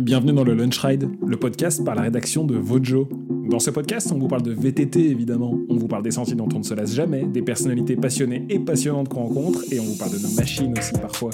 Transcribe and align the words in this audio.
Bienvenue 0.00 0.32
dans 0.32 0.44
le 0.44 0.54
Lunch 0.54 0.78
Ride, 0.78 1.10
le 1.26 1.36
podcast 1.36 1.84
par 1.84 1.94
la 1.94 2.02
rédaction 2.02 2.44
de 2.44 2.56
Vojo. 2.56 3.06
Dans 3.50 3.58
ce 3.58 3.70
podcast, 3.70 4.10
on 4.14 4.18
vous 4.18 4.28
parle 4.28 4.42
de 4.42 4.52
VTT 4.52 4.98
évidemment, 4.98 5.54
on 5.68 5.76
vous 5.76 5.88
parle 5.88 6.02
des 6.02 6.10
sentiers 6.10 6.36
dont 6.36 6.48
on 6.54 6.60
ne 6.60 6.64
se 6.64 6.72
lasse 6.72 6.94
jamais, 6.94 7.24
des 7.24 7.42
personnalités 7.42 7.96
passionnées 7.96 8.46
et 8.48 8.58
passionnantes 8.58 9.10
qu'on 9.10 9.24
rencontre, 9.24 9.60
et 9.70 9.78
on 9.78 9.84
vous 9.84 9.98
parle 9.98 10.12
de 10.12 10.18
nos 10.18 10.30
machines 10.30 10.72
aussi 10.78 10.92
parfois. 11.02 11.30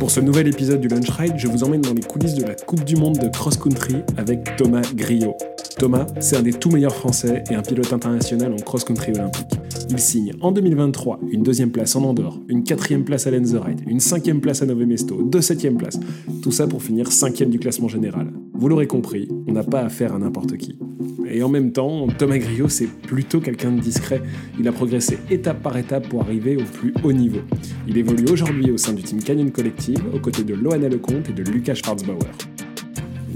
Pour 0.00 0.10
ce 0.10 0.18
nouvel 0.18 0.48
épisode 0.48 0.80
du 0.80 0.88
Lunch 0.88 1.10
Ride, 1.10 1.34
je 1.36 1.46
vous 1.46 1.62
emmène 1.62 1.80
dans 1.80 1.94
les 1.94 2.02
coulisses 2.02 2.34
de 2.34 2.42
la 2.42 2.56
Coupe 2.56 2.84
du 2.84 2.96
Monde 2.96 3.18
de 3.18 3.28
Cross 3.28 3.58
Country 3.58 3.98
avec 4.16 4.56
Thomas 4.56 4.82
Griot. 4.96 5.36
Thomas, 5.78 6.06
c'est 6.20 6.36
un 6.36 6.42
des 6.42 6.52
tout 6.52 6.70
meilleurs 6.70 6.94
Français 6.94 7.44
et 7.50 7.54
un 7.54 7.62
pilote 7.62 7.92
international 7.92 8.52
en 8.52 8.56
cross-country 8.56 9.12
olympique. 9.12 9.46
Il 9.88 9.98
signe 9.98 10.32
en 10.40 10.52
2023 10.52 11.20
une 11.30 11.42
deuxième 11.42 11.70
place 11.70 11.96
en 11.96 12.04
Andorre, 12.04 12.38
une 12.48 12.64
quatrième 12.64 13.04
place 13.04 13.26
à 13.26 13.30
Lenzerheide, 13.30 13.82
une 13.86 14.00
cinquième 14.00 14.40
place 14.40 14.62
à 14.62 14.66
Nové 14.66 14.86
Mesto, 14.86 15.22
deux 15.22 15.40
septièmes 15.40 15.78
places. 15.78 15.98
Tout 16.42 16.52
ça 16.52 16.66
pour 16.66 16.82
finir 16.82 17.10
cinquième 17.10 17.50
du 17.50 17.58
classement 17.58 17.88
général. 17.88 18.32
Vous 18.52 18.68
l'aurez 18.68 18.86
compris, 18.86 19.28
on 19.48 19.52
n'a 19.52 19.64
pas 19.64 19.80
affaire 19.80 20.14
à 20.14 20.18
n'importe 20.18 20.56
qui. 20.56 20.78
Et 21.26 21.42
en 21.42 21.48
même 21.48 21.72
temps, 21.72 22.08
Thomas 22.18 22.38
Griot, 22.38 22.68
c'est 22.68 22.88
plutôt 22.88 23.40
quelqu'un 23.40 23.72
de 23.72 23.80
discret. 23.80 24.20
Il 24.58 24.66
a 24.68 24.72
progressé 24.72 25.18
étape 25.30 25.62
par 25.62 25.76
étape 25.76 26.08
pour 26.08 26.22
arriver 26.22 26.56
au 26.56 26.64
plus 26.64 26.92
haut 27.04 27.12
niveau. 27.12 27.40
Il 27.86 27.96
évolue 27.96 28.26
aujourd'hui 28.30 28.70
au 28.70 28.76
sein 28.76 28.92
du 28.92 29.02
team 29.02 29.22
Canyon 29.22 29.50
Collective, 29.50 30.02
aux 30.12 30.18
côtés 30.18 30.44
de 30.44 30.54
Loana 30.54 30.88
Lecomte 30.88 31.30
et 31.30 31.32
de 31.32 31.42
Lucas 31.42 31.74
Schwarzbauer 31.74 32.18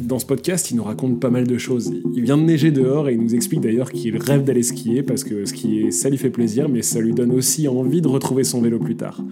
dans 0.06 0.18
ce 0.18 0.26
podcast, 0.26 0.70
il 0.70 0.76
nous 0.76 0.84
raconte 0.84 1.20
pas 1.20 1.30
mal 1.30 1.46
de 1.46 1.58
choses. 1.58 1.92
Il 2.14 2.22
vient 2.22 2.36
de 2.36 2.42
neiger 2.42 2.70
dehors 2.70 3.08
et 3.08 3.14
il 3.14 3.20
nous 3.20 3.34
explique 3.34 3.60
d'ailleurs 3.60 3.90
qu'il 3.90 4.16
rêve 4.16 4.44
d'aller 4.44 4.62
skier 4.62 5.02
parce 5.02 5.24
que 5.24 5.44
skier, 5.44 5.90
ça 5.90 6.10
lui 6.10 6.18
fait 6.18 6.30
plaisir, 6.30 6.68
mais 6.68 6.82
ça 6.82 7.00
lui 7.00 7.12
donne 7.12 7.32
aussi 7.32 7.68
envie 7.68 8.00
de 8.00 8.08
retrouver 8.08 8.44
son 8.44 8.60
vélo 8.60 8.78
plus 8.78 8.96
tard. 8.96 9.22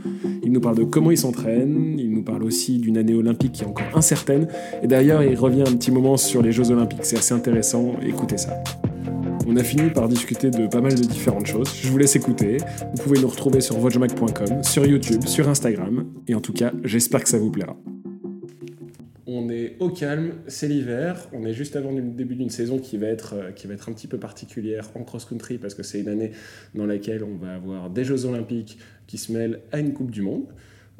Il 0.43 0.53
nous 0.53 0.61
parle 0.61 0.77
de 0.77 0.85
comment 0.85 1.11
il 1.11 1.19
s'entraîne, 1.19 1.97
il 1.99 2.11
nous 2.11 2.23
parle 2.23 2.43
aussi 2.45 2.79
d'une 2.79 2.97
année 2.97 3.15
olympique 3.15 3.53
qui 3.53 3.63
est 3.63 3.67
encore 3.67 3.87
incertaine, 3.95 4.49
et 4.83 4.87
d'ailleurs 4.87 5.23
il 5.23 5.37
revient 5.37 5.63
un 5.63 5.77
petit 5.77 5.91
moment 5.91 6.17
sur 6.17 6.43
les 6.43 6.53
Jeux 6.53 6.71
olympiques, 6.71 7.05
c'est 7.05 7.19
assez 7.19 7.35
intéressant, 7.35 7.95
écoutez 8.07 8.39
ça. 8.39 8.63
On 9.47 9.57
a 9.57 9.65
fini 9.65 9.91
par 9.91 10.09
discuter 10.09 10.51
de 10.51 10.67
pas 10.67 10.81
mal 10.81 10.95
de 10.95 11.03
différentes 11.03 11.47
choses. 11.47 11.69
Je 11.83 11.89
vous 11.89 11.99
laisse 11.99 12.15
écouter. 12.15 12.59
Vous 12.95 13.03
pouvez 13.03 13.21
nous 13.21 13.29
retrouver 13.29 13.61
sur 13.61 13.77
vojamac.com, 13.77 14.63
sur 14.63 14.87
YouTube, 14.87 15.27
sur 15.27 15.49
Instagram. 15.49 16.07
Et 16.29 16.35
en 16.35 16.41
tout 16.41 16.53
cas, 16.53 16.73
j'espère 16.85 17.23
que 17.23 17.29
ça 17.29 17.39
vous 17.39 17.51
plaira. 17.51 17.77
On 19.35 19.49
est 19.49 19.77
au 19.81 19.89
calme, 19.89 20.35
c'est 20.47 20.69
l'hiver, 20.69 21.27
on 21.33 21.47
est 21.47 21.55
juste 21.55 21.75
avant 21.75 21.91
le 21.91 22.03
début 22.03 22.35
d'une 22.35 22.51
saison 22.51 22.79
qui 22.79 22.99
va, 22.99 23.07
être, 23.07 23.35
euh, 23.35 23.51
qui 23.51 23.67
va 23.67 23.73
être 23.73 23.89
un 23.89 23.93
petit 23.95 24.07
peu 24.07 24.19
particulière 24.19 24.91
en 24.95 25.05
cross-country 25.05 25.57
parce 25.57 25.75
que 25.75 25.83
c'est 25.83 26.01
une 26.01 26.09
année 26.09 26.33
dans 26.75 26.85
laquelle 26.85 27.25
on 27.25 27.37
va 27.37 27.55
avoir 27.55 27.89
des 27.89 28.05
Jeux 28.05 28.27
olympiques 28.27 28.77
qui 29.07 29.17
se 29.17 29.33
mêlent 29.33 29.61
à 29.73 29.79
une 29.79 29.95
Coupe 29.95 30.11
du 30.11 30.21
Monde. 30.21 30.45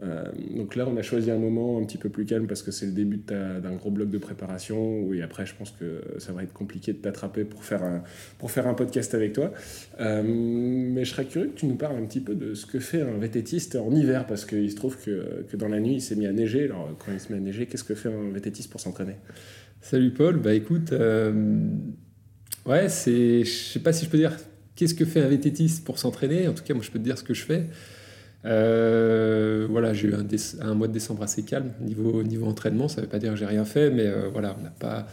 Euh, 0.03 0.25
donc 0.57 0.75
là, 0.75 0.87
on 0.89 0.97
a 0.97 1.03
choisi 1.03 1.31
un 1.31 1.39
moment 1.39 1.79
un 1.79 1.85
petit 1.85 1.99
peu 1.99 2.09
plus 2.09 2.25
calme 2.25 2.47
parce 2.47 2.63
que 2.63 2.71
c'est 2.73 2.87
le 2.87 2.93
début 2.93 3.19
d'un 3.19 3.73
gros 3.77 3.91
bloc 3.91 4.11
de 4.11 4.19
préparation. 4.19 5.13
Et 5.13 5.23
après, 5.23 5.47
je 5.47 5.55
pense 5.55 5.71
que 5.71 6.03
ça 6.19 6.33
va 6.33 6.43
être 6.43 6.53
compliqué 6.53 6.93
de 6.93 6.99
t'attraper 6.99 7.45
pour, 7.45 7.65
faire 7.65 7.83
un, 7.83 8.03
pour 8.39 8.51
faire 8.51 8.67
un 8.67 8.75
podcast 8.75 9.15
avec 9.15 9.33
toi. 9.33 9.53
Euh, 10.01 10.23
mais 10.25 11.05
je 11.05 11.11
serais 11.11 11.25
curieux 11.25 11.49
que 11.49 11.59
tu 11.59 11.67
nous 11.67 11.77
parles 11.77 11.97
un 11.97 12.07
petit 12.07 12.21
peu 12.21 12.35
de 12.35 12.55
ce 12.55 12.67
que 12.67 12.81
fait 12.81 13.03
un 13.03 13.19
vététiste 13.19 13.77
en 13.77 13.95
hiver 13.95 14.27
parce 14.27 14.45
qu'il 14.45 14.71
se 14.71 14.77
trouve 14.77 14.97
que, 15.03 15.45
que, 15.49 15.57
dans 15.57 15.69
la 15.69 15.79
nuit, 15.79 15.95
il 15.95 16.01
s'est 16.01 16.17
mis 16.17 16.27
à 16.27 16.33
neiger. 16.33 16.65
Alors, 16.65 16.91
quand 16.99 17.13
il 17.13 17.21
se 17.21 17.31
met 17.33 17.39
à 17.39 17.41
neiger, 17.41 17.67
qu'est-ce 17.67 17.85
que 17.85 17.95
fait 17.95 18.13
un 18.13 18.31
vététiste 18.33 18.71
pour 18.71 18.81
s'entraîner? 18.81 19.17
Salut 19.81 20.13
Paul, 20.13 20.39
bah 20.39 20.55
écoute, 20.55 20.93
euh, 20.93 21.33
ouais, 22.67 22.89
c'est, 22.89 23.43
je 23.43 23.51
sais 23.51 23.81
pas 23.81 23.93
si 23.93 24.05
je 24.05 24.11
peux 24.11 24.19
dire 24.19 24.37
qu'est-ce 24.77 24.95
que 24.95 25.05
fait 25.05 25.21
un 25.21 25.29
vététiste 25.29 25.85
pour 25.85 25.99
s'entraîner. 25.99 26.47
En 26.49 26.55
tout 26.55 26.63
cas, 26.63 26.75
moi, 26.75 26.85
je 26.85 26.91
peux 26.91 27.01
te 27.01 27.05
dire 27.05 27.19
ce 27.19 27.25
que 27.25 27.35
je 27.35 27.43
fais. 27.43 27.67
Euh, 28.45 29.67
voilà, 29.71 29.95
j'ai 29.95 30.09
eu 30.09 30.15
un, 30.61 30.75
mois 30.75 30.89
de 30.89 30.93
décembre 30.93 31.23
assez 31.23 31.43
calme 31.43 31.71
niveau, 31.81 32.23
niveau 32.23 32.47
entraînement. 32.47 32.89
Ça 32.89 33.01
ne 33.01 33.07
veut 33.07 33.11
pas 33.11 33.19
dire 33.19 33.33
que 33.33 33.39
j'ai 33.39 33.47
rien 33.47 33.65
fait, 33.65 33.91
mais 33.91 34.07
euh, 34.07 34.29
voilà, 34.33 34.57
on 34.59 34.63
n'a 34.63 34.71
pas. 34.71 35.07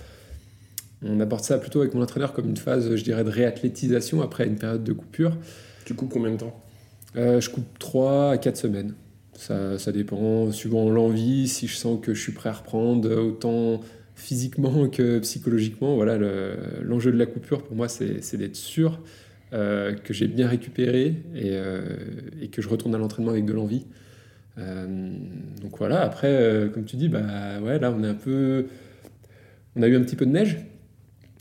On 1.01 1.19
aborde 1.21 1.43
ça 1.43 1.57
plutôt 1.57 1.79
avec 1.79 1.93
mon 1.93 2.01
entraîneur 2.01 2.33
comme 2.33 2.49
une 2.49 2.57
phase, 2.57 2.93
je 2.93 3.03
dirais, 3.03 3.23
de 3.23 3.29
réathlétisation 3.29 4.21
après 4.21 4.45
une 4.45 4.57
période 4.57 4.83
de 4.83 4.91
coupure. 4.91 5.37
Tu 5.85 5.93
coupes 5.93 6.09
combien 6.11 6.31
de 6.31 6.37
temps? 6.37 6.61
Euh, 7.15 7.39
Je 7.39 7.49
coupe 7.49 7.79
3 7.79 8.31
à 8.31 8.37
4 8.37 8.57
semaines. 8.57 8.93
Ça, 9.33 9.79
ça 9.79 9.93
dépend, 9.93 10.51
suivant 10.51 10.89
l'envie, 10.89 11.47
si 11.47 11.67
je 11.67 11.77
sens 11.77 11.99
que 12.01 12.13
je 12.13 12.21
suis 12.21 12.33
prêt 12.33 12.49
à 12.49 12.53
reprendre, 12.53 13.09
autant 13.15 13.79
physiquement 14.15 14.89
que 14.89 15.19
psychologiquement. 15.19 15.95
Voilà, 15.95 16.17
l'enjeu 16.81 17.13
de 17.13 17.17
la 17.17 17.25
coupure 17.25 17.63
pour 17.63 17.77
moi, 17.77 17.87
c'est 17.87 18.35
d'être 18.35 18.57
sûr 18.57 18.99
euh, 19.51 19.95
que 19.95 20.13
j'ai 20.13 20.27
bien 20.27 20.47
récupéré 20.47 21.23
euh, 21.35 21.81
et, 22.39 22.49
que 22.49 22.61
je 22.61 22.69
retourne 22.69 22.93
à 22.93 22.99
l'entraînement 22.99 23.31
avec 23.31 23.45
de 23.45 23.53
l'envie. 23.53 23.87
Euh, 24.59 24.85
donc 25.59 25.75
voilà, 25.79 26.01
après, 26.01 26.69
comme 26.71 26.85
tu 26.85 26.97
dis, 26.97 27.09
bah 27.09 27.59
ouais, 27.63 27.79
là 27.79 27.91
on 27.91 28.03
est 28.03 28.07
un 28.07 28.13
peu. 28.13 28.67
On 29.75 29.81
a 29.81 29.87
eu 29.87 29.95
un 29.95 30.01
petit 30.01 30.15
peu 30.15 30.27
de 30.27 30.31
neige. 30.31 30.57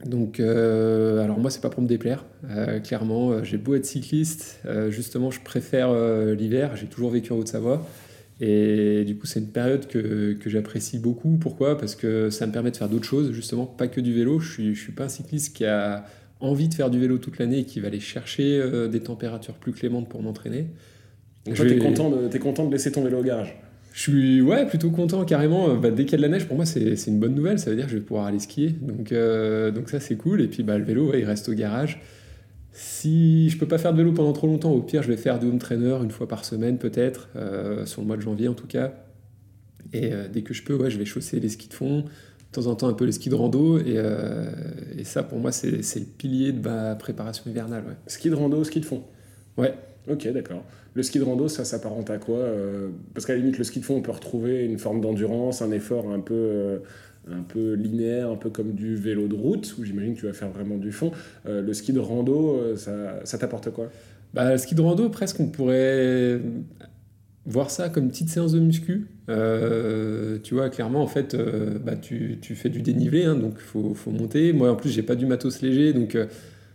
Donc, 0.06 0.40
alors 0.40 1.38
moi, 1.38 1.50
c'est 1.50 1.60
pas 1.60 1.70
pour 1.70 1.82
me 1.82 1.88
déplaire. 1.88 2.24
clairement, 2.84 3.42
j'ai 3.42 3.58
beau 3.58 3.74
être 3.74 3.84
cycliste, 3.84 4.62
justement, 4.90 5.30
je 5.30 5.40
préfère 5.40 5.92
l'hiver. 6.34 6.76
J'ai 6.76 6.86
toujours 6.86 7.10
vécu 7.10 7.32
en 7.32 7.36
Haute-Savoie. 7.36 7.84
Et 8.40 9.04
du 9.04 9.16
coup, 9.16 9.26
c'est 9.26 9.40
une 9.40 9.50
période 9.50 9.88
que, 9.88 10.38
j'apprécie 10.46 10.98
beaucoup. 10.98 11.36
Pourquoi? 11.40 11.76
Parce 11.76 11.96
que 11.96 12.30
ça 12.30 12.46
me 12.46 12.52
permet 12.52 12.70
de 12.70 12.76
faire 12.76 12.88
d'autres 12.88 13.04
choses, 13.04 13.32
justement, 13.32 13.66
pas 13.66 13.88
que 13.88 14.00
du 14.00 14.14
vélo. 14.14 14.38
Je 14.38 14.52
suis, 14.52 14.74
je 14.74 14.80
suis 14.80 14.92
pas 14.92 15.04
un 15.04 15.08
cycliste 15.08 15.56
qui 15.56 15.64
a 15.64 16.04
envie 16.40 16.68
de 16.68 16.74
faire 16.74 16.90
du 16.90 16.98
vélo 17.00 17.18
toute 17.18 17.38
l'année 17.38 17.60
et 17.60 17.64
qui 17.64 17.80
va 17.80 17.88
aller 17.88 18.00
chercher 18.00 18.60
euh, 18.60 18.88
des 18.88 19.00
températures 19.00 19.54
plus 19.54 19.72
clémentes 19.72 20.08
pour 20.08 20.22
m'entraîner. 20.22 20.66
Donc 21.46 21.56
toi, 21.56 21.66
t'es 21.66 21.78
content, 21.78 22.10
de, 22.10 22.34
es 22.34 22.38
content 22.38 22.66
de 22.66 22.72
laisser 22.72 22.92
ton 22.92 23.02
vélo 23.02 23.20
au 23.20 23.22
garage? 23.22 23.56
Je 23.92 24.00
suis 24.00 24.40
ouais, 24.42 24.66
plutôt 24.66 24.90
content 24.90 25.24
carrément. 25.24 25.74
Bah, 25.74 25.90
dès 25.90 26.04
qu'il 26.04 26.12
y 26.12 26.14
a 26.14 26.18
de 26.18 26.22
la 26.22 26.28
neige, 26.28 26.46
pour 26.46 26.56
moi, 26.56 26.66
c'est 26.66 26.94
une 27.06 27.18
bonne 27.18 27.34
nouvelle. 27.34 27.58
Ça 27.58 27.70
veut 27.70 27.76
dire 27.76 27.86
que 27.86 27.90
je 27.90 27.96
vais 27.96 28.02
pouvoir 28.02 28.26
aller 28.26 28.38
skier. 28.38 28.68
Donc, 28.80 29.10
euh, 29.10 29.70
donc 29.72 29.88
ça, 29.88 29.98
c'est 29.98 30.16
cool. 30.16 30.40
Et 30.40 30.46
puis 30.46 30.62
bah, 30.62 30.78
le 30.78 30.84
vélo, 30.84 31.12
il 31.14 31.24
reste 31.24 31.48
au 31.48 31.54
garage. 31.54 32.00
Si 32.72 33.48
je 33.48 33.58
peux 33.58 33.66
pas 33.66 33.78
faire 33.78 33.92
de 33.92 33.98
vélo 33.98 34.12
pendant 34.12 34.32
trop 34.32 34.46
longtemps, 34.46 34.70
au 34.70 34.82
pire, 34.82 35.02
je 35.02 35.08
vais 35.08 35.16
faire 35.16 35.40
du 35.40 35.46
home 35.46 35.58
trainer 35.58 35.98
une 36.02 36.12
fois 36.12 36.28
par 36.28 36.44
semaine 36.44 36.78
peut-être, 36.78 37.28
euh, 37.34 37.86
sur 37.86 38.00
le 38.00 38.06
mois 38.06 38.16
de 38.16 38.22
janvier 38.22 38.46
en 38.46 38.54
tout 38.54 38.68
cas. 38.68 38.92
Et 39.92 40.12
dès 40.30 40.42
que 40.42 40.52
je 40.52 40.62
peux, 40.62 40.74
ouais, 40.74 40.90
je 40.90 40.98
vais 40.98 41.06
chausser 41.06 41.40
les 41.40 41.48
skis 41.48 41.68
de 41.68 41.74
fond, 41.74 42.04
de 42.50 42.54
temps 42.54 42.66
en 42.66 42.74
temps 42.74 42.88
un 42.88 42.94
peu 42.94 43.04
les 43.04 43.12
skis 43.12 43.28
de 43.28 43.34
rando. 43.34 43.78
Et, 43.78 43.94
euh, 43.96 44.46
et 44.96 45.04
ça, 45.04 45.22
pour 45.22 45.38
moi, 45.38 45.52
c'est 45.52 45.70
le 45.70 46.04
pilier 46.04 46.52
de 46.52 46.66
ma 46.66 46.94
préparation 46.94 47.44
hivernale. 47.50 47.84
Ouais. 47.86 47.94
Ski 48.06 48.30
de 48.30 48.34
rando, 48.34 48.62
ski 48.64 48.80
de 48.80 48.86
fond 48.86 49.02
Ouais. 49.56 49.74
Ok, 50.10 50.26
d'accord. 50.32 50.64
Le 50.94 51.02
ski 51.02 51.18
de 51.18 51.24
rando, 51.24 51.48
ça 51.48 51.64
s'apparente 51.64 52.10
à 52.10 52.18
quoi 52.18 52.38
euh, 52.38 52.88
Parce 53.12 53.26
qu'à 53.26 53.34
la 53.34 53.40
limite, 53.40 53.58
le 53.58 53.64
ski 53.64 53.80
de 53.80 53.84
fond, 53.84 53.96
on 53.96 54.02
peut 54.02 54.10
retrouver 54.10 54.64
une 54.64 54.78
forme 54.78 55.00
d'endurance, 55.00 55.60
un 55.60 55.70
effort 55.70 56.10
un 56.10 56.20
peu, 56.20 56.34
euh, 56.34 56.78
un 57.30 57.42
peu 57.42 57.74
linéaire, 57.74 58.30
un 58.30 58.36
peu 58.36 58.48
comme 58.48 58.72
du 58.72 58.96
vélo 58.96 59.28
de 59.28 59.34
route, 59.34 59.76
où 59.78 59.84
j'imagine 59.84 60.14
que 60.14 60.20
tu 60.20 60.26
vas 60.26 60.32
faire 60.32 60.50
vraiment 60.50 60.76
du 60.76 60.92
fond. 60.92 61.12
le 61.44 61.72
ski 61.74 61.92
de 61.92 62.00
rando, 62.00 62.74
ça, 62.76 63.20
ça 63.24 63.36
t'apporte 63.36 63.70
quoi? 63.70 63.90
Bah, 64.32 64.52
Le 64.52 64.58
ski 64.58 64.74
de 64.74 64.80
rando, 64.80 65.10
presque, 65.10 65.40
on 65.40 65.48
pourrait 65.48 66.40
voir 67.48 67.70
ça 67.70 67.88
comme 67.88 68.08
petite 68.08 68.28
séance 68.28 68.52
de 68.52 68.60
muscu. 68.60 69.08
Euh, 69.28 70.38
tu 70.42 70.54
vois, 70.54 70.68
clairement, 70.68 71.02
en 71.02 71.06
fait, 71.06 71.34
euh, 71.34 71.78
bah, 71.78 71.96
tu, 71.96 72.38
fais 72.42 72.68
du 72.68 72.82
dénivelé, 72.82 73.24
hein, 73.24 73.34
donc 73.34 73.54
il 73.56 73.62
faut, 73.62 73.94
faut, 73.94 74.10
monter. 74.10 74.52
Moi, 74.52 74.70
en 74.70 74.76
plus, 74.76 74.90
j'ai 74.90 75.02
pas 75.02 75.16
du 75.16 75.26
matos 75.26 75.62
léger, 75.62 75.92
donc 75.92 76.14
euh, 76.14 76.26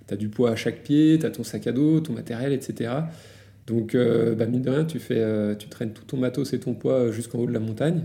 tu 0.07 0.13
as 0.13 0.17
du 0.17 0.29
poids 0.29 0.51
à 0.51 0.55
chaque 0.55 0.81
pied, 0.81 1.17
tu 1.19 1.25
as 1.25 1.29
ton 1.29 1.43
sac 1.43 1.67
à 1.67 1.71
dos, 1.71 1.99
ton 1.99 2.13
matériel, 2.13 2.51
etc. 2.51 2.91
Donc, 3.67 3.95
bah, 3.95 4.45
mine 4.45 4.61
de 4.61 4.69
rien, 4.69 4.83
tu, 4.83 4.99
fais, 4.99 5.55
tu 5.57 5.69
traînes 5.69 5.93
tout 5.93 6.03
ton 6.03 6.17
matos 6.17 6.51
et 6.51 6.59
ton 6.59 6.73
poids 6.73 7.11
jusqu'en 7.11 7.39
haut 7.39 7.47
de 7.47 7.53
la 7.53 7.61
montagne. 7.61 8.01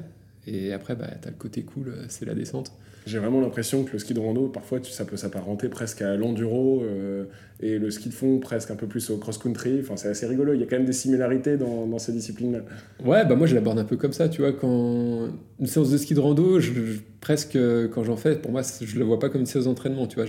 Et 0.47 0.73
après, 0.73 0.95
bah, 0.95 1.09
tu 1.21 1.27
as 1.27 1.31
le 1.33 1.37
côté 1.37 1.63
cool, 1.63 1.95
c'est 2.09 2.27
la 2.27 2.35
descente. 2.35 2.73
J'ai 3.09 3.19
vraiment 3.19 3.41
l'impression 3.41 3.85
que 3.85 3.93
le 3.95 3.99
ski 3.99 4.13
de 4.13 4.21
rando, 4.21 4.49
parfois, 4.49 4.81
ça 4.83 5.07
peut 5.07 5.17
s'apparenter 5.17 5.69
presque 5.69 6.03
à 6.03 6.15
l'enduro 6.15 6.83
euh, 6.83 7.25
et 7.59 7.79
le 7.79 7.91
ski 7.91 8.11
de 8.11 8.15
fond 8.15 8.39
presque 8.39 8.71
un 8.71 8.77
peu 8.77 8.87
plus 8.87 9.09
au 9.09 9.17
cross-country. 9.17 9.79
Enfin, 9.81 9.97
c'est 9.97 10.09
assez 10.09 10.27
rigolo. 10.27 10.53
Il 10.53 10.61
y 10.61 10.63
a 10.63 10.67
quand 10.67 10.77
même 10.77 10.85
des 10.85 10.93
similarités 10.93 11.57
dans, 11.57 11.87
dans 11.87 11.99
ces 11.99 12.13
disciplines-là. 12.13 12.59
Ouais, 13.03 13.25
bah 13.25 13.35
moi, 13.35 13.47
je 13.47 13.55
l'aborde 13.55 13.79
un 13.79 13.85
peu 13.85 13.97
comme 13.97 14.13
ça. 14.13 14.29
Tu 14.29 14.43
vois, 14.43 14.53
quand 14.53 15.31
une 15.59 15.67
séance 15.67 15.91
de 15.91 15.97
ski 15.97 16.13
de 16.13 16.21
rando, 16.21 16.61
je, 16.61 16.71
presque 17.21 17.59
quand 17.95 18.05
j'en 18.05 18.17
fais, 18.17 18.37
pour 18.37 18.53
moi, 18.53 18.61
je 18.83 18.99
le 18.99 19.05
vois 19.07 19.19
pas 19.19 19.31
comme 19.31 19.41
une 19.41 19.47
séance 19.47 19.65
d'entraînement. 19.65 20.07
Tu 20.07 20.17
vois, 20.17 20.27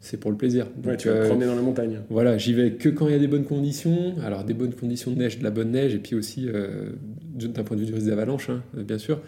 c'est 0.00 0.16
pour 0.16 0.32
le 0.32 0.36
plaisir. 0.36 0.66
ouais, 0.84 0.96
tu 0.96 1.06
vas 1.06 1.20
te 1.20 1.26
promener 1.26 1.46
dans 1.46 1.54
la 1.54 1.62
montagne. 1.62 2.00
Voilà, 2.10 2.36
j'y 2.36 2.52
vais 2.52 2.72
que 2.72 2.88
quand 2.88 3.06
il 3.06 3.12
y 3.12 3.16
a 3.16 3.20
des 3.20 3.28
bonnes 3.28 3.44
conditions. 3.44 4.16
Alors, 4.24 4.42
des 4.42 4.54
bonnes 4.54 4.74
conditions 4.74 5.12
de 5.12 5.18
neige, 5.18 5.38
de 5.38 5.44
la 5.44 5.52
bonne 5.52 5.70
neige, 5.70 5.94
et 5.94 5.98
puis 5.98 6.16
aussi 6.16 6.48
euh, 6.48 6.90
d'un 7.36 7.62
point 7.62 7.76
de 7.76 7.82
vue 7.82 7.86
du 7.86 7.94
risque 7.94 8.08
d'avalanche, 8.08 8.50
hein, 8.50 8.64
bien 8.74 8.98
sûr. 8.98 9.20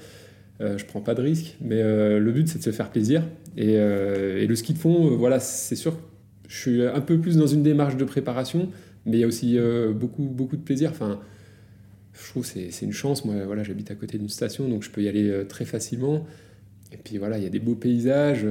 Euh, 0.60 0.78
je 0.78 0.84
prends 0.84 1.00
pas 1.00 1.14
de 1.14 1.22
risque, 1.22 1.56
mais 1.60 1.80
euh, 1.82 2.20
le 2.20 2.30
but 2.30 2.46
c'est 2.48 2.58
de 2.58 2.64
se 2.64 2.70
faire 2.70 2.90
plaisir. 2.90 3.22
Et, 3.56 3.74
euh, 3.76 4.46
le 4.46 4.56
ski 4.56 4.72
de 4.72 4.78
fond, 4.78 5.16
voilà, 5.16 5.40
c'est 5.40 5.76
sûr, 5.76 5.98
je 6.48 6.56
suis 6.56 6.82
un 6.82 7.00
peu 7.00 7.18
plus 7.18 7.36
dans 7.36 7.46
une 7.46 7.62
démarche 7.62 7.96
de 7.96 8.04
préparation, 8.04 8.68
mais 9.04 9.16
il 9.16 9.20
y 9.20 9.24
a 9.24 9.26
aussi 9.26 9.58
beaucoup, 9.94 10.22
beaucoup 10.22 10.56
de 10.56 10.62
plaisir. 10.62 10.90
Enfin, 10.90 11.20
je 12.12 12.30
trouve 12.30 12.42
que 12.50 12.70
c'est 12.70 12.84
une 12.86 12.92
chance. 12.92 13.24
Moi, 13.24 13.34
voilà, 13.44 13.62
j'habite 13.62 13.90
à 13.90 13.94
côté 13.94 14.18
d'une 14.18 14.28
station, 14.28 14.68
donc 14.68 14.82
je 14.82 14.90
peux 14.90 15.02
y 15.02 15.08
aller 15.08 15.44
très 15.48 15.64
facilement. 15.64 16.26
Et 16.92 16.96
puis 16.96 17.18
voilà, 17.18 17.38
il 17.38 17.44
y 17.44 17.46
a 17.46 17.50
des 17.50 17.58
beaux 17.58 17.74
paysages, 17.74 18.46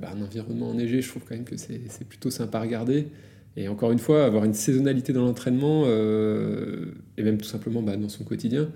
bah, 0.00 0.12
un 0.14 0.22
environnement 0.22 0.68
enneigé, 0.68 1.00
je 1.00 1.08
trouve 1.08 1.22
quand 1.26 1.34
même 1.34 1.44
que 1.44 1.56
c'est 1.56 2.04
plutôt 2.08 2.30
sympa 2.30 2.58
à 2.58 2.62
regarder. 2.62 3.08
Et 3.56 3.68
encore 3.68 3.90
une 3.90 3.98
fois, 3.98 4.26
avoir 4.26 4.44
une 4.44 4.54
saisonnalité 4.54 5.12
dans 5.12 5.24
l'entraînement, 5.24 5.86
et 5.86 7.22
même 7.22 7.38
tout 7.38 7.48
simplement 7.48 7.82
bah, 7.82 7.96
dans 7.96 8.10
son 8.10 8.24
quotidien, 8.24 8.68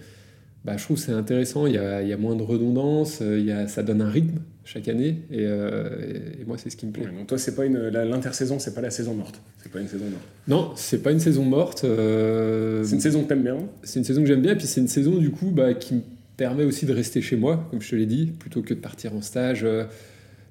bah, 0.64 0.76
je 0.76 0.84
trouve 0.84 0.98
que 0.98 1.02
c'est 1.02 1.12
intéressant, 1.12 1.66
il 1.66 1.74
y, 1.74 1.78
a, 1.78 2.02
il 2.02 2.08
y, 2.08 2.12
a, 2.12 2.18
moins 2.18 2.36
de 2.36 2.42
redondance, 2.42 3.20
il 3.20 3.44
y 3.44 3.50
a, 3.50 3.66
ça 3.66 3.82
donne 3.82 4.02
un 4.02 4.10
rythme 4.10 4.40
chaque 4.64 4.88
année, 4.88 5.22
et, 5.30 5.44
et, 5.44 6.44
moi 6.46 6.58
c'est 6.58 6.68
ce 6.68 6.76
qui 6.76 6.86
me 6.86 6.92
plaît. 6.92 7.06
donc 7.06 7.26
toi, 7.26 7.38
c'est 7.38 7.54
pas 7.54 7.64
une, 7.64 7.88
l'intersaison, 7.88 8.58
c'est 8.58 8.74
pas 8.74 8.82
la 8.82 8.90
saison 8.90 9.14
morte 9.14 9.40
C'est 9.62 9.72
pas 9.72 9.80
une 9.80 9.88
saison 9.88 10.04
morte 10.04 10.22
Non, 10.48 10.72
c'est 10.76 11.02
pas 11.02 11.12
une 11.12 11.20
saison 11.20 11.44
morte. 11.44 11.80
c'est 11.80 12.94
une 12.94 13.00
saison 13.00 13.22
que 13.22 13.28
t'aimes 13.28 13.42
bien 13.42 13.56
C'est 13.82 14.00
une 14.00 14.04
saison 14.04 14.20
que 14.20 14.28
j'aime 14.28 14.42
bien, 14.42 14.52
et 14.52 14.56
puis 14.56 14.66
c'est 14.66 14.82
une 14.82 14.88
saison 14.88 15.16
du 15.16 15.30
coup 15.30 15.50
bah, 15.50 15.72
qui 15.72 15.94
me 15.94 16.00
permet 16.36 16.64
aussi 16.64 16.84
de 16.84 16.92
rester 16.92 17.22
chez 17.22 17.36
moi, 17.36 17.66
comme 17.70 17.80
je 17.80 17.90
te 17.90 17.96
l'ai 17.96 18.06
dit, 18.06 18.26
plutôt 18.26 18.60
que 18.60 18.74
de 18.74 18.80
partir 18.80 19.14
en 19.14 19.22
stage 19.22 19.66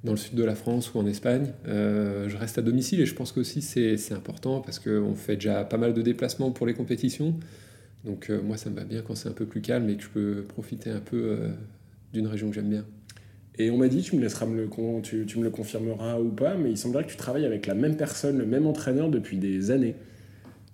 dans 0.03 0.11
le 0.11 0.17
sud 0.17 0.33
de 0.33 0.43
la 0.43 0.55
France 0.55 0.91
ou 0.93 0.99
en 0.99 1.05
Espagne. 1.05 1.51
je 1.65 2.35
reste 2.35 2.57
à 2.57 2.63
domicile 2.63 2.99
et 2.99 3.05
je 3.05 3.13
pense 3.13 3.31
qu'aussi 3.31 3.61
c'est, 3.61 3.95
c'est 3.97 4.15
important 4.15 4.59
parce 4.59 4.79
qu'on 4.79 5.13
fait 5.13 5.35
déjà 5.35 5.63
pas 5.63 5.77
mal 5.77 5.93
de 5.93 6.01
déplacements 6.01 6.49
pour 6.49 6.65
les 6.65 6.73
compétitions. 6.73 7.35
Donc 8.05 8.29
euh, 8.29 8.41
moi, 8.41 8.57
ça 8.57 8.69
me 8.69 8.75
va 8.75 8.83
bien 8.83 9.01
quand 9.01 9.15
c'est 9.15 9.29
un 9.29 9.33
peu 9.33 9.45
plus 9.45 9.61
calme 9.61 9.89
et 9.89 9.95
que 9.95 10.03
je 10.03 10.09
peux 10.09 10.43
profiter 10.47 10.89
un 10.89 10.99
peu 10.99 11.17
euh, 11.17 11.49
d'une 12.13 12.27
région 12.27 12.49
que 12.49 12.55
j'aime 12.55 12.69
bien. 12.69 12.85
Et 13.57 13.71
on 13.71 13.77
m'a 13.77 13.89
dit, 13.89 14.01
tu 14.01 14.15
me 14.15 14.21
laisseras 14.21 14.45
me 14.45 14.55
le, 14.55 14.69
tu, 15.01 15.25
tu, 15.25 15.37
me 15.37 15.43
le 15.43 15.49
confirmeras 15.49 16.19
ou 16.19 16.29
pas, 16.29 16.55
mais 16.55 16.71
il 16.71 16.77
semblerait 16.77 17.03
que 17.03 17.09
tu 17.09 17.17
travailles 17.17 17.45
avec 17.45 17.67
la 17.67 17.73
même 17.73 17.97
personne, 17.97 18.37
le 18.37 18.45
même 18.45 18.65
entraîneur 18.65 19.09
depuis 19.09 19.37
des 19.37 19.71
années. 19.71 19.95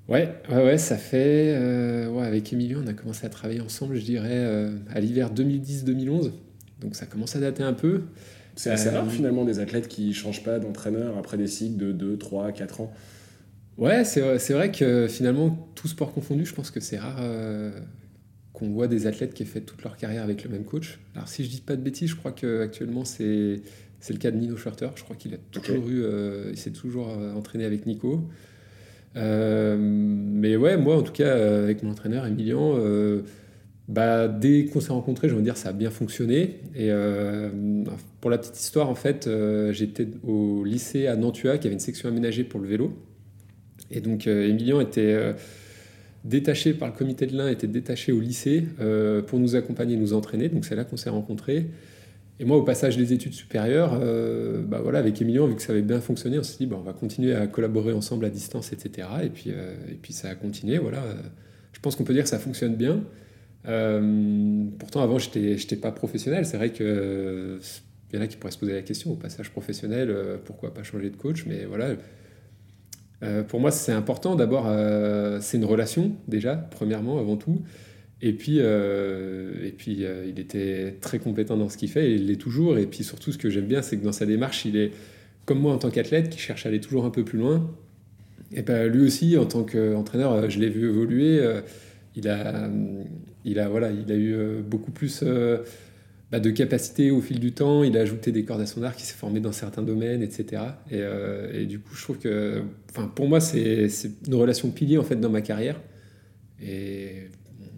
Ouais, 0.08 0.30
ouais, 0.52 0.64
ouais 0.64 0.78
ça 0.78 0.98
fait. 0.98 1.56
Euh, 1.56 2.10
ouais, 2.10 2.28
avec 2.28 2.54
Emilio, 2.54 2.82
on 2.84 2.88
a 2.88 2.94
commencé 2.94 3.26
à 3.26 3.30
travailler 3.30 3.62
ensemble, 3.62 3.96
je 3.96 4.06
dirais, 4.06 4.70
à 4.94 5.00
l'hiver 5.00 5.34
2010-2011. 5.34 6.32
Donc 6.80 6.96
ça 6.96 7.08
commence 7.08 7.36
à 7.36 7.40
dater 7.40 7.64
un 7.64 7.74
peu. 7.74 8.02
C'est 8.56 8.70
assez 8.70 8.90
rare 8.90 9.10
finalement 9.12 9.44
des 9.44 9.60
athlètes 9.60 9.88
qui 9.88 10.10
ne 10.10 10.14
changent 10.14 10.44
pas 10.44 10.60
d'entraîneur 10.60 11.18
après 11.18 11.38
des 11.38 11.48
cycles 11.48 11.78
de 11.78 11.92
2, 11.92 12.18
3, 12.18 12.52
4 12.52 12.82
ans. 12.82 12.94
Ouais, 13.78 14.06
c'est 14.06 14.54
vrai 14.54 14.72
que 14.72 15.08
finalement, 15.08 15.70
tout 15.76 15.88
sport 15.88 16.14
confondu, 16.14 16.46
je 16.46 16.54
pense 16.54 16.72
que 16.72 16.80
c'est 16.80 16.98
rare 16.98 17.18
euh, 17.20 17.72
qu'on 18.54 18.70
voit 18.70 18.88
des 18.88 19.06
athlètes 19.06 19.34
qui 19.34 19.44
aient 19.44 19.48
fait 19.48 19.62
toute 19.62 19.84
leur 19.84 19.98
carrière 19.98 20.24
avec 20.24 20.46
le 20.46 20.50
même 20.50 20.64
coach. 20.64 21.00
Alors, 21.14 21.28
si 21.28 21.44
je 21.44 21.50
dis 21.50 21.62
pas 21.62 21.76
de 21.76 21.82
bêtises, 21.82 22.12
je 22.12 22.16
crois 22.16 22.32
qu'actuellement, 22.32 23.04
c'est 23.04 23.62
le 24.10 24.18
cas 24.18 24.32
de 24.32 24.38
Nino 24.38 24.56
Schurter. 24.56 24.88
Je 24.96 25.04
crois 25.04 25.18
qu'il 25.18 25.34
a 25.34 25.38
toujours 25.52 25.90
eu, 25.90 26.04
euh, 26.04 26.52
il 26.52 26.58
s'est 26.58 26.72
toujours 26.72 27.10
euh, 27.10 27.34
entraîné 27.34 27.66
avec 27.66 27.86
Nico. 27.86 28.30
mais 29.14 30.56
ouais, 30.56 30.78
moi, 30.78 30.98
en 30.98 31.02
tout 31.02 31.14
cas, 31.14 31.34
avec 31.64 31.84
mon 31.84 31.92
entraîneur, 31.92 32.26
Emilian, 32.26 32.80
bah, 33.90 34.30
dès 34.30 34.66
qu'on 34.66 34.80
s'est 34.80 34.94
rencontrés, 34.94 35.28
je 35.28 35.36
veux 35.36 35.42
dire, 35.42 35.58
ça 35.58 35.70
a 35.70 35.74
bien 35.74 35.92
fonctionné. 35.92 36.62
Et 36.76 36.92
pour 38.22 38.32
la 38.32 38.38
petite 38.38 38.58
histoire, 38.58 38.90
en 38.90 38.96
fait, 38.96 39.30
j'étais 39.72 40.08
au 40.24 40.64
lycée 40.64 41.08
à 41.08 41.18
Nantua, 41.18 41.58
qui 41.58 41.68
avait 41.68 41.74
une 41.74 41.82
section 41.82 42.08
aménagée 42.08 42.46
pour 42.46 42.62
le 42.62 42.70
vélo. 42.70 42.94
Et 43.92 44.02
donc, 44.02 44.28
euh, 44.28 44.48
Emilien 44.48 44.80
était 44.80 45.14
euh, 45.14 45.34
détaché 46.24 46.74
par 46.74 46.88
le 46.90 46.94
comité 46.94 47.26
de 47.28 47.38
l'Ain, 47.38 47.50
était 47.50 47.68
détaché 47.68 48.12
au 48.12 48.20
lycée 48.20 48.66
euh, 48.80 49.22
pour 49.22 49.40
nous 49.40 49.56
accompagner, 49.56 49.96
nous 49.96 50.14
entraîner. 50.14 50.50
Donc, 50.50 50.66
c'est 50.66 50.76
là 50.76 50.84
qu'on 50.84 50.98
s'est 50.98 51.10
rencontrés. 51.10 51.68
Et 52.40 52.46
moi, 52.46 52.58
au 52.58 52.64
passage 52.64 52.98
des 52.98 53.14
études 53.14 53.34
supérieures, 53.34 53.98
bah 54.68 54.82
voilà, 54.84 55.00
avec 55.00 55.22
Emilien, 55.22 55.48
vu 55.48 55.56
que 55.56 55.62
ça 55.62 55.72
avait 55.72 55.82
bien 55.82 56.02
fonctionné, 56.02 56.38
on 56.38 56.44
s'est 56.44 56.58
dit, 56.58 56.66
bah, 56.66 56.76
on 56.78 56.84
va 56.84 56.92
continuer 56.92 57.34
à 57.34 57.48
collaborer 57.48 57.94
ensemble 57.94 58.26
à 58.26 58.30
distance, 58.30 58.74
etc. 58.74 59.08
Et 59.24 59.30
puis, 59.30 59.52
et 59.52 59.96
puis 60.02 60.12
ça 60.12 60.28
a 60.28 60.36
continué. 60.36 60.78
Voilà. 60.78 61.02
Je 61.72 61.80
pense 61.80 61.96
qu'on 61.96 62.04
peut 62.04 62.14
dire 62.14 62.24
que 62.24 62.30
ça 62.30 62.38
fonctionne 62.38 62.76
bien. 62.76 63.06
pourtant, 64.78 65.02
avant, 65.02 65.18
je 65.18 65.30
n'étais 65.40 65.78
pas 65.78 65.94
professionnel. 65.94 66.46
C'est 66.46 66.58
vrai 66.58 66.74
qu'il 66.74 66.86
y 68.12 68.18
en 68.18 68.22
a 68.22 68.28
qui 68.28 68.36
pourraient 68.36 68.52
se 68.52 68.58
poser 68.58 68.74
la 68.74 68.82
question, 68.82 69.14
au 69.14 69.16
passage 69.16 69.50
professionnel, 69.52 70.14
pourquoi 70.44 70.74
pas 70.74 70.84
changer 70.84 71.12
de 71.12 71.16
coach? 71.16 71.46
Mais 71.48 71.64
voilà, 71.64 71.96
euh, 73.26 73.44
pour 73.44 73.60
moi, 73.60 73.72
c'est 73.72 73.92
important. 73.92 74.36
D'abord, 74.36 74.66
euh, 74.68 75.40
c'est 75.42 75.58
une 75.58 75.66
relation, 75.66 76.16
déjà, 76.28 76.56
premièrement, 76.56 77.20
avant 77.20 77.38
tout. 77.38 77.62
Et 78.22 78.34
puis, 78.34 78.58
euh, 78.60 79.66
et 79.66 79.72
puis 79.72 80.06
il 80.28 80.40
était 80.40 80.98
très 81.02 81.20
compétent 81.20 81.58
dans 81.58 81.70
ce 81.70 81.78
qu'il 81.78 81.90
fait, 81.90 82.12
et 82.12 82.16
il 82.16 82.28
l'est 82.28 82.38
toujours. 82.38 82.78
Et 82.78 82.86
puis 82.86 83.04
surtout, 83.04 83.32
ce 83.32 83.38
que 83.38 83.50
j'aime 83.50 83.66
bien, 83.66 83.82
c'est 83.82 83.98
que 83.98 84.04
dans 84.04 84.12
sa 84.12 84.26
démarche, 84.26 84.66
il 84.66 84.78
est 84.78 84.92
comme 85.46 85.60
moi 85.60 85.74
en 85.74 85.78
tant 85.78 85.92
qu'athlète, 85.92 86.30
qui 86.30 86.40
cherche 86.40 86.66
à 86.66 86.70
aller 86.70 86.80
toujours 86.80 87.06
un 87.06 87.10
peu 87.10 87.24
plus 87.24 87.38
loin. 87.38 87.70
Et 88.54 88.62
ben, 88.62 88.88
lui 88.88 89.06
aussi, 89.06 89.38
en 89.38 89.46
tant 89.46 89.64
qu'entraîneur, 89.64 90.50
je 90.50 90.60
l'ai 90.60 90.70
vu 90.70 90.88
évoluer. 90.88 91.44
il, 92.16 92.28
a, 92.30 92.70
il, 93.44 93.60
a, 93.60 93.70
voilà, 93.70 93.92
il 93.92 94.12
a 94.12 94.16
eu 94.16 94.62
beaucoup 94.64 94.92
plus 94.92 95.24
bah, 96.36 96.42
de 96.42 96.50
capacité 96.50 97.12
au 97.12 97.22
fil 97.22 97.40
du 97.40 97.54
temps. 97.54 97.84
Il 97.86 97.98
a 97.98 98.02
ajouté 98.02 98.34
des 98.34 98.44
cordes 98.44 98.60
à 98.60 98.66
son 98.66 98.84
arc, 98.84 99.00
il 99.00 99.06
s'est 99.06 99.16
formé 99.16 99.40
dans 99.40 99.54
certains 99.54 99.84
domaines, 99.84 100.22
etc. 100.22 100.64
Euh, 100.92 101.62
et, 101.62 101.66
du 101.66 101.80
coup, 101.80 101.96
je 101.96 102.04
trouve 102.04 102.18
que, 102.18 102.62
pour 103.16 103.30
moi, 103.30 103.40
c'est 103.40 103.88
une 104.28 104.36
relation 104.36 104.70
pilier 104.70 104.98
en 104.98 105.04
fait 105.04 105.16
dans 105.16 105.30
ma 105.30 105.40
carrière. 105.40 105.80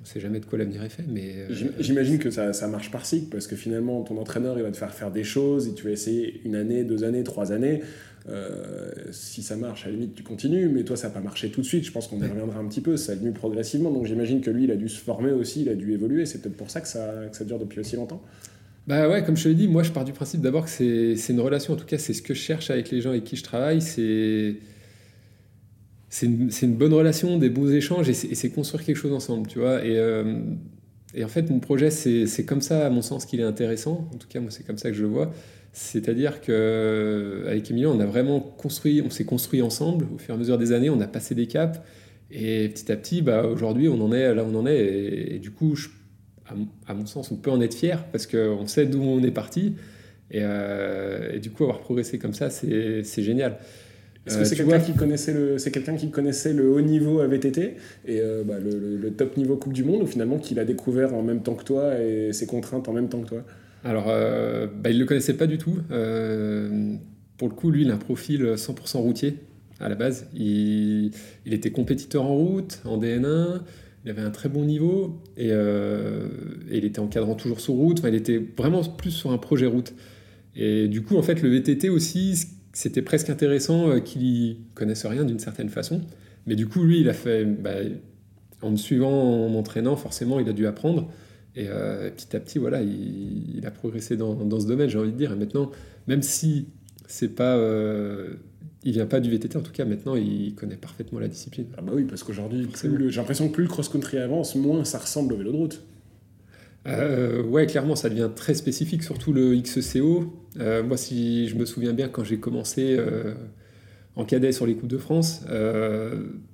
Sait 0.08 0.20
jamais 0.20 0.40
de 0.40 0.46
quoi 0.46 0.58
l'avenir 0.58 0.84
est 0.84 0.90
fait, 0.90 1.04
mais 1.08 1.34
euh, 1.50 1.72
j'imagine 1.80 2.20
que 2.20 2.32
ça, 2.32 2.54
ça, 2.54 2.68
marche 2.68 2.92
par 2.92 3.06
cycle 3.06 3.28
parce 3.30 3.48
que 3.48 3.56
finalement, 3.56 4.02
ton 4.04 4.18
entraîneur, 4.18 4.58
il 4.58 4.64
va 4.64 4.72
te 4.72 4.78
faire 4.78 4.94
faire 4.94 5.12
des 5.12 5.24
choses 5.24 5.68
et 5.68 5.74
tu 5.74 5.84
vas 5.84 5.92
essayer 5.92 6.42
une 6.46 6.56
année, 6.56 6.84
deux 6.84 7.04
années, 7.04 7.24
trois 7.24 7.52
années. 7.52 7.82
Euh, 8.30 8.92
si 9.12 9.42
ça 9.42 9.56
marche, 9.56 9.86
à 9.86 9.88
la 9.88 9.94
limite, 9.94 10.16
tu 10.16 10.24
continues, 10.24 10.68
mais 10.70 10.84
toi, 10.84 10.98
ça 10.98 11.08
n'a 11.08 11.14
pas 11.14 11.20
marché 11.22 11.50
tout 11.50 11.62
de 11.62 11.66
suite. 11.66 11.86
Je 11.86 11.92
pense 11.92 12.08
qu'on 12.08 12.20
y 12.20 12.28
reviendra 12.28 12.60
un 12.60 12.66
petit 12.68 12.82
peu. 12.82 12.98
Ça 12.98 13.14
a 13.14 13.16
venu 13.16 13.32
progressivement. 13.32 13.92
Donc 13.92 14.06
j'imagine 14.06 14.42
que 14.42 14.50
lui, 14.50 14.66
il 14.66 14.72
a 14.72 14.76
dû 14.76 14.90
se 14.90 15.00
former 15.00 15.32
aussi, 15.32 15.62
il 15.62 15.70
a 15.70 15.76
dû 15.76 15.94
évoluer. 15.94 16.26
C'est 16.26 16.42
peut-être 16.42 16.58
pour 16.58 16.70
ça 16.70 16.82
que, 16.82 16.88
ça 16.88 17.26
que 17.32 17.38
ça 17.38 17.46
dure 17.46 17.60
depuis 17.60 17.80
aussi 17.80 17.96
longtemps. 17.96 18.22
Bah 18.88 19.10
ouais, 19.10 19.24
comme 19.24 19.36
je 19.36 19.44
te 19.44 19.50
l'ai 19.50 19.56
dit, 19.56 19.68
moi, 19.68 19.84
je 19.84 19.92
pars 19.92 20.06
du 20.06 20.14
principe 20.14 20.42
d'abord 20.42 20.66
que 20.66 20.70
c'est 20.70 21.34
une 21.34 21.42
relation. 21.42 21.74
En 21.74 21.78
tout 21.78 21.86
cas, 21.86 21.98
c'est 21.98 22.14
ce 22.14 22.22
que 22.22 22.34
je 22.34 22.40
cherche 22.40 22.70
avec 22.70 22.90
les 22.92 23.02
gens 23.02 23.10
avec 23.12 23.24
qui 23.24 23.36
je 23.36 23.44
travaille. 23.44 23.82
C'est. 23.82 24.56
C'est 26.10 26.26
une, 26.26 26.76
bonne 26.76 26.94
relation, 26.94 27.38
des 27.38 27.50
beaux 27.50 27.70
échanges 27.70 28.08
et 28.08 28.14
c'est 28.14 28.50
construire 28.50 28.84
quelque 28.86 28.96
chose 28.96 29.12
ensemble, 29.12 29.48
tu 29.48 29.60
vois. 29.60 29.86
Et, 29.86 29.98
euh, 29.98 30.40
en 31.22 31.28
fait, 31.28 31.50
mon 31.50 31.60
projet, 31.60 31.90
c'est 31.90 32.46
comme 32.46 32.62
ça, 32.62 32.86
à 32.86 32.90
mon 32.90 33.02
sens, 33.02 33.26
qu'il 33.26 33.40
est 33.40 33.44
intéressant. 33.44 34.10
En 34.14 34.18
tout 34.18 34.28
cas, 34.28 34.40
moi, 34.40 34.52
c'est 34.52 34.66
comme 34.66 34.78
ça 34.78 34.90
que 34.90 34.96
je 34.96 35.02
le 35.02 35.10
vois. 35.10 35.32
C'est-à-dire 35.74 36.42
qu'avec 36.42 37.70
Emilien, 37.70 37.90
on 37.90 38.00
a 38.00 38.06
vraiment 38.06 38.40
construit, 38.40 39.02
on 39.06 39.10
s'est 39.10 39.26
construit 39.26 39.62
ensemble 39.62 40.08
au 40.14 40.18
fur 40.18 40.34
et 40.34 40.36
à 40.36 40.40
mesure 40.40 40.58
des 40.58 40.72
années, 40.72 40.90
on 40.90 41.02
a 41.02 41.08
passé 41.08 41.36
des 41.36 41.48
caps. 41.48 41.80
Et 42.32 42.70
petit 42.70 42.92
à 42.92 42.96
petit, 42.96 43.22
bah, 43.22 43.46
aujourd'hui, 43.46 43.88
on 43.88 44.02
en 44.02 44.12
est 44.12 44.34
là 44.34 44.44
où 44.44 44.48
on 44.48 44.60
en 44.60 44.66
est. 44.66 45.36
Et, 45.36 45.40
du 45.40 45.52
coup, 45.52 45.78
à, 46.88 46.94
mon 46.94 47.06
sens, 47.06 47.32
on 47.32 47.36
peut 47.36 47.52
en 47.52 47.62
être 47.62 47.76
fier 47.76 48.06
parce 48.12 48.28
qu'on 48.28 48.66
sait 48.68 48.86
d'où 48.86 49.02
on 49.02 49.22
est 49.24 49.32
parti. 49.32 49.76
Euh, 50.36 51.34
et, 51.34 51.40
du 51.40 51.52
coup, 51.52 51.64
avoir 51.64 51.80
progressé 51.80 52.18
comme 52.18 52.34
ça, 52.34 52.50
c'est 52.50 53.24
génial. 53.24 53.58
Est-ce 54.28 54.36
que 54.36 54.42
euh, 54.42 54.46
c'est 54.46 54.56
quelqu'un 54.56 54.80
qui 54.80 54.94
connaissait 54.94 55.34
le, 55.34 55.58
c'est 55.58 55.72
quelqu'un 55.72 55.96
qui 55.96 56.12
connaissait 56.12 56.54
le 56.54 56.70
haut 56.70 56.82
niveau 56.82 57.22
à 57.22 57.28
VTT 57.28 57.76
et 58.06 58.20
euh, 58.20 58.44
bah, 58.44 58.60
le, 58.60 58.98
le, 58.98 59.12
top 59.12 59.38
niveau 59.38 59.56
Coupe 59.56 59.74
du 59.74 59.84
Monde 59.84 60.04
ou 60.04 60.06
finalement 60.06 60.38
qu'il 60.38 60.60
a 60.60 60.66
découvert 60.66 61.14
en 61.14 61.24
même 61.24 61.42
temps 61.42 61.56
que 61.56 61.64
toi 61.64 62.00
et 62.00 62.34
ses 62.34 62.46
contraintes 62.46 62.90
en 62.90 62.94
même 62.94 63.08
temps 63.08 63.22
que 63.22 63.30
toi? 63.30 63.44
Alors, 63.84 64.08
euh, 64.10 64.68
bah, 64.68 64.90
il 64.90 64.96
ne 64.96 65.02
le 65.02 65.06
connaissait 65.06 65.36
pas 65.36 65.48
du 65.48 65.58
tout. 65.58 65.76
Pour 67.38 67.48
le 67.48 67.54
coup, 67.54 67.72
lui, 67.72 67.84
il 67.84 67.92
a 67.92 67.94
un 67.94 67.98
profil 67.98 68.44
100% 68.56 68.98
routier 68.98 69.38
à 69.80 69.90
la 69.90 69.96
base. 69.96 70.28
Il, 70.36 71.12
était 71.46 71.72
compétiteur 71.72 72.26
en 72.26 72.36
route, 72.36 72.82
en 72.86 73.00
DN1. 73.00 73.62
Il 74.06 74.12
avait 74.12 74.22
un 74.22 74.32
très 74.32 74.50
bon 74.50 74.64
niveau 74.64 75.22
et, 75.36 75.50
euh, 75.52 76.28
il 76.72 76.86
était 76.86 77.00
encadrant 77.00 77.36
toujours 77.36 77.60
sur 77.60 77.74
route. 77.74 78.02
il 78.08 78.16
était 78.16 78.42
vraiment 78.58 78.84
plus 78.84 79.12
sur 79.12 79.32
un 79.32 79.38
projet 79.38 79.66
route. 79.66 79.94
Et 80.56 80.88
du 80.88 81.04
coup, 81.04 81.18
en 81.18 81.22
fait, 81.22 81.42
le 81.42 81.50
VTT 81.50 81.90
aussi, 81.90 82.48
c'était 82.78 83.02
presque 83.02 83.32
intéressant 83.32 84.00
qu'il 84.02 84.58
connaisse 84.76 85.04
rien 85.08 85.24
d'une 85.24 85.40
certaine 85.40 85.70
façon. 85.70 86.02
Mais 86.46 86.56
du 86.56 86.68
coup, 86.68 86.84
lui, 86.84 87.00
il 87.00 87.10
a 87.10 87.14
fait, 87.14 87.44
bah, 87.44 87.72
en 88.62 88.70
me 88.70 88.76
suivant, 88.76 89.10
en 89.10 89.50
m'entraînant, 89.50 89.96
forcément, 89.96 90.40
il 90.40 90.48
a 90.48 90.54
dû 90.54 90.68
apprendre. 90.68 91.10
Et 91.56 91.70
euh, 91.70 92.12
petit 92.12 92.36
à 92.36 92.40
petit, 92.40 92.60
voilà, 92.60 92.84
il, 92.84 93.64
a 93.66 93.72
progressé 93.72 94.16
dans, 94.16 94.36
dans 94.36 94.60
ce 94.60 94.68
domaine, 94.68 94.90
j'ai 94.90 95.00
envie 95.00 95.12
de 95.12 95.18
dire. 95.18 95.32
Et 95.32 95.36
maintenant, 95.36 95.72
même 96.06 96.22
si 96.22 96.68
c'est 97.08 97.34
pas, 97.34 97.58
euh, 97.58 98.36
il 98.84 98.92
vient 98.92 99.08
pas 99.08 99.22
du 99.22 99.32
VTT, 99.32 99.58
en 99.58 99.62
tout 99.62 99.72
cas, 99.72 99.86
maintenant, 99.86 100.16
il 100.16 100.54
connaît 100.54 100.78
parfaitement 100.78 101.18
la 101.20 101.30
discipline. 101.30 101.66
Ah 101.80 101.82
bah 101.82 101.94
oui, 101.96 102.04
parce 102.04 102.22
qu'aujourd'hui, 102.22 102.68
j'ai 102.76 103.18
l'impression 103.18 103.48
que 103.48 103.54
plus 103.54 103.64
le 103.64 103.70
cross-country 103.70 104.20
avance, 104.20 104.54
moins 104.54 104.86
ça 104.86 105.00
ressemble 105.00 105.34
au 105.34 105.38
vélo 105.38 105.52
de 105.52 105.58
route. 105.58 105.82
Euh, 106.88 107.44
ouais, 107.44 107.66
clairement, 107.66 107.96
ça 107.96 108.10
devient 108.10 108.30
très 108.36 108.54
spécifique, 108.54 109.04
surtout 109.04 109.34
le 109.34 109.56
XCO. 109.56 110.34
Euh, 110.60 110.84
moi, 110.84 110.98
si 110.98 111.48
je 111.48 111.56
me 111.56 111.66
souviens 111.66 111.94
bien, 111.94 112.08
quand 112.08 112.24
j'ai 112.24 112.40
commencé 112.40 112.98
en 114.16 114.26
cadet 114.26 114.52
sur 114.52 114.66
les 114.66 114.76
Coupes 114.76 114.90
de 114.90 114.98
France, 114.98 115.44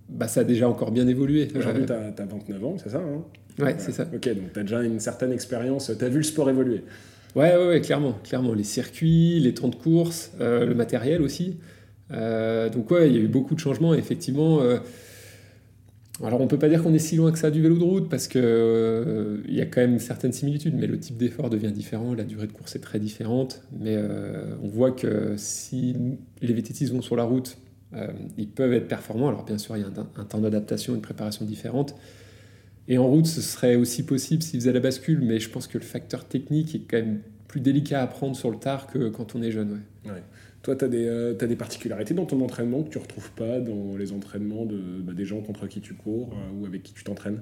bah, 0.09 0.27
ça 0.27 0.41
a 0.41 0.43
déjà 0.43 0.67
encore 0.67 0.91
bien 0.91 1.07
évolué. 1.07 1.47
Aujourd'hui, 1.55 1.85
tu 1.85 1.93
as, 1.93 2.25
29 2.25 2.65
ans, 2.65 2.75
c'est 2.81 2.89
ça 2.89 2.99
hein? 2.99 3.23
Ouais, 3.59 3.75
c'est 3.77 3.91
ça. 3.91 4.07
Ok, 4.13 4.27
donc 4.29 4.53
tu 4.53 4.59
as 4.59 4.63
déjà 4.63 4.81
une 4.83 4.99
certaine 4.99 5.31
expérience, 5.31 5.91
tu 5.97 6.03
as 6.03 6.09
vu 6.09 6.17
le 6.17 6.23
sport 6.23 6.49
évoluer? 6.49 6.83
Ouais, 7.35 7.55
ouais, 7.55 7.67
ouais, 7.67 7.81
clairement, 7.81 8.13
clairement. 8.23 8.53
Les 8.53 8.63
circuits, 8.63 9.39
les 9.39 9.53
temps 9.53 9.67
de 9.67 9.75
course, 9.75 10.31
euh, 10.39 10.65
le 10.65 10.75
matériel 10.75 11.21
aussi. 11.21 11.57
Euh, 12.11 12.69
donc 12.69 12.91
ouais, 12.91 13.09
il 13.09 13.15
y 13.15 13.19
a 13.19 13.21
eu 13.21 13.27
beaucoup 13.27 13.55
de 13.55 13.59
changements, 13.59 13.93
effectivement. 13.93 14.59
Euh, 16.23 16.27
alors 16.27 16.41
on 16.41 16.47
peut 16.47 16.57
pas 16.57 16.69
dire 16.69 16.81
qu'on 16.81 16.93
est 16.93 16.99
si 16.99 17.15
loin 17.15 17.31
que 17.31 17.39
ça 17.39 17.51
du 17.51 17.61
vélo 17.61 17.77
de 17.77 17.83
route, 17.83 18.09
parce 18.09 18.27
qu'il 18.27 18.41
il 18.41 19.55
y 19.55 19.61
a 19.61 19.65
quand 19.65 19.81
même 19.81 19.99
certaines 19.99 20.33
similitudes, 20.33 20.75
mais 20.77 20.87
le 20.87 20.99
type 20.99 21.17
d'effort 21.17 21.49
devient 21.49 21.71
différent, 21.71 22.13
la 22.13 22.23
durée 22.23 22.47
de 22.47 22.53
course 22.53 22.75
est 22.75 22.79
très 22.81 22.99
différente. 22.99 23.61
Mais 23.79 23.97
on 24.61 24.67
voit 24.67 24.91
que 24.91 25.35
si 25.37 25.95
les 26.41 26.53
VTTistes 26.53 26.93
vont 26.93 27.01
sur 27.01 27.15
la 27.15 27.23
route, 27.23 27.57
ils 28.37 28.47
peuvent 28.47 28.73
être 28.73 28.87
performants. 28.87 29.29
Alors 29.29 29.43
bien 29.43 29.57
sûr, 29.57 29.77
il 29.77 29.81
y 29.81 29.83
a 29.83 29.87
un, 29.87 30.23
temps 30.23 30.39
d'adaptation, 30.39 30.95
une 30.95 31.01
préparation 31.01 31.45
différente. 31.45 31.95
Et 32.87 32.97
en 32.97 33.07
route, 33.07 33.27
ce 33.27 33.41
serait 33.41 33.75
aussi 33.75 34.03
possible 34.03 34.43
s'il 34.43 34.59
faisait 34.59 34.73
la 34.73 34.81
bascule, 34.81 35.21
mais 35.21 35.39
je 35.39 35.49
pense 35.49 35.67
que 35.67 35.77
le 35.77 35.83
facteur 35.83 36.25
technique 36.25 36.75
est 36.75 36.79
quand 36.79 36.97
même 36.97 37.19
plus 37.47 37.61
délicat 37.61 38.01
à 38.01 38.07
prendre 38.07 38.35
sur 38.35 38.49
le 38.49 38.57
tard 38.57 38.87
que 38.87 39.09
quand 39.09 39.35
on 39.35 39.41
est 39.41 39.51
jeune. 39.51 39.81
Ouais. 40.05 40.11
Toi, 40.63 40.77
tu 40.77 40.85
as, 40.85 40.87
euh, 40.87 41.35
as, 41.39 41.45
des 41.45 41.57
particularités 41.57 42.13
dans 42.13 42.25
ton 42.25 42.39
entraînement 42.41 42.83
que 42.83 42.89
tu 42.89 42.97
ne 42.97 43.03
retrouves 43.03 43.31
pas 43.31 43.59
dans 43.59 43.97
les 43.97 44.13
entraînements 44.13 44.65
de, 44.65 45.01
bah, 45.01 45.11
des 45.13 45.25
gens 45.25 45.41
contre 45.41 45.67
qui 45.67 45.81
tu 45.81 45.93
cours 45.93 46.31
euh, 46.31 46.61
ou 46.61 46.65
avec 46.65 46.83
qui 46.83 46.93
tu 46.93 47.03
t'entraînes? 47.03 47.41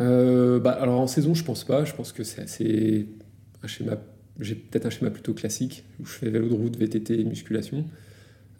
Euh, 0.00 0.58
bah, 0.58 0.72
Alors 0.72 1.00
en 1.00 1.06
saison, 1.06 1.34
je 1.34 1.44
pense 1.44 1.62
pas. 1.62 1.84
Je 1.84 1.94
pense 1.94 2.12
que 2.12 2.24
c'est 2.24 2.42
assez 2.42 3.06
un 3.62 3.68
schéma. 3.68 3.98
J'ai 4.40 4.56
peut-être 4.56 4.86
un 4.86 4.90
schéma 4.90 5.12
plutôt 5.12 5.34
classique 5.34 5.84
où 6.00 6.04
je 6.04 6.12
fais 6.12 6.30
vélo 6.30 6.48
de 6.48 6.54
route, 6.54 6.76
VTT 6.76 7.20
et 7.20 7.24
musculation. 7.24 7.84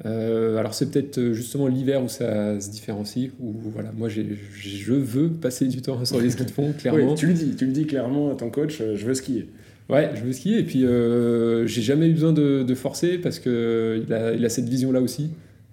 alors 0.05 0.75
c'est 0.75 0.91
peut-être 0.91 1.33
justement 1.33 1.67
l'hiver 1.67 2.03
où 2.03 2.09
ça 2.09 2.61
se 2.61 2.71
différencie, 2.71 3.31
où 3.41 3.53
voilà, 3.53 3.93
moi 3.93 4.09
je 4.09 4.93
veux 4.93 5.31
passer 5.31 5.67
du 5.67 5.83
temps 5.83 6.05
sur 6.05 6.21
les 6.21 6.31
skis 6.31 6.45
de 6.45 6.51
fond, 6.51 6.73
clairement. 6.73 7.15
tu 7.15 7.27
le 7.27 7.35
dis, 7.35 7.55
tu 7.55 7.67
le 7.67 7.73
dis 7.73 7.87
clairement 7.87 8.33
à 8.33 8.35
ton 8.35 8.51
coach, 8.51 8.79
je 8.79 9.07
veux 9.07 9.15
skier. 9.15 9.49
Ouais, 9.89 10.11
je 10.15 10.23
veux 10.23 10.33
skier 10.33 10.59
et 10.59 10.65
puis 10.65 10.85
euh, 10.85 11.67
j'ai 11.67 11.81
jamais 11.81 12.09
eu 12.09 12.13
besoin 12.13 12.33
de, 12.33 12.75
forcer 12.75 13.17
parce 13.17 13.39
que 13.39 14.05
il 14.07 14.13
a, 14.13 14.35
il 14.35 14.45
a 14.45 14.49
cette 14.51 14.69
vision 14.69 14.93
là 14.93 15.01
aussi. 15.01 15.31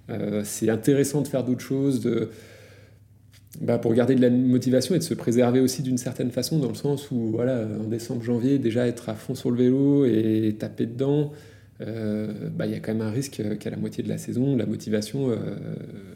Euh, 0.10 0.42
c'est 0.46 0.70
intéressant 0.70 1.22
de 1.22 1.28
faire 1.28 1.44
d'autres 1.44 1.62
choses, 1.62 2.10
bah, 3.60 3.78
pour 3.78 3.94
garder 3.94 4.16
de 4.16 4.22
la 4.22 4.30
motivation 4.30 4.96
et 4.96 5.00
de 5.00 5.04
se 5.04 5.14
préserver 5.14 5.60
aussi 5.60 5.82
d'une 5.82 5.98
certaine 5.98 6.32
façon, 6.32 6.60
dans 6.60 6.70
le 6.70 6.76
sens 6.76 7.12
où 7.12 7.32
voilà, 7.32 7.66
en 7.82 7.88
décembre, 7.88 8.22
janvier, 8.22 8.58
déjà 8.58 8.88
être 8.88 9.10
à 9.10 9.16
fond 9.16 9.36
sur 9.36 9.52
le 9.52 9.58
vélo 9.58 10.06
et 10.06 10.56
taper 10.58 10.86
dedans, 10.86 11.34
euh, 11.82 12.50
bah, 12.56 12.68
il 12.68 12.72
y 12.72 12.76
a 12.76 12.80
quand 12.80 12.94
même 12.94 13.06
un 13.06 13.12
risque 13.12 13.42
qu'à 13.60 13.70
la 13.70 13.78
moitié 13.78 14.02
de 14.04 14.10
la 14.10 14.18
saison, 14.18 14.56
la 14.56 14.66
motivation, 14.66 15.38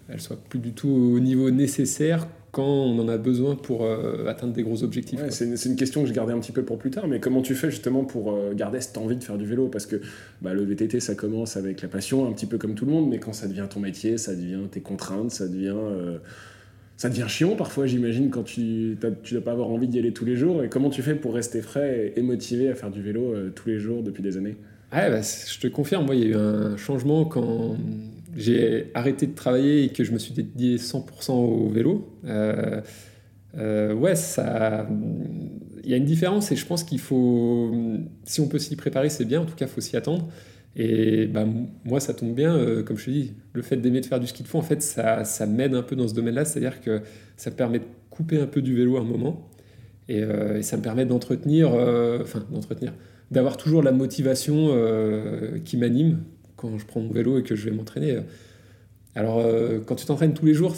elle 0.07 0.21
soit 0.21 0.41
plus 0.47 0.59
du 0.59 0.71
tout 0.71 0.87
au 0.87 1.19
niveau 1.19 1.51
nécessaire 1.51 2.27
quand 2.51 2.65
on 2.65 2.97
en 2.99 3.07
a 3.07 3.17
besoin 3.17 3.55
pour 3.55 3.83
euh, 3.83 4.25
atteindre 4.27 4.53
des 4.53 4.63
gros 4.63 4.83
objectifs. 4.83 5.19
c'est 5.29 5.65
une, 5.65 5.75
question 5.75 6.01
que 6.01 6.07
je 6.07 6.13
gardais 6.13 6.33
un 6.33 6.39
petit 6.39 6.51
peu 6.51 6.63
pour 6.63 6.77
plus 6.77 6.89
tard, 6.89 7.07
mais 7.07 7.19
comment 7.19 7.41
tu 7.41 7.55
fais 7.55 7.69
justement 7.69 8.03
pour 8.03 8.35
garder 8.53 8.81
cette 8.81 8.97
envie 8.97 9.15
de 9.15 9.23
faire 9.23 9.37
du 9.37 9.45
vélo? 9.45 9.67
Parce 9.67 9.85
que 9.85 10.01
bah, 10.41 10.53
le 10.53 10.63
VTT, 10.63 10.99
ça 10.99 11.15
commence 11.15 11.57
avec 11.57 11.81
la 11.81 11.87
passion, 11.87 12.27
un 12.27 12.31
petit 12.31 12.45
peu 12.45 12.57
comme 12.57 12.75
tout 12.75 12.85
le 12.85 12.91
monde, 12.91 13.09
mais 13.09 13.19
quand 13.19 13.33
ça 13.33 13.47
devient 13.47 13.67
ton 13.69 13.79
métier, 13.79 14.17
ça 14.17 14.35
devient 14.35 14.67
tes 14.71 14.81
contraintes, 14.81 15.31
ça 15.31 15.47
devient 15.47 15.75
ça 16.97 17.09
devient 17.09 17.27
chiant 17.29 17.55
parfois, 17.55 17.85
j'imagine, 17.85 18.29
quand 18.29 18.43
tu 18.43 18.61
ne 19.01 19.31
dois 19.31 19.41
pas 19.41 19.51
avoir 19.51 19.69
envie 19.69 19.87
d'y 19.87 19.99
aller 19.99 20.11
tous 20.11 20.25
les 20.25 20.35
jours. 20.35 20.63
Et 20.63 20.69
comment 20.69 20.89
tu 20.89 21.01
fais 21.01 21.15
pour 21.15 21.33
rester 21.33 21.61
frais 21.61 22.11
et, 22.15 22.21
motivé 22.21 22.69
à 22.69 22.75
faire 22.75 22.91
du 22.91 23.01
vélo 23.01 23.33
tous 23.55 23.69
les 23.69 23.79
jours 23.79 24.03
depuis 24.03 24.21
des 24.21 24.35
années? 24.35 24.57
Ah, 24.91 25.09
bah, 25.09 25.21
je 25.21 25.59
te 25.59 25.67
confirme, 25.67 26.05
moi, 26.05 26.15
il 26.15 26.21
y 26.21 26.25
a 26.25 26.27
eu 26.29 26.35
un 26.35 26.75
changement 26.75 27.23
quand 27.25 27.77
j'ai 28.39 28.89
arrêté 28.93 29.27
de 29.27 29.35
travailler 29.35 29.83
et 29.83 29.89
que 29.89 30.05
je 30.05 30.13
me 30.13 30.17
suis 30.17 30.33
dédié 30.33 30.77
100% 30.77 31.31
au 31.31 31.67
vélo. 31.67 32.17
Euh, 32.23 32.79
euh, 33.57 33.93
ouais, 33.93 34.15
ça. 34.15 34.87
Il 35.83 35.89
y 35.89 35.93
a 35.93 35.97
une 35.97 36.05
différence 36.05 36.49
et 36.51 36.55
je 36.55 36.65
pense 36.65 36.85
qu'il 36.85 36.99
faut. 36.99 37.73
Si 38.23 38.39
on 38.39 38.47
peut 38.47 38.59
s'y 38.59 38.77
préparer, 38.77 39.09
c'est 39.09 39.25
bien. 39.25 39.41
En 39.41 39.45
tout 39.45 39.55
cas, 39.55 39.65
il 39.65 39.71
faut 39.71 39.81
s'y 39.81 39.97
attendre. 39.97 40.29
Et 40.77 41.25
bah, 41.25 41.45
moi, 41.83 41.99
ça 41.99 42.13
tombe 42.13 42.33
bien, 42.33 42.55
euh, 42.55 42.81
comme 42.81 42.97
je 42.97 43.05
te 43.05 43.09
dis, 43.09 43.33
le 43.51 43.61
fait 43.61 43.75
d'aimer 43.75 43.99
de 43.99 44.05
faire 44.05 44.21
du 44.21 44.27
ski 44.27 44.43
de 44.43 44.47
fond, 44.47 44.59
en 44.59 44.63
fait, 44.63 44.81
ça, 44.81 45.25
ça 45.25 45.45
m'aide 45.45 45.75
un 45.75 45.81
peu 45.83 45.97
dans 45.97 46.07
ce 46.07 46.13
domaine-là. 46.13 46.45
C'est-à-dire 46.45 46.79
que 46.79 47.01
ça 47.35 47.49
me 47.49 47.55
permet 47.57 47.79
de 47.79 47.85
couper 48.09 48.39
un 48.39 48.47
peu 48.47 48.61
du 48.61 48.73
vélo 48.73 48.95
à 48.95 49.01
un 49.01 49.03
moment. 49.03 49.49
Et, 50.07 50.23
ça 50.61 50.77
me 50.77 50.81
permet 50.81 51.05
d'entretenir. 51.05 51.73
Enfin, 52.21 52.45
d'entretenir 52.49 52.93
d'avoir 53.31 53.57
toujours 53.57 53.83
la 53.83 53.91
motivation 53.91 54.69
qui 55.65 55.77
m'anime 55.77 56.23
quand 56.59 56.77
je 56.77 56.85
prends 56.85 57.01
mon 57.01 57.11
vélo 57.11 57.37
et 57.37 57.43
que 57.43 57.55
je 57.55 57.69
vais 57.69 57.75
m'entraîner. 57.75 58.19
Alors, 59.15 59.39
euh, 59.39 59.79
quand 59.85 59.95
tu 59.95 60.05
t'entraînes 60.05 60.33
tous 60.33 60.45
les 60.45 60.53
jours, 60.53 60.75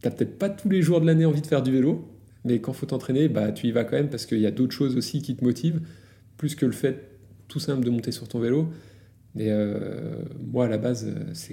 t'as 0.00 0.10
peut-être 0.10 0.38
pas 0.38 0.48
tous 0.48 0.68
les 0.68 0.82
jours 0.82 1.00
de 1.00 1.06
l'année 1.06 1.24
envie 1.24 1.42
de 1.42 1.46
faire 1.46 1.62
du 1.62 1.72
vélo, 1.72 2.08
mais 2.44 2.60
quand 2.60 2.72
faut 2.72 2.86
t'entraîner, 2.86 3.28
bah, 3.28 3.52
tu 3.52 3.66
y 3.66 3.72
vas 3.72 3.84
quand 3.84 3.96
même 3.96 4.08
parce 4.08 4.26
qu'il 4.26 4.40
y 4.40 4.46
a 4.46 4.50
d'autres 4.50 4.74
choses 4.74 4.96
aussi 4.96 5.22
qui 5.22 5.36
te 5.36 5.44
motivent, 5.44 5.80
plus 6.36 6.54
que 6.54 6.66
le 6.66 6.72
fait 6.72 7.08
tout 7.48 7.58
simple 7.58 7.84
de 7.84 7.90
monter 7.90 8.12
sur 8.12 8.28
ton 8.28 8.38
vélo. 8.38 8.68
Mais 9.34 9.48
euh, 9.50 10.22
moi, 10.52 10.64
à 10.66 10.68
la 10.68 10.78
base, 10.78 11.06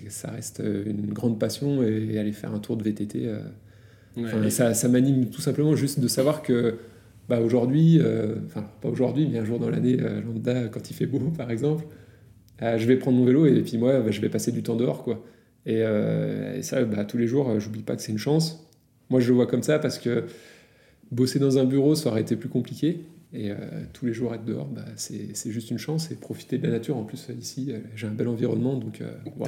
ça 0.09 0.31
reste 0.31 0.63
une 0.63 1.13
grande 1.13 1.39
passion 1.39 1.83
et 1.83 2.17
aller 2.17 2.31
faire 2.31 2.53
un 2.53 2.59
tour 2.59 2.77
de 2.77 2.83
VTT, 2.83 3.29
ça, 4.49 4.73
ça 4.73 4.87
m'anime 4.87 5.29
tout 5.29 5.41
simplement 5.41 5.75
juste 5.75 5.99
de 5.99 6.07
savoir 6.07 6.41
que 6.41 6.77
bah 7.27 7.39
aujourd'hui, 7.39 7.99
euh, 7.99 8.35
enfin 8.45 8.65
pas 8.81 8.89
aujourd'hui, 8.89 9.27
mais 9.31 9.39
un 9.39 9.45
jour 9.45 9.59
dans 9.59 9.69
l'année, 9.69 9.97
euh, 9.99 10.21
lambda, 10.21 10.67
quand 10.67 10.89
il 10.89 10.93
fait 10.93 11.07
beau 11.07 11.19
par 11.37 11.51
exemple, 11.51 11.85
euh, 12.61 12.77
je 12.77 12.85
vais 12.85 12.97
prendre 12.97 13.17
mon 13.17 13.25
vélo 13.25 13.45
et 13.45 13.61
puis 13.61 13.77
moi, 13.77 13.99
bah, 13.99 14.11
je 14.11 14.21
vais 14.21 14.29
passer 14.29 14.51
du 14.51 14.63
temps 14.63 14.75
dehors. 14.75 15.03
quoi. 15.03 15.23
Et, 15.65 15.83
ça, 16.61 16.83
bah, 16.83 17.05
tous 17.05 17.17
les 17.17 17.27
jours, 17.27 17.59
j'oublie 17.59 17.81
pas 17.81 17.95
que 17.95 18.01
c'est 18.01 18.11
une 18.11 18.17
chance. 18.17 18.69
Moi, 19.09 19.19
je 19.19 19.27
le 19.27 19.33
vois 19.33 19.47
comme 19.47 19.63
ça 19.63 19.79
parce 19.79 19.99
que 19.99 20.25
bosser 21.11 21.39
dans 21.39 21.57
un 21.57 21.65
bureau, 21.65 21.95
ça 21.95 22.09
aurait 22.09 22.21
été 22.21 22.35
plus 22.35 22.49
compliqué. 22.49 23.01
Et 23.33 23.49
tous 23.91 24.05
les 24.05 24.13
jours 24.13 24.33
être 24.33 24.45
dehors, 24.45 24.67
bah, 24.67 24.85
c'est 24.95 25.51
juste 25.51 25.71
une 25.71 25.79
chance 25.79 26.11
et 26.11 26.15
profiter 26.15 26.59
de 26.59 26.67
la 26.67 26.73
nature. 26.73 26.95
En 26.97 27.03
plus, 27.03 27.27
ici, 27.37 27.73
j'ai 27.95 28.05
un 28.07 28.11
bel 28.11 28.27
environnement, 28.27 28.77
donc 28.77 29.01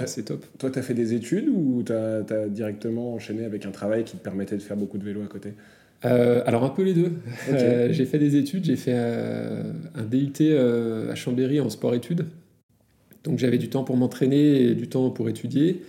c'est 0.06 0.26
top. 0.26 0.44
Toi, 0.58 0.72
tu 0.72 0.80
as 0.80 0.82
fait 0.82 0.96
des 0.96 1.14
études 1.14 1.50
ou 1.50 1.84
tu 1.86 1.94
as, 1.94 2.24
as, 2.30 2.48
directement 2.48 3.14
enchaîné 3.14 3.46
avec 3.46 3.66
un 3.68 3.72
travail 3.72 4.04
qui 4.04 4.18
te 4.18 4.24
permettait 4.24 4.58
de 4.58 4.64
faire 4.64 4.76
beaucoup 4.76 4.98
de 4.98 5.04
vélo 5.04 5.22
à 5.22 5.28
côté? 5.28 5.54
Euh, 6.06 6.42
alors 6.46 6.64
un 6.64 6.70
peu 6.70 6.84
les 6.84 6.94
deux. 6.94 7.12
Euh, 7.50 7.92
j'ai 7.92 8.06
fait 8.06 8.20
des 8.20 8.36
études, 8.36 8.66
j'ai 8.66 8.76
fait 8.76 8.94
euh, 8.94 9.64
un 9.96 10.04
DUT 10.04 10.34
à 11.10 11.16
Chambéry 11.16 11.60
en 11.60 11.70
sport-études. 11.70 12.26
Donc 13.28 13.40
j'avais 13.40 13.58
du 13.58 13.70
temps 13.70 13.84
pour 13.84 13.98
m'entraîner 13.98 14.62
et 14.62 14.76
du 14.76 14.88
temps 14.88 15.10
pour 15.10 15.30
étudier. 15.30 15.82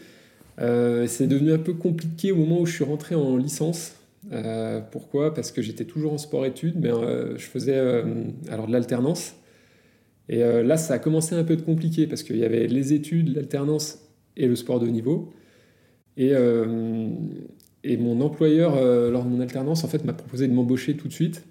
c'est 0.58 1.26
devenu 1.26 1.52
un 1.52 1.58
peu 1.58 1.72
compliqué 1.72 2.32
au 2.32 2.36
moment 2.36 2.60
où 2.60 2.66
je 2.66 2.74
suis 2.74 2.84
rentré 2.84 3.14
en 3.14 3.36
licence. 3.36 3.94
pourquoi? 4.90 5.32
Parce 5.34 5.52
que 5.52 5.62
j'étais 5.62 5.84
toujours 5.84 6.12
en 6.12 6.18
sport-études, 6.18 6.76
mais 6.80 6.90
je 7.36 7.44
faisais 7.44 7.78
alors 8.50 8.66
de 8.66 8.72
l'alternance. 8.72 9.34
Et 10.28 10.40
là, 10.40 10.76
ça 10.76 10.94
a 10.94 10.98
commencé 10.98 11.36
un 11.36 11.44
peu 11.44 11.56
de 11.56 11.62
compliqué 11.62 12.06
parce 12.08 12.24
qu'il 12.24 12.38
y 12.38 12.44
avait 12.44 12.66
les 12.66 12.92
études, 12.92 13.34
l'alternance 13.34 14.00
et 14.36 14.46
le 14.46 14.56
sport 14.56 14.80
de 14.80 14.88
niveau. 14.88 15.32
Et, 16.16 16.34
et 17.84 17.96
mon 17.96 18.20
employeur, 18.20 18.76
euh, 18.76 19.10
lors 19.10 19.24
de 19.24 19.30
mon 19.30 19.40
alternance, 19.40 19.84
en 19.84 19.88
fait, 19.88 20.04
m'a 20.04 20.12
proposé 20.12 20.48
de 20.48 20.52
m'embaucher 20.52 20.96
tout 20.96 21.08
de 21.08 21.12
suite. 21.12 21.44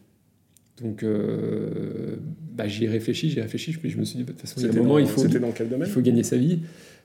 Donc, 0.81 1.03
euh, 1.03 2.17
bah, 2.57 2.67
j'y 2.67 2.85
ai 2.85 2.87
réfléchi, 2.87 3.29
j'ai 3.29 3.41
réfléchi, 3.41 3.71
puis 3.73 3.89
je 3.89 3.97
me 3.97 4.03
suis 4.03 4.17
dit, 4.17 4.23
de 4.23 4.31
toute 4.31 4.41
façon, 4.41 4.55
il 4.57 4.65
y 4.65 4.69
a 4.69 4.73
un 4.73 4.75
moment, 4.75 4.99
il 4.99 5.07
faut, 5.07 5.25
dans 5.25 5.51
quel 5.51 5.69
domaine 5.69 5.87
il 5.87 5.91
faut 5.91 6.01
gagner 6.01 6.23
sa 6.23 6.37
vie. 6.37 6.59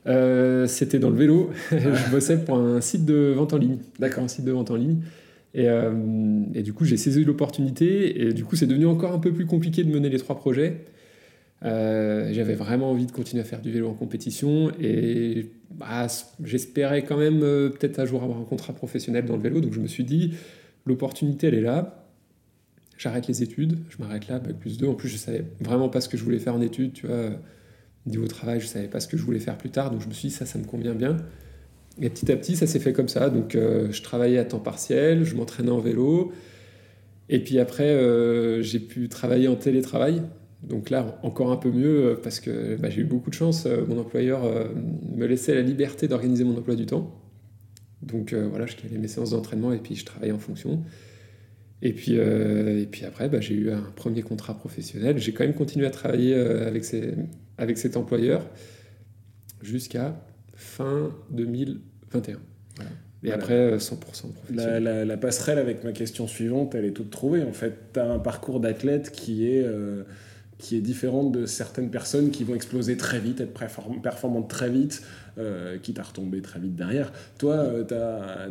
Euh, 0.06 0.66
c'était 0.66 0.98
dans 0.98 1.10
le 1.10 1.16
vélo. 1.16 1.50
je 1.70 2.10
bossais 2.10 2.38
pour 2.38 2.56
un 2.56 2.80
site 2.80 3.04
de 3.04 3.32
vente 3.36 3.52
en 3.52 3.58
ligne. 3.58 3.78
D'accord. 3.98 4.24
Un 4.24 4.28
site 4.28 4.44
de 4.44 4.52
vente 4.52 4.70
en 4.70 4.76
ligne. 4.76 4.98
Et, 5.54 5.66
et 6.54 6.62
du 6.62 6.72
coup, 6.72 6.84
j'ai 6.84 6.96
saisi 6.96 7.24
l'opportunité. 7.24 8.22
Et 8.22 8.32
du 8.32 8.44
coup, 8.44 8.56
c'est 8.56 8.66
devenu 8.66 8.86
encore 8.86 9.12
un 9.12 9.18
peu 9.18 9.32
plus 9.32 9.46
compliqué 9.46 9.84
de 9.84 9.90
mener 9.90 10.08
les 10.08 10.18
trois 10.18 10.36
projets. 10.36 10.80
Euh, 11.64 12.32
j'avais 12.32 12.54
vraiment 12.54 12.90
envie 12.90 13.06
de 13.06 13.12
continuer 13.12 13.42
à 13.42 13.44
faire 13.44 13.60
du 13.60 13.70
vélo 13.70 13.88
en 13.88 13.94
compétition 13.94 14.72
et 14.80 15.50
bah, 15.70 16.08
j'espérais 16.42 17.04
quand 17.04 17.16
même 17.16 17.42
euh, 17.44 17.68
peut-être 17.68 18.00
un 18.00 18.04
jour 18.04 18.24
avoir 18.24 18.40
un 18.40 18.44
contrat 18.44 18.72
professionnel 18.72 19.26
dans 19.26 19.36
le 19.36 19.42
vélo. 19.42 19.60
Donc 19.60 19.72
je 19.72 19.80
me 19.80 19.86
suis 19.86 20.02
dit, 20.02 20.34
l'opportunité 20.86 21.48
elle 21.48 21.54
est 21.54 21.60
là. 21.60 22.01
J'arrête 23.02 23.26
les 23.26 23.42
études, 23.42 23.78
je 23.88 23.96
m'arrête 23.98 24.28
là, 24.28 24.38
bac 24.38 24.56
plus 24.58 24.78
2. 24.78 24.86
En 24.86 24.94
plus, 24.94 25.08
je 25.08 25.16
savais 25.16 25.44
vraiment 25.60 25.88
pas 25.88 26.00
ce 26.00 26.08
que 26.08 26.16
je 26.16 26.22
voulais 26.22 26.38
faire 26.38 26.54
en 26.54 26.60
études, 26.60 26.92
tu 26.92 27.06
vois. 27.06 27.30
Niveau 28.06 28.26
travail, 28.26 28.60
je 28.60 28.66
savais 28.66 28.86
pas 28.86 29.00
ce 29.00 29.08
que 29.08 29.16
je 29.16 29.22
voulais 29.22 29.40
faire 29.40 29.58
plus 29.58 29.70
tard. 29.70 29.90
Donc 29.90 30.02
je 30.02 30.08
me 30.08 30.12
suis 30.12 30.28
dit, 30.28 30.34
ça, 30.34 30.46
ça 30.46 30.58
me 30.58 30.64
convient 30.64 30.94
bien. 30.94 31.16
Et 32.00 32.10
petit 32.10 32.30
à 32.30 32.36
petit, 32.36 32.56
ça 32.56 32.66
s'est 32.66 32.78
fait 32.78 32.92
comme 32.92 33.08
ça. 33.08 33.30
Donc 33.30 33.54
euh, 33.54 33.90
je 33.90 34.02
travaillais 34.02 34.38
à 34.38 34.44
temps 34.44 34.60
partiel, 34.60 35.24
je 35.24 35.34
m'entraînais 35.34 35.70
en 35.70 35.80
vélo. 35.80 36.32
Et 37.28 37.42
puis 37.42 37.58
après, 37.58 38.62
j'ai 38.62 38.78
pu 38.78 39.08
travailler 39.08 39.48
en 39.48 39.56
télétravail. 39.56 40.22
Donc 40.62 40.90
là, 40.90 41.18
encore 41.22 41.50
un 41.50 41.56
peu 41.56 41.70
mieux 41.70 42.06
euh, 42.06 42.20
parce 42.22 42.40
que 42.40 42.76
bah, 42.76 42.88
j'ai 42.88 43.00
eu 43.00 43.04
beaucoup 43.04 43.30
de 43.30 43.34
chance. 43.34 43.66
Euh, 43.66 43.84
mon 43.86 43.98
employeur 43.98 44.44
euh, 44.44 44.68
me 45.14 45.26
laissait 45.26 45.54
la 45.54 45.62
liberté 45.62 46.06
d'organiser 46.06 46.44
mon 46.44 46.56
emploi 46.56 46.76
du 46.76 46.86
temps. 46.86 47.18
Donc 48.02 48.34
voilà, 48.34 48.66
je 48.66 48.74
calais 48.74 48.98
mes 48.98 49.06
séances 49.06 49.30
d'entraînement 49.30 49.72
et 49.72 49.78
puis 49.78 49.94
je 49.94 50.04
travaillais 50.04 50.32
en 50.32 50.40
fonction. 50.40 50.82
Et 51.82 51.92
puis, 51.92 52.12
et 52.14 52.86
puis 52.90 53.04
après, 53.04 53.28
bah, 53.28 53.40
j'ai 53.40 53.54
eu 53.54 53.70
un 53.72 53.82
premier 53.96 54.22
contrat 54.22 54.56
professionnel. 54.56 55.18
J'ai 55.18 55.32
quand 55.32 55.44
même 55.44 55.54
continué 55.54 55.84
à 55.84 55.90
travailler 55.90 56.34
avec, 56.34 56.84
avec 57.58 57.76
cet 57.76 57.96
employeur 57.96 58.48
jusqu'à 59.62 60.14
fin 60.54 61.10
2021. 61.30 62.38
Et 63.24 63.32
après, 63.32 63.76
100% 63.76 63.98
professionnel. 63.98 64.82
La, 64.82 65.04
la, 65.04 65.16
passerelle 65.16 65.58
avec 65.58 65.82
ma 65.82 65.92
question 65.92 66.28
suivante, 66.28 66.74
elle 66.74 66.84
est 66.84 66.92
toute 66.92 67.10
trouvée. 67.10 67.42
En 67.42 67.52
fait, 67.52 67.74
tu 67.92 68.00
as 68.00 68.08
un 68.08 68.18
parcours 68.20 68.60
d'athlète 68.60 69.10
qui 69.10 69.48
est 69.48 69.64
qui 70.62 70.76
est 70.76 70.80
différente 70.80 71.32
de 71.32 71.44
certaines 71.44 71.90
personnes 71.90 72.30
qui 72.30 72.44
vont 72.44 72.54
exploser 72.54 72.96
très 72.96 73.18
vite, 73.18 73.40
être 73.40 73.52
performantes 74.00 74.48
très 74.48 74.70
vite, 74.70 75.02
euh, 75.36 75.76
quitte 75.76 75.98
à 75.98 76.04
retomber 76.04 76.40
très 76.40 76.60
vite 76.60 76.76
derrière. 76.76 77.12
Toi, 77.36 77.54
euh, 77.54 77.84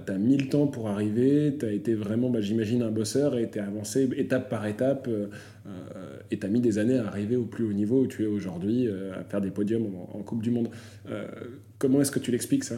tu 0.04 0.12
as, 0.12 0.18
mis 0.18 0.36
le 0.36 0.50
temps 0.50 0.68
pour 0.68 0.90
arriver, 0.90 1.56
tu 1.58 1.66
as 1.66 1.72
été 1.72 1.96
vraiment, 1.96 2.30
bah, 2.30 2.42
j'imagine, 2.42 2.84
un 2.84 2.92
bosseur 2.92 3.38
et 3.38 3.50
tu 3.50 3.60
es 3.60 3.62
avancé 3.62 4.10
étape 4.18 4.50
par 4.50 4.66
étape 4.66 5.08
euh, 5.08 5.28
euh, 5.66 6.18
et 6.32 6.38
tu 6.38 6.46
as 6.46 6.50
mis 6.50 6.60
des 6.60 6.80
années 6.80 6.98
à 6.98 7.08
arriver 7.08 7.38
au 7.38 7.46
plus 7.46 7.64
haut 7.64 7.72
niveau 7.72 8.02
où 8.02 8.08
tu 8.08 8.24
es 8.24 8.28
aujourd'hui, 8.28 8.90
à 8.90 9.24
faire 9.24 9.40
des 9.40 9.52
podiums 9.52 9.88
en, 10.14 10.20
Coupe 10.20 10.44
du 10.44 10.52
Monde. 10.52 10.70
comment 11.78 12.02
est-ce 12.02 12.12
que 12.12 12.20
tu 12.20 12.32
l'expliques 12.32 12.66
ça? 12.66 12.76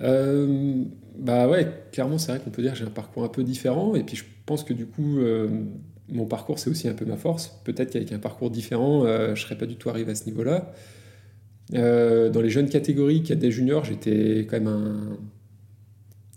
Bah 0.00 1.48
ouais, 1.48 1.68
clairement, 1.92 2.16
c'est 2.16 2.32
vrai 2.32 2.40
qu'on 2.40 2.50
peut 2.50 2.62
dire 2.62 2.72
que 2.72 2.78
j'ai 2.78 2.84
un 2.84 2.90
parcours 2.90 3.22
un 3.22 3.28
peu 3.28 3.44
différent. 3.44 3.94
Et 3.94 4.02
puis, 4.02 4.16
je 4.16 4.24
pense 4.46 4.64
que 4.64 4.72
du 4.72 4.86
coup, 4.86 5.20
mon 6.08 6.26
parcours, 6.26 6.58
c'est 6.58 6.70
aussi 6.70 6.88
un 6.88 6.94
peu 6.94 7.04
ma 7.04 7.16
force. 7.16 7.60
Peut-être 7.64 7.90
qu'avec 7.90 8.12
un 8.12 8.18
parcours 8.18 8.50
différent, 8.50 9.06
je 9.06 9.30
ne 9.30 9.36
serais 9.36 9.56
pas 9.56 9.66
du 9.66 9.76
tout 9.76 9.88
arrivé 9.88 10.12
à 10.12 10.14
ce 10.14 10.26
niveau-là. 10.26 10.72
dans 11.70 12.40
les 12.42 12.50
jeunes 12.50 12.68
catégories, 12.68 13.22
des 13.22 13.50
juniors, 13.50 13.84
j'étais 13.84 14.46
quand 14.48 14.60
même 14.60 14.66
un, 14.66 15.18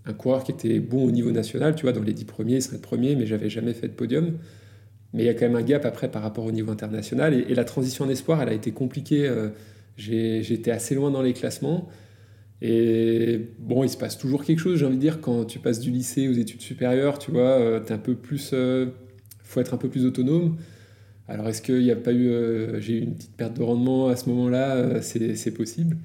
un 0.07 0.13
coureur 0.13 0.43
qui 0.43 0.51
était 0.51 0.79
bon 0.79 1.05
au 1.05 1.11
niveau 1.11 1.31
national, 1.31 1.75
tu 1.75 1.83
vois, 1.83 1.91
dans 1.91 2.01
les 2.01 2.13
dix 2.13 2.25
premiers, 2.25 2.55
il 2.55 2.61
serait 2.61 2.77
le 2.77 2.81
premier, 2.81 3.15
mais 3.15 3.25
j'avais 3.25 3.49
jamais 3.49 3.73
fait 3.73 3.87
de 3.87 3.93
podium. 3.93 4.37
Mais 5.13 5.23
il 5.23 5.25
y 5.25 5.29
a 5.29 5.33
quand 5.33 5.45
même 5.45 5.55
un 5.55 5.63
gap 5.63 5.85
après 5.85 6.09
par 6.09 6.21
rapport 6.21 6.45
au 6.45 6.51
niveau 6.51 6.71
international. 6.71 7.33
Et, 7.33 7.55
la 7.55 7.63
transition 7.63 8.05
en 8.05 8.09
espoir, 8.09 8.41
elle 8.41 8.49
a 8.49 8.53
été 8.53 8.71
compliquée. 8.71 9.27
Euh, 9.27 9.49
J'étais 9.97 10.69
assez 10.69 10.93
loin 10.93 11.09
dans 11.09 11.23
les 11.23 11.33
classements. 11.33 11.89
Et 12.61 13.49
bon, 13.57 13.83
il 13.83 13.89
se 13.89 13.97
passe 13.97 14.17
toujours 14.17 14.43
quelque 14.43 14.59
chose, 14.59 14.77
j'ai 14.77 14.85
envie 14.85 14.97
de 14.97 15.01
dire, 15.01 15.21
quand 15.21 15.45
tu 15.45 15.57
passes 15.57 15.79
du 15.79 15.89
lycée 15.89 16.27
aux 16.27 16.33
études 16.33 16.61
supérieures, 16.61 17.17
tu 17.17 17.31
vois, 17.31 17.59
euh, 17.59 17.83
es 17.83 17.91
un 17.91 17.97
peu 17.97 18.15
plus. 18.15 18.51
Euh, 19.47 19.51
faut 19.51 19.59
être 19.59 19.73
un 19.73 19.77
peu 19.77 19.89
plus 19.89 20.05
autonome. 20.05 20.57
Alors, 21.27 21.47
est-ce 21.49 21.61
qu'il 21.61 21.79
n'y 21.79 21.91
a 21.91 21.95
pas 21.95 22.13
eu. 22.13 22.29
Euh, 22.29 22.79
j'ai 22.79 22.93
eu 22.93 23.01
une 23.01 23.15
petite 23.15 23.35
perte 23.35 23.57
de 23.57 23.63
rendement 23.63 24.07
à 24.07 24.15
ce 24.15 24.29
moment-là 24.29 25.01
C'est 25.01 25.51
possible. 25.51 25.97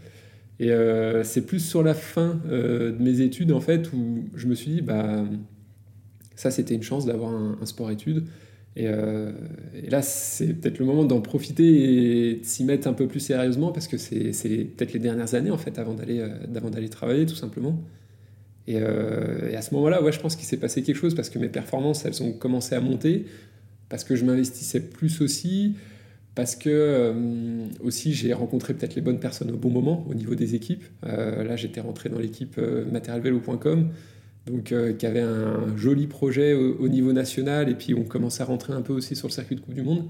Et 0.62 0.70
euh, 0.70 1.24
c'est 1.24 1.44
plus 1.44 1.58
sur 1.58 1.82
la 1.82 1.92
fin 1.92 2.40
euh, 2.48 2.92
de 2.92 3.02
mes 3.02 3.20
études, 3.20 3.50
en 3.50 3.60
fait, 3.60 3.92
où 3.92 4.24
je 4.36 4.46
me 4.46 4.54
suis 4.54 4.70
dit, 4.70 4.80
bah, 4.80 5.24
ça, 6.36 6.52
c'était 6.52 6.74
une 6.74 6.84
chance 6.84 7.04
d'avoir 7.04 7.32
un, 7.32 7.66
sport-études. 7.66 8.24
Euh, 8.78 9.32
et, 9.74 9.90
là, 9.90 10.02
c'est 10.02 10.54
peut-être 10.54 10.78
le 10.78 10.84
moment 10.84 11.04
d'en 11.04 11.20
profiter 11.20 12.30
et 12.30 12.34
de 12.36 12.44
s'y 12.44 12.62
mettre 12.64 12.86
un 12.86 12.92
peu 12.92 13.08
plus 13.08 13.18
sérieusement, 13.18 13.72
parce 13.72 13.88
que 13.88 13.96
c'est 13.96 14.30
peut-être 14.76 14.92
les 14.92 15.00
dernières 15.00 15.34
années, 15.34 15.50
en 15.50 15.58
fait, 15.58 15.80
avant 15.80 15.94
d'aller 15.94 16.88
travailler, 16.88 17.26
tout 17.26 17.34
simplement. 17.34 17.82
Et, 18.68 18.74
et 18.74 19.56
à 19.56 19.62
ce 19.62 19.74
moment-là, 19.74 20.02
ouais, 20.02 20.12
je 20.12 20.20
pense 20.20 20.36
qu'il 20.36 20.46
s'est 20.46 20.56
passé 20.56 20.82
quelque 20.82 20.96
chose, 20.96 21.14
parce 21.14 21.30
que 21.30 21.38
mes 21.38 21.48
performances, 21.48 22.04
elles 22.04 22.22
ont 22.22 22.32
commencé 22.32 22.74
à 22.74 22.80
monter, 22.80 23.26
parce 23.88 24.04
que 24.04 24.14
je 24.14 24.24
m'investissais 24.24 24.80
plus 24.80 25.20
aussi, 25.20 25.74
parce 26.34 26.56
que 26.56 26.70
euh, 26.70 27.12
aussi 27.82 28.14
j'ai 28.14 28.32
rencontré 28.32 28.74
peut-être 28.74 28.94
les 28.94 29.02
bonnes 29.02 29.20
personnes 29.20 29.50
au 29.50 29.56
bon 29.56 29.70
moment 29.70 30.06
au 30.08 30.14
niveau 30.14 30.34
des 30.34 30.54
équipes. 30.54 30.84
Euh, 31.04 31.44
là, 31.44 31.56
j'étais 31.56 31.80
rentré 31.80 32.08
dans 32.08 32.18
l'équipe 32.18 32.56
euh, 32.58 32.84
matérielvélo.com, 32.90 33.90
donc 34.46 34.74
qui 34.98 35.06
avait 35.06 35.20
un 35.20 35.76
joli 35.76 36.08
projet 36.08 36.54
au, 36.54 36.88
niveau 36.88 37.12
national, 37.12 37.68
et 37.68 37.74
puis 37.74 37.94
on 37.94 38.02
commençait 38.02 38.42
à 38.42 38.46
rentrer 38.46 38.72
un 38.72 38.80
peu 38.80 38.92
aussi 38.92 39.14
sur 39.14 39.28
le 39.28 39.32
circuit 39.32 39.54
de 39.54 39.60
Coupe 39.60 39.74
du 39.74 39.82
Monde. 39.82 40.08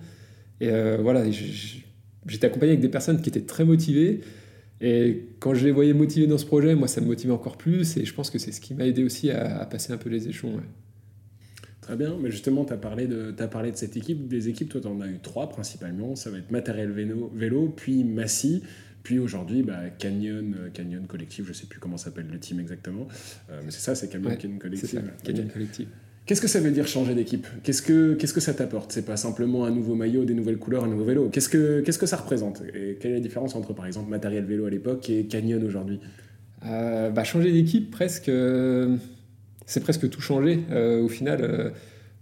Et 0.62 0.70
voilà, 1.02 1.24
j'étais 1.30 2.46
accompagné 2.46 2.72
avec 2.72 2.80
des 2.80 2.88
personnes 2.88 3.20
qui 3.20 3.28
étaient 3.28 3.42
très 3.42 3.66
motivées. 3.66 4.22
Et 4.82 5.28
quand 5.38 5.54
je 5.54 5.64
les 5.64 5.70
voyais 5.70 5.94
motivées 5.94 6.26
dans 6.26 6.38
ce 6.38 6.44
projet, 6.44 6.74
moi, 6.74 6.88
ça 6.88 7.00
me 7.00 7.06
motivait 7.06 7.32
encore 7.32 7.56
plus. 7.56 7.96
Et 7.96 8.04
je 8.04 8.12
pense 8.12 8.30
que 8.30 8.38
c'est 8.38 8.50
ce 8.50 8.60
qui 8.60 8.74
m'a 8.74 8.84
aidé 8.84 9.04
aussi 9.04 9.30
à, 9.30 9.64
passer 9.64 9.92
un 9.92 9.96
peu 9.96 10.10
les 10.10 10.28
échelons. 10.28 10.60
Très 11.80 11.96
bien, 11.96 12.16
mais 12.20 12.32
justement, 12.32 12.64
tu 12.64 12.72
as, 12.72 12.76
parlé 12.76 13.06
de, 13.06 13.32
as 13.38 13.48
parlé 13.48 13.70
de 13.70 13.76
cette 13.76 13.96
équipe. 13.96 14.26
Des 14.26 14.48
équipes, 14.48 14.68
toi, 14.68 14.80
tu 14.80 14.88
en 14.88 15.00
as 15.00 15.06
eu 15.06 15.20
trois 15.20 15.48
principalement. 15.48 16.16
Ça 16.16 16.30
va 16.30 16.38
être 16.38 16.50
Matériel 16.50 16.90
Vélo, 16.90 17.30
vélo 17.32 17.72
puis 17.74 18.02
Massy, 18.02 18.62
puis 19.04 19.20
aujourd'hui 19.20 19.62
bah, 19.62 19.90
Canyon, 19.98 20.54
euh, 20.58 20.70
Canyon 20.70 21.06
Collective, 21.06 21.44
je 21.46 21.52
sais 21.52 21.66
plus 21.66 21.80
comment 21.80 21.96
s'appelle 21.96 22.26
le 22.30 22.38
team 22.38 22.58
exactement. 22.58 23.06
Euh, 23.50 23.60
mais 23.64 23.70
c'est 23.70 23.80
ça, 23.80 23.94
c'est 23.94 24.08
Canyon, 24.08 24.36
Canyon 24.36 24.58
Collective. 24.58 25.02
Canyon 25.24 25.48
Collective. 25.48 25.88
Qu'est-ce 26.24 26.40
que 26.40 26.48
ça 26.48 26.60
veut 26.60 26.70
dire 26.70 26.86
changer 26.86 27.14
d'équipe? 27.14 27.46
Qu'est-ce 27.64 27.82
que 27.82 28.14
que 28.14 28.40
ça 28.40 28.54
t'apporte? 28.54 28.92
C'est 28.92 29.04
pas 29.04 29.16
simplement 29.16 29.64
un 29.64 29.70
nouveau 29.70 29.94
maillot, 29.94 30.24
des 30.24 30.34
nouvelles 30.34 30.58
couleurs, 30.58 30.84
un 30.84 30.88
nouveau 30.88 31.04
vélo. 31.04 31.28
Qu'est-ce 31.30 31.48
que 31.48 31.80
que 31.80 32.06
ça 32.06 32.16
représente? 32.16 32.62
Et 32.74 32.96
quelle 33.00 33.12
est 33.12 33.14
la 33.14 33.20
différence 33.20 33.56
entre 33.56 33.72
par 33.72 33.86
exemple 33.86 34.08
matériel 34.08 34.44
vélo 34.44 34.66
à 34.66 34.70
l'époque 34.70 35.10
et 35.10 35.24
Canyon 35.24 35.64
aujourd'hui? 35.64 36.00
Euh, 36.64 37.10
bah, 37.10 37.24
changer 37.24 37.50
d'équipe 37.50 37.90
presque 37.90 38.30
c'est 39.66 39.80
presque 39.80 40.08
tout 40.10 40.20
changer 40.20 40.60
euh, 40.70 41.02
au 41.02 41.08
final. 41.08 41.40
Euh, 41.42 41.70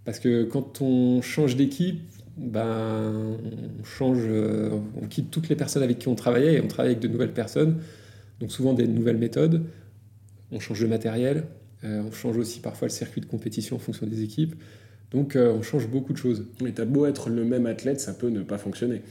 parce 0.05 0.19
que 0.19 0.45
quand 0.45 0.81
on 0.81 1.21
change 1.21 1.57
d'équipe, 1.57 2.01
ben, 2.37 3.37
on 4.01 4.15
euh, 4.17 4.71
on 5.01 5.07
quitte 5.07 5.31
toutes 5.31 5.49
les 5.49 5.57
personnes 5.57 5.83
avec 5.83 5.99
qui 5.99 6.09
on 6.09 6.15
travaillait 6.15 6.55
et 6.55 6.61
on 6.61 6.69
travaille 6.69 6.93
avec 6.93 7.03
de 7.03 7.09
nouvelles 7.09 7.33
personnes. 7.33 7.81
Donc 8.41 8.51
souvent 8.51 8.73
des 8.73 8.87
nouvelles 8.87 9.19
méthodes. 9.19 9.65
On 10.53 10.59
change 10.59 10.81
de 10.81 10.87
matériel. 10.87 11.45
On 11.83 12.13
change 12.13 12.37
aussi 12.37 12.61
parfois 12.61 12.89
le 12.89 12.93
circuit 12.93 13.21
de 13.21 13.27
compétition 13.27 13.77
en 13.77 13.79
fonction 13.79 14.07
des 14.07 14.23
équipes. 14.23 14.55
Donc 15.13 15.37
on 15.37 15.63
change 15.63 15.89
beaucoup 15.89 16.13
de 16.13 16.19
choses. 16.19 16.45
Mais 16.63 16.73
t'as 16.73 16.85
beau 16.85 17.07
être 17.07 17.31
le 17.31 17.45
même 17.45 17.67
athlète, 17.67 18.01
ça 18.01 18.13
peut 18.13 18.29
ne 18.29 18.43
pas 18.43 18.59
fonctionner. 18.59 19.03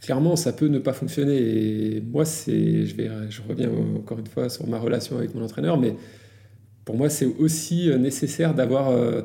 Clairement, 0.00 0.36
ça 0.36 0.52
peut 0.52 0.68
ne 0.68 0.78
pas 0.78 0.92
fonctionner. 0.92 1.36
Et 1.36 2.00
moi, 2.00 2.24
c'est, 2.24 2.86
je 2.86 2.94
vais, 2.96 3.10
je 3.28 3.40
reviens 3.48 3.70
encore 3.96 4.18
une 4.18 4.26
fois 4.26 4.48
sur 4.48 4.66
ma 4.68 4.78
relation 4.78 5.16
avec 5.16 5.34
mon 5.34 5.42
entraîneur, 5.42 5.78
mais 5.78 5.94
pour 6.84 6.96
moi, 6.96 7.08
c'est 7.08 7.26
aussi 7.26 7.90
euh, 7.90 7.98
nécessaire 7.98 8.54
d'avoir, 8.54 8.90
euh, 8.90 9.22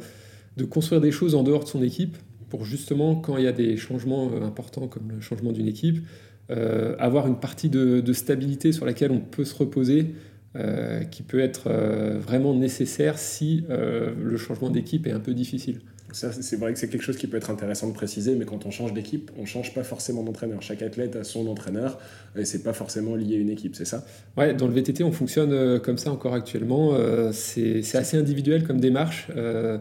de 0.58 0.66
construire 0.66 1.02
des 1.02 1.12
choses 1.12 1.36
en 1.36 1.44
dehors 1.44 1.64
de 1.64 1.70
son 1.70 1.84
équipe 1.84 2.18
pour 2.50 2.64
justement, 2.64 3.16
quand 3.16 3.38
il 3.38 3.44
y 3.44 3.48
a 3.48 3.52
des 3.52 3.78
changements 3.78 4.32
euh, 4.32 4.46
importants 4.46 4.88
comme 4.88 5.12
le 5.12 5.22
changement 5.22 5.52
d'une 5.52 5.68
équipe, 5.68 6.06
avoir 6.98 7.28
une 7.28 7.42
partie 7.42 7.68
de, 7.68 8.14
stabilité 8.14 8.72
sur 8.72 8.86
laquelle 8.86 9.12
on 9.12 9.20
peut 9.20 9.44
se 9.44 9.54
reposer, 9.54 10.16
qui 11.12 11.22
peut 11.24 11.40
être 11.40 11.70
vraiment 12.18 12.56
nécessaire 12.56 13.20
si 13.20 13.64
le 13.70 14.38
changement 14.38 14.70
d'équipe 14.70 15.06
est 15.06 15.12
un 15.12 15.20
peu 15.20 15.34
difficile. 15.34 15.82
c'est 16.14 16.56
vrai 16.56 16.74
que 16.74 16.80
c'est 16.80 16.88
quelque 16.88 17.04
chose 17.04 17.18
qui 17.18 17.28
peut 17.28 17.38
être 17.38 17.52
intéressant 17.52 17.88
de 17.88 17.94
préciser, 17.94 18.36
mais 18.36 18.46
quand 18.46 18.66
on 18.66 18.72
change 18.72 18.94
d'équipe, 18.94 19.32
on 19.38 19.42
ne 19.42 19.46
change 19.46 19.74
pas 19.74 19.84
forcément 19.84 20.24
d'entraîneur. 20.24 20.62
Chaque 20.62 20.82
athlète 20.82 21.16
a 21.16 21.24
son 21.24 21.48
entraîneur 21.48 22.00
et 22.36 22.46
c'est 22.46 22.64
pas 22.64 22.74
forcément 22.74 23.16
lié 23.16 23.36
à 23.36 23.40
une 23.40 23.50
équipe, 23.50 23.76
c'est 23.76 23.86
ça? 23.86 24.06
Ouais, 24.38 24.54
dans 24.54 24.68
le 24.68 24.74
VTT, 24.74 25.04
on 25.04 25.12
fonctionne 25.12 25.52
euh, 25.52 25.80
comme 25.80 25.98
ça 25.98 26.12
encore 26.12 26.34
actuellement. 26.34 26.94
Euh, 26.94 27.32
c'est 27.32 27.84
assez 27.96 28.18
individuel 28.18 28.64
comme 28.64 28.80
démarche. 28.80 29.28
Euh, 29.36 29.78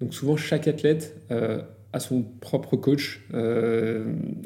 donc 0.00 0.14
souvent, 0.14 0.36
chaque 0.36 0.68
athlète 0.68 1.16
a 1.30 2.00
son 2.00 2.22
propre 2.40 2.76
coach 2.76 3.24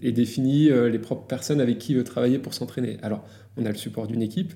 et 0.03 0.13
définit 0.13 0.69
les 0.69 0.99
propres 0.99 1.27
personnes 1.27 1.61
avec 1.61 1.79
qui 1.79 1.93
il 1.93 1.99
veut 1.99 2.05
travailler 2.05 2.39
pour 2.39 2.53
s'entraîner. 2.53 2.99
Alors, 3.03 3.27
on 3.57 3.65
a 3.65 3.71
le 3.71 3.77
support 3.77 4.07
d'une 4.07 4.23
équipe, 4.23 4.53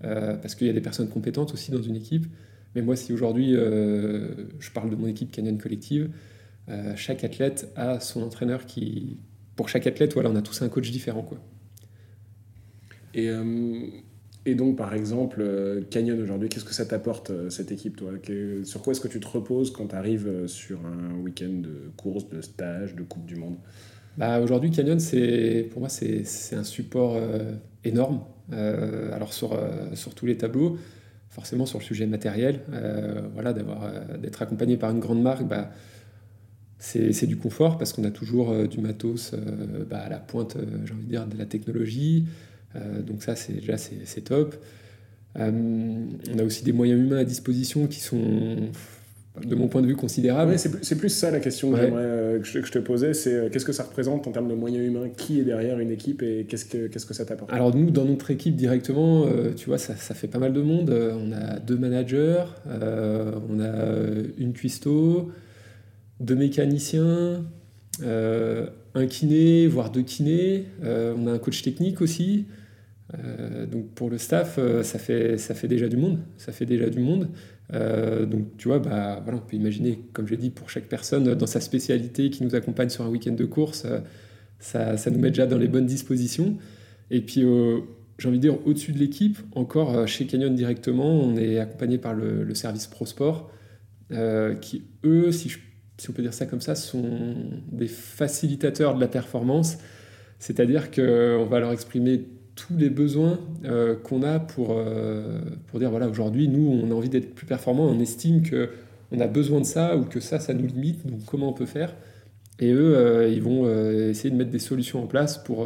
parce 0.00 0.54
qu'il 0.54 0.66
y 0.66 0.70
a 0.70 0.72
des 0.72 0.80
personnes 0.80 1.08
compétentes 1.08 1.52
aussi 1.54 1.70
dans 1.70 1.82
une 1.82 1.96
équipe. 1.96 2.26
Mais 2.74 2.82
moi, 2.82 2.96
si 2.96 3.12
aujourd'hui 3.12 3.52
je 3.52 4.70
parle 4.72 4.90
de 4.90 4.96
mon 4.96 5.06
équipe 5.06 5.30
Canyon 5.30 5.58
Collective, 5.58 6.10
chaque 6.96 7.24
athlète 7.24 7.72
a 7.76 8.00
son 8.00 8.22
entraîneur 8.22 8.66
qui... 8.66 9.18
Pour 9.56 9.70
chaque 9.70 9.86
athlète, 9.86 10.14
on 10.16 10.36
a 10.36 10.42
tous 10.42 10.60
un 10.60 10.68
coach 10.68 10.90
différent. 10.90 11.22
Quoi. 11.22 11.38
Et, 13.14 13.30
euh, 13.30 13.86
et 14.44 14.54
donc, 14.54 14.76
par 14.76 14.92
exemple, 14.92 15.38
euh, 15.40 15.80
Canyon 15.90 16.20
aujourd'hui, 16.20 16.50
qu'est-ce 16.50 16.66
que 16.66 16.74
ça 16.74 16.84
t'apporte, 16.84 17.30
euh, 17.30 17.48
cette 17.48 17.72
équipe, 17.72 17.96
toi? 17.96 18.12
Sur 18.64 18.82
quoi 18.82 18.92
est-ce 18.92 19.00
que 19.00 19.08
tu 19.08 19.18
te 19.18 19.26
reposes 19.26 19.72
quand 19.72 19.88
tu 19.88 19.94
arrives 19.94 20.46
sur 20.46 20.84
un 20.84 21.14
week-end 21.22 21.62
de 21.62 21.90
course, 21.96 22.28
de 22.28 22.42
stage, 22.42 22.94
de 22.94 23.02
Coupe 23.02 23.24
du 23.24 23.36
Monde? 23.36 23.56
Bah, 24.16 24.40
Aujourd'hui, 24.40 24.70
Canyon, 24.70 24.98
pour 25.70 25.80
moi, 25.80 25.88
c'est 25.88 26.54
un 26.54 26.64
support 26.64 27.20
énorme. 27.84 28.20
alors, 28.50 29.32
sur, 29.32 29.58
sur 29.94 30.14
tous 30.14 30.26
les 30.26 30.36
tableaux, 30.36 30.78
forcément 31.30 31.66
sur 31.66 31.78
le 31.78 31.84
sujet 31.84 32.06
matériel, 32.06 32.60
voilà, 33.34 33.52
d'être 33.52 34.42
accompagné 34.42 34.76
par 34.76 34.90
une 34.90 35.00
grande 35.00 35.22
marque, 35.22 35.46
bah, 35.46 35.70
c'est 36.78 37.26
du 37.26 37.36
confort 37.36 37.78
parce 37.78 37.92
qu'on 37.92 38.04
a 38.04 38.10
toujours 38.10 38.66
du 38.68 38.80
matos 38.80 39.34
bah, 39.88 39.98
à 39.98 40.08
la 40.08 40.18
pointe, 40.18 40.56
j'ai 40.84 40.92
envie 40.92 41.04
de 41.04 41.08
dire, 41.08 41.26
de 41.26 41.38
la 41.38 41.46
technologie. 41.46 42.26
Euh, 42.76 43.02
donc 43.02 43.22
ça, 43.22 43.36
c'est 43.36 43.54
déjà 43.54 43.76
c'est 43.76 44.20
top. 44.22 44.56
Euh, 45.38 46.06
on 46.32 46.38
a 46.38 46.42
aussi 46.42 46.64
des 46.64 46.72
moyens 46.72 47.00
humains 47.00 47.18
à 47.18 47.24
disposition 47.24 47.86
qui 47.86 48.00
sont 48.00 48.70
de 49.44 49.54
mon 49.54 49.68
point 49.68 49.82
de 49.82 49.86
vue 49.86 49.96
considérables. 49.96 50.58
c'est 50.58 50.98
plus 50.98 51.08
ça 51.08 51.30
la 51.30 51.40
question 51.40 51.72
que, 51.72 51.78
euh, 51.80 52.38
que, 52.40 52.46
je, 52.46 52.72
te 52.72 52.78
posais, 52.78 53.14
c'est 53.14 53.50
qu'est-ce 53.50 53.64
que 53.64 53.72
ça 53.72 53.82
représente 53.82 54.26
en 54.26 54.32
termes 54.32 54.48
de 54.48 54.54
moyens 54.54 54.86
humains? 54.86 55.08
Qui 55.16 55.40
est 55.40 55.44
derrière 55.44 55.78
une 55.78 55.90
équipe 55.90 56.22
et 56.22 56.46
qu'est-ce 56.48 56.64
que, 56.64 56.86
qu'est-ce 56.86 57.06
que 57.06 57.14
ça 57.14 57.24
t'apporte? 57.24 57.52
Alors 57.52 57.74
nous, 57.74 57.90
dans 57.90 58.04
notre 58.04 58.30
équipe 58.30 58.56
directement, 58.56 59.26
tu 59.56 59.66
vois, 59.66 59.78
ça, 59.78 59.96
ça, 59.96 60.14
fait 60.14 60.28
pas 60.28 60.38
mal 60.38 60.52
de 60.52 60.62
monde. 60.62 60.90
On 60.90 61.32
a 61.32 61.58
deux 61.58 61.76
managers, 61.76 62.44
on 62.66 63.60
a 63.60 63.72
une 64.38 64.52
cuistot, 64.52 65.30
deux 66.20 66.36
mécaniciens, 66.36 67.44
un 68.02 69.06
kiné, 69.06 69.66
voire 69.66 69.90
deux 69.90 70.02
kinés. 70.02 70.64
on 70.82 71.26
a 71.26 71.32
un 71.32 71.38
coach 71.38 71.62
technique 71.62 72.00
aussi. 72.00 72.46
Euh, 73.14 73.66
donc 73.66 73.90
pour 73.94 74.10
le 74.10 74.18
staff, 74.18 74.56
euh, 74.58 74.82
ça, 74.82 74.98
fait, 74.98 75.38
ça 75.38 75.54
fait 75.54 75.68
déjà 75.68 75.88
du 75.88 75.96
monde. 75.96 76.20
Ça 76.36 76.52
fait 76.52 76.66
déjà 76.66 76.88
du 76.88 77.00
monde. 77.00 77.28
Euh, 77.72 78.26
donc 78.26 78.56
tu 78.56 78.68
vois, 78.68 78.78
bah, 78.78 79.20
voilà, 79.22 79.38
on 79.38 79.46
peut 79.46 79.56
imaginer, 79.56 80.00
comme 80.12 80.26
j'ai 80.26 80.36
dit, 80.36 80.50
pour 80.50 80.70
chaque 80.70 80.88
personne 80.88 81.34
dans 81.34 81.46
sa 81.46 81.60
spécialité 81.60 82.30
qui 82.30 82.44
nous 82.44 82.54
accompagne 82.54 82.88
sur 82.88 83.04
un 83.04 83.08
week-end 83.08 83.32
de 83.32 83.44
course, 83.44 83.86
ça, 84.58 84.96
ça, 84.96 85.10
nous 85.10 85.18
met 85.18 85.30
déjà 85.30 85.46
dans 85.46 85.58
les 85.58 85.68
bonnes 85.68 85.86
dispositions. 85.86 86.56
Et 87.10 87.20
puis 87.20 87.44
j'ai 88.18 88.28
envie 88.28 88.38
de 88.38 88.42
dire, 88.42 88.66
au-dessus 88.66 88.92
de 88.92 88.98
l'équipe, 88.98 89.38
encore 89.54 90.08
chez 90.08 90.26
Canyon 90.26 90.54
directement, 90.54 91.20
on 91.20 91.36
est 91.36 91.58
accompagné 91.58 91.98
par 91.98 92.14
le, 92.14 92.54
service 92.54 92.86
ProSport, 92.86 93.50
qui 94.60 94.84
eux, 95.04 95.32
si, 95.32 95.52
si 95.98 96.10
on 96.10 96.12
peut 96.12 96.22
dire 96.22 96.34
ça 96.34 96.46
comme 96.46 96.60
ça, 96.60 96.74
sont 96.74 97.34
des 97.70 97.88
facilitateurs 97.88 98.94
de 98.94 99.00
la 99.00 99.08
performance. 99.08 99.78
C'est-à-dire 100.38 100.90
qu'on 100.90 101.46
va 101.48 101.60
leur 101.60 101.72
exprimer 101.72 102.26
tous 102.56 102.76
les 102.76 102.90
besoins 102.90 103.38
euh, 103.64 103.94
qu'on 103.94 104.22
a 104.22 104.40
pour, 104.40 104.72
euh, 104.72 105.40
pour 105.68 105.78
dire 105.78 105.90
voilà 105.90 106.08
aujourd'hui 106.08 106.48
nous 106.48 106.80
on 106.82 106.90
a 106.90 106.94
envie 106.94 107.10
d'être 107.10 107.34
plus 107.34 107.46
performant 107.46 107.86
on 107.86 108.00
estime 108.00 108.42
que 108.42 108.70
on 109.12 109.20
a 109.20 109.28
besoin 109.28 109.60
de 109.60 109.66
ça 109.66 109.96
ou 109.96 110.04
que 110.04 110.18
ça, 110.18 110.40
ça 110.40 110.52
nous 110.52 110.66
limite, 110.66 111.06
donc 111.06 111.24
comment 111.26 111.50
on 111.50 111.52
peut 111.52 111.64
faire? 111.64 111.94
Et 112.58 112.72
eux, 112.72 113.30
ils 113.30 113.40
vont 113.40 113.70
essayer 114.10 114.30
de 114.30 114.34
mettre 114.34 114.50
des 114.50 114.58
solutions 114.58 115.00
en 115.00 115.06
place 115.06 115.38
pour 115.38 115.64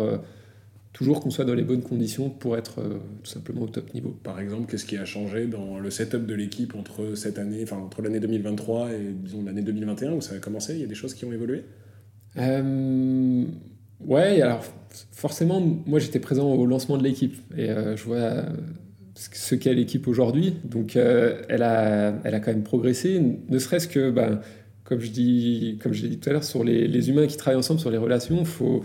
toujours 0.92 1.20
qu'on 1.20 1.30
soit 1.30 1.46
dans 1.46 1.54
les 1.54 1.62
bonnes 1.62 1.80
conditions 1.80 2.28
pour 2.28 2.58
être 2.58 2.82
tout 3.22 3.30
simplement 3.30 3.62
au 3.62 3.68
top 3.68 3.94
niveau. 3.94 4.10
Par 4.22 4.40
exemple, 4.40 4.70
qu'est-ce 4.70 4.84
qui 4.84 4.98
a 4.98 5.06
changé 5.06 5.46
dans 5.46 5.78
le 5.78 5.90
setup 5.90 6.26
de 6.26 6.34
l'équipe 6.34 6.74
entre 6.74 7.14
cette 7.14 7.38
année, 7.38 7.62
enfin 7.62 7.78
entre 7.78 8.02
l'année 8.02 8.20
2023 8.20 8.92
et 8.92 8.98
disons 9.14 9.42
l'année 9.42 9.62
2021 9.62 10.12
où 10.12 10.20
ça 10.20 10.34
a 10.34 10.38
commencé? 10.38 10.74
Il 10.74 10.80
y 10.80 10.84
a 10.84 10.88
des 10.88 10.94
choses 10.94 11.14
qui 11.14 11.24
ont 11.24 11.32
évolué? 11.32 11.64
Ouais, 14.06 14.40
alors 14.40 14.64
forcément, 15.12 15.60
moi 15.60 15.98
j'étais 15.98 16.20
présent 16.20 16.52
au 16.52 16.66
lancement 16.66 16.96
de 16.96 17.04
l'équipe 17.04 17.36
et 17.56 17.68
je 17.68 18.02
vois 18.04 18.44
ce 19.20 19.54
qu'est 19.54 19.74
l'équipe 19.74 20.08
aujourd'hui. 20.08 20.54
Donc 20.64 20.96
euh, 20.96 21.42
elle, 21.48 21.62
a, 21.62 22.14
elle 22.24 22.34
a 22.34 22.40
quand 22.40 22.52
même 22.52 22.62
progressé, 22.62 23.20
ne 23.48 23.58
serait-ce 23.58 23.88
que, 23.88 24.10
ben, 24.10 24.40
comme 24.84 25.00
je 25.00 25.10
dis, 25.10 25.78
comme 25.82 25.92
je 25.92 26.02
l'ai 26.02 26.08
dit 26.08 26.18
tout 26.18 26.30
à 26.30 26.32
l'heure, 26.32 26.44
sur 26.44 26.64
les, 26.64 26.88
les, 26.88 27.10
humains 27.10 27.26
qui 27.26 27.36
travaillent 27.36 27.58
ensemble, 27.58 27.80
sur 27.80 27.90
les 27.90 27.98
relations, 27.98 28.44
faut, 28.44 28.82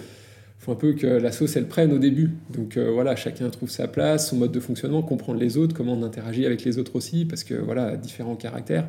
faut, 0.60 0.71
un 0.71 0.75
peu 0.75 0.93
que 0.93 1.08
la 1.08 1.32
sauce, 1.32 1.56
elle 1.56 1.67
prenne 1.67 1.91
au 1.93 1.99
début. 1.99 2.32
Donc 2.49 2.78
euh, 2.78 2.91
voilà, 2.91 3.15
chacun 3.15 3.49
trouve 3.49 3.69
sa 3.69 3.88
place, 3.88 4.30
son 4.30 4.38
mode 4.38 4.51
de 4.51 4.60
fonctionnement, 4.60 5.01
comprendre 5.01 5.39
les 5.39 5.58
autres, 5.58 5.75
comment 5.75 5.93
on 5.93 6.04
interagit 6.04 6.45
avec 6.45 6.63
les 6.63 6.78
autres 6.78 6.95
aussi, 6.95 7.25
parce 7.25 7.43
que 7.43 7.56
voilà, 7.56 7.95
différents 7.97 8.36
caractères. 8.36 8.88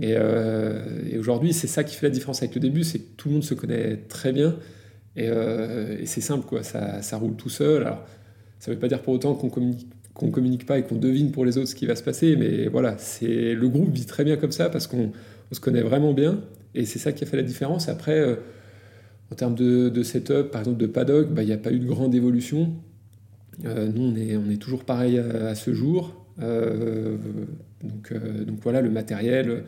Et, 0.00 0.14
euh, 0.16 0.82
et 1.10 1.18
aujourd'hui, 1.18 1.54
c'est 1.54 1.68
ça 1.68 1.82
qui 1.84 1.96
fait 1.96 2.06
la 2.06 2.10
différence 2.10 2.42
avec 2.42 2.54
le 2.54 2.60
début, 2.60 2.84
c'est 2.84 2.98
que 2.98 3.16
tout 3.16 3.28
le 3.28 3.34
monde 3.34 3.44
se 3.44 3.54
connaît 3.54 3.96
très 4.08 4.32
bien. 4.32 4.56
Et, 5.16 5.26
et 5.26 6.06
c'est 6.06 6.20
simple, 6.20 6.46
quoi, 6.46 6.62
ça, 6.62 7.16
roule 7.16 7.36
tout 7.36 7.48
seul. 7.48 7.82
Alors, 7.82 8.04
ça 8.58 8.70
ne 8.70 8.76
veut 8.76 8.80
pas 8.80 8.88
dire 8.88 9.02
pour 9.02 9.14
autant 9.14 9.34
qu'on 9.34 9.48
communique 9.48 9.88
qu'on 10.16 10.30
communique 10.30 10.66
pas 10.66 10.78
et 10.78 10.82
qu'on 10.82 10.96
devine 10.96 11.30
pour 11.30 11.44
les 11.44 11.58
autres 11.58 11.68
ce 11.68 11.74
qui 11.74 11.86
va 11.86 11.94
se 11.94 12.02
passer. 12.02 12.36
Mais 12.36 12.68
voilà, 12.68 12.96
c'est 12.98 13.54
le 13.54 13.68
groupe 13.68 13.92
vit 13.92 14.06
très 14.06 14.24
bien 14.24 14.36
comme 14.36 14.52
ça 14.52 14.70
parce 14.70 14.86
qu'on 14.86 15.12
se 15.52 15.60
connaît 15.60 15.82
vraiment 15.82 16.12
bien 16.12 16.40
et 16.74 16.84
c'est 16.84 16.98
ça 16.98 17.12
qui 17.12 17.24
a 17.24 17.26
fait 17.26 17.36
la 17.36 17.42
différence. 17.42 17.88
Après, 17.88 18.18
euh, 18.18 18.36
en 19.30 19.34
termes 19.34 19.54
de, 19.54 20.02
setup, 20.02 20.50
par 20.50 20.60
exemple 20.62 20.78
de 20.78 20.86
paddock, 20.86 21.30
bah, 21.30 21.42
il 21.42 21.46
n'y 21.46 21.52
a 21.52 21.58
pas 21.58 21.72
eu 21.72 21.78
de 21.78 21.86
grande 21.86 22.14
évolution. 22.14 22.72
Euh, 23.64 23.88
nous, 23.92 24.02
on 24.02 24.50
est, 24.50 24.56
toujours 24.56 24.84
pareil 24.84 25.18
à, 25.18 25.54
ce 25.54 25.72
jour. 25.74 26.26
Euh, 26.40 27.16
donc, 27.82 28.12
donc 28.12 28.58
voilà, 28.62 28.80
le 28.80 28.90
matériel 28.90 29.64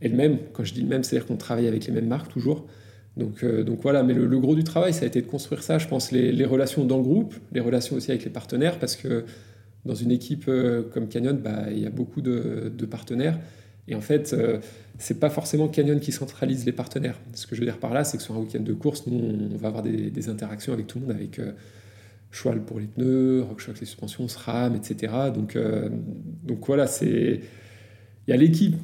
est 0.00 0.08
le 0.08 0.16
même. 0.16 0.38
Quand 0.52 0.64
je 0.64 0.74
dis 0.74 0.82
le 0.82 0.88
même, 0.88 1.02
c'est-à-dire 1.02 1.26
qu'on 1.26 1.36
travaille 1.36 1.68
avec 1.68 1.86
les 1.86 1.92
mêmes 1.92 2.08
marques 2.08 2.32
toujours. 2.32 2.66
Donc, 3.16 3.44
donc 3.44 3.80
voilà, 3.82 4.02
mais 4.02 4.14
le, 4.14 4.38
gros 4.38 4.54
du 4.54 4.64
travail, 4.64 4.94
ça 4.94 5.04
a 5.04 5.06
été 5.06 5.20
de 5.20 5.26
construire 5.26 5.62
ça, 5.62 5.78
je 5.78 5.86
pense, 5.86 6.12
les, 6.12 6.44
relations 6.44 6.84
dans 6.84 6.96
le 6.96 7.02
groupe, 7.02 7.34
les 7.52 7.60
relations 7.60 7.96
aussi 7.96 8.10
avec 8.10 8.24
les 8.24 8.30
partenaires, 8.30 8.78
parce 8.78 8.96
que 8.96 9.24
dans 9.84 9.94
une 9.94 10.10
équipe 10.10 10.44
euh, 10.48 10.82
comme 10.92 11.08
Canyon, 11.08 11.36
bah, 11.36 11.70
il 11.70 11.80
y 11.80 11.86
a 11.86 11.90
beaucoup 11.90 12.20
de, 12.20 12.86
partenaires. 12.90 13.38
Et 13.88 13.94
en 13.94 14.00
fait, 14.00 14.32
euh, 14.32 14.58
c'est 14.98 15.18
pas 15.18 15.30
forcément 15.30 15.68
Canyon 15.68 15.98
qui 15.98 16.12
centralise 16.12 16.64
les 16.64 16.72
partenaires. 16.72 17.18
Ce 17.34 17.46
que 17.46 17.56
je 17.56 17.60
veux 17.60 17.66
dire 17.66 17.78
par 17.78 17.92
là, 17.92 18.04
c'est 18.04 18.16
que 18.16 18.22
sur 18.22 18.34
un 18.34 18.38
week-end 18.38 18.62
de 18.62 18.72
course, 18.72 19.06
nous, 19.06 19.18
on 19.52 19.56
va 19.56 19.68
avoir 19.68 19.82
des, 19.82 20.28
interactions 20.28 20.72
avec 20.72 20.86
tout 20.86 21.00
le 21.00 21.06
monde, 21.06 21.14
avec 21.14 21.38
euh, 21.38 21.52
Schwal 22.30 22.60
pour 22.62 22.78
les 22.78 22.86
pneus, 22.86 23.42
RockShox 23.42 23.80
les 23.80 23.86
suspensions, 23.86 24.28
SRAM, 24.28 24.76
etc. 24.76 25.12
Donc, 25.34 25.58
donc 26.44 26.66
voilà, 26.66 26.86
il 27.02 27.40
y 28.28 28.32
a 28.32 28.36
l'équipe 28.36 28.76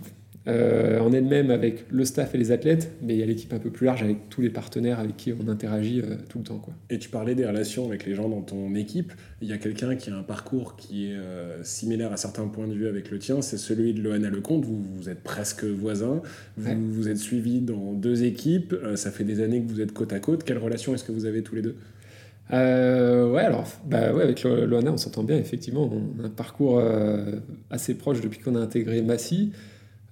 euh, 0.47 0.99
en 1.01 1.13
elle-même 1.13 1.51
avec 1.51 1.85
le 1.91 2.07
staff 2.07 2.35
et 2.35 2.39
les 2.39 2.53
athlètes, 2.53 2.93
mais 3.03 3.15
il 3.15 3.21
y 3.21 3.23
a 3.23 3.27
l'équipe 3.27 3.53
un 3.53 3.59
peu 3.59 3.71
plus 3.71 3.85
large 3.85 4.03
avec 4.03 4.31
tous 4.31 4.41
les 4.41 4.49
partenaires 4.49 4.99
avec 4.99 5.17
qui 5.17 5.33
on 5.33 5.47
interagit 5.49 6.01
euh, 6.01 6.15
tout 6.29 6.39
le 6.39 6.45
temps. 6.45 6.59
Quoi. 6.59 6.73
Et 6.89 6.99
tu 6.99 7.11
parlais 7.11 7.35
des 7.35 7.45
relations 7.45 7.87
avec 7.87 8.07
les 8.07 8.15
gens 8.15 8.31
dans 8.31 8.41
ton 8.41 8.75
équipe. 8.75 9.13
Il 9.43 9.49
y 9.49 9.53
a 9.53 9.59
quelqu'un 9.59 9.97
qui 9.97 10.11
a 10.11 10.17
un 10.17 10.23
parcours 10.23 10.77
qui 10.77 11.09
est 11.11 11.17
euh, 11.17 11.63
similaire 11.65 12.13
à 12.13 12.17
certains 12.17 12.47
points 12.47 12.67
de 12.67 12.73
vue 12.73 12.89
avec 12.89 13.11
le 13.11 13.19
tien, 13.19 13.43
c'est 13.43 13.59
celui 13.59 13.93
de 13.93 14.01
Loana 14.01 14.31
Lecomte. 14.31 14.65
Vous, 14.65 14.83
vous 14.83 15.11
êtes 15.11 15.23
presque 15.23 15.65
voisins, 15.65 16.23
vous 16.57 16.93
vous 16.93 17.09
êtes 17.09 17.19
suivis 17.19 17.61
dans 17.61 17.93
deux 17.93 18.25
équipes, 18.25 18.75
ça 18.95 19.11
fait 19.11 19.25
des 19.25 19.43
années 19.43 19.61
que 19.61 19.69
vous 19.69 19.83
êtes 19.83 19.93
côte 19.93 20.15
à 20.15 20.21
côte. 20.21 20.45
Quelle 20.45 20.59
relation 20.59 20.95
est-ce 20.95 21.05
que 21.05 21.13
vous 21.13 21.27
avez 21.27 21.43
tous 21.43 21.57
les 21.57 21.63
deux? 21.63 21.77
Ouais, 22.51 23.43
alors, 23.43 23.67
bah 23.85 24.15
ouais, 24.15 24.23
avec 24.23 24.43
Loana, 24.45 24.93
on 24.93 24.97
s'entend 24.97 25.25
bien, 25.25 25.37
effectivement. 25.37 25.91
On 25.93 26.23
a 26.23 26.27
un 26.27 26.31
parcours 26.31 26.83
assez 27.71 27.95
proche 27.95 28.23
depuis 28.23 28.41
qu'on 28.41 28.55
a 28.55 28.61
intégré 28.61 29.03
Massy. 29.03 29.53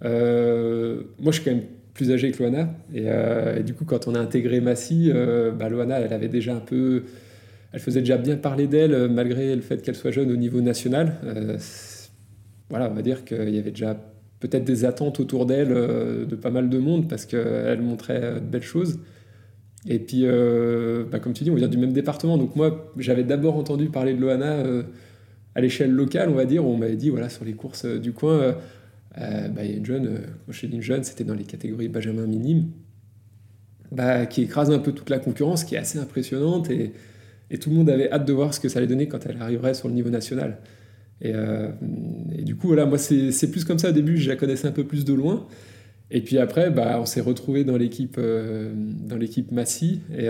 Euh, 0.05 1.03
moi, 1.19 1.33
je 1.33 1.41
suis 1.41 1.45
quand 1.45 1.57
même 1.57 1.67
plus 1.95 2.13
âgé 2.13 2.31
que 2.31 2.43
Loana. 2.43 2.75
Euh, 2.95 3.59
et, 3.59 3.63
du 3.63 3.75
coup, 3.75 3.85
quand 3.85 4.09
on 4.09 4.15
a 4.15 4.21
intégré 4.21 4.61
Massy, 4.61 5.11
euh, 5.13 5.51
bah, 5.51 5.69
Loana, 5.69 6.01
elle 6.01 6.13
avait 6.13 6.29
déjà 6.29 6.55
un 6.55 6.61
peu. 6.61 7.05
Elle 7.73 7.81
faisait 7.81 8.01
déjà 8.01 8.17
bien 8.17 8.37
parler 8.37 8.67
d'elle, 8.67 9.09
malgré 9.09 9.55
le 9.55 9.61
fait 9.61 9.83
qu'elle 9.83 9.97
soit 9.97 10.11
jeune 10.11 10.31
au 10.31 10.37
niveau 10.37 10.61
national. 10.61 11.13
voilà, 12.71 12.91
on 12.91 12.95
va 12.95 13.03
dire 13.03 13.25
qu'il 13.25 13.51
y 13.51 13.59
avait 13.59 13.71
déjà 13.71 13.97
peut-être 14.41 14.65
des 14.65 14.85
attentes 14.85 15.21
autour 15.21 15.47
d'elle 15.47 15.69
de 15.69 16.37
pas 16.37 16.51
mal 16.51 16.71
de 16.71 16.79
monde 16.79 17.09
parce 17.09 17.27
qu'elle 17.27 17.83
montrait 17.83 18.35
de 18.37 18.47
belles 18.47 18.63
choses. 18.63 18.99
Et 19.87 19.99
puis, 19.99 20.25
bah, 21.11 21.19
comme 21.19 21.35
tu 21.35 21.45
dis, 21.45 21.51
on 21.51 21.55
vient 21.55 21.69
du 21.69 21.77
même 21.77 21.93
département. 21.93 22.39
Donc, 22.39 22.57
moi, 22.57 22.93
j'avais 22.97 23.25
d'abord 23.25 23.57
entendu 23.57 23.91
parler 23.91 24.15
de 24.15 24.21
Loana 24.21 24.63
à 25.55 25.61
l'échelle 25.61 25.91
locale, 25.91 26.31
on 26.31 26.35
va 26.35 26.47
dire. 26.47 26.65
Où 26.65 26.71
on 26.71 26.79
m'avait 26.79 26.97
dit, 26.97 27.11
voilà, 27.11 27.29
sur 27.29 27.45
les 27.45 27.53
courses 27.53 27.85
du 27.85 28.13
coin 28.13 28.55
euh, 29.19 29.49
bah, 29.49 29.63
jeune, 29.83 30.07
euh, 30.07 30.81
jeune, 30.81 31.05
c'était 31.05 31.25
dans 31.25 31.35
les 31.35 31.45
catégories 31.45 31.89
Benjamin 31.89 32.27
minime, 32.27 32.71
bah, 33.91 34.27
qui 34.27 34.43
écrase 34.43 34.71
un 34.71 34.79
peu 34.79 34.93
toute 34.93 35.11
la 35.11 35.19
concurrence, 35.19 35.65
qui 35.65 35.75
est 35.75 35.79
assez 35.79 35.99
impressionnante, 35.99 36.71
et, 36.71 36.93
tout 37.61 37.71
le 37.71 37.77
monde 37.77 37.89
avait 37.89 38.11
hâte 38.11 38.27
de 38.27 38.33
voir 38.33 38.53
ce 38.53 38.59
que 38.59 38.69
ça 38.69 38.81
allait 38.81 38.89
donner 38.89 39.07
quand 39.07 39.25
elle 39.25 39.41
arriverait 39.41 39.75
sur 39.75 39.89
le 39.89 39.95
niveau 39.95 40.11
national. 40.11 40.59
Et, 41.21 41.33
euh, 41.33 41.69
du 41.81 42.57
coup, 42.57 42.67
voilà, 42.67 42.87
moi, 42.87 42.99
c'est 42.99 43.51
plus 43.51 43.65
comme 43.65 43.79
ça 43.79 43.91
au 43.91 43.93
début, 43.93 44.17
je 44.19 44.29
la 44.29 44.37
connaissais 44.37 44.67
un 44.67 44.73
peu 44.73 44.85
plus 44.85 45.05
de 45.05 45.15
loin. 45.15 45.47
Et 46.11 46.21
puis 46.21 46.39
après, 46.39 46.71
bah, 46.71 46.99
on 47.01 47.07
s'est 47.07 47.21
retrouvé 47.21 47.65
dans 47.65 47.77
l'équipe 47.77 48.19
dans 48.19 49.17
l'équipe 49.17 49.53
Massy. 49.53 50.01
Et, 50.17 50.27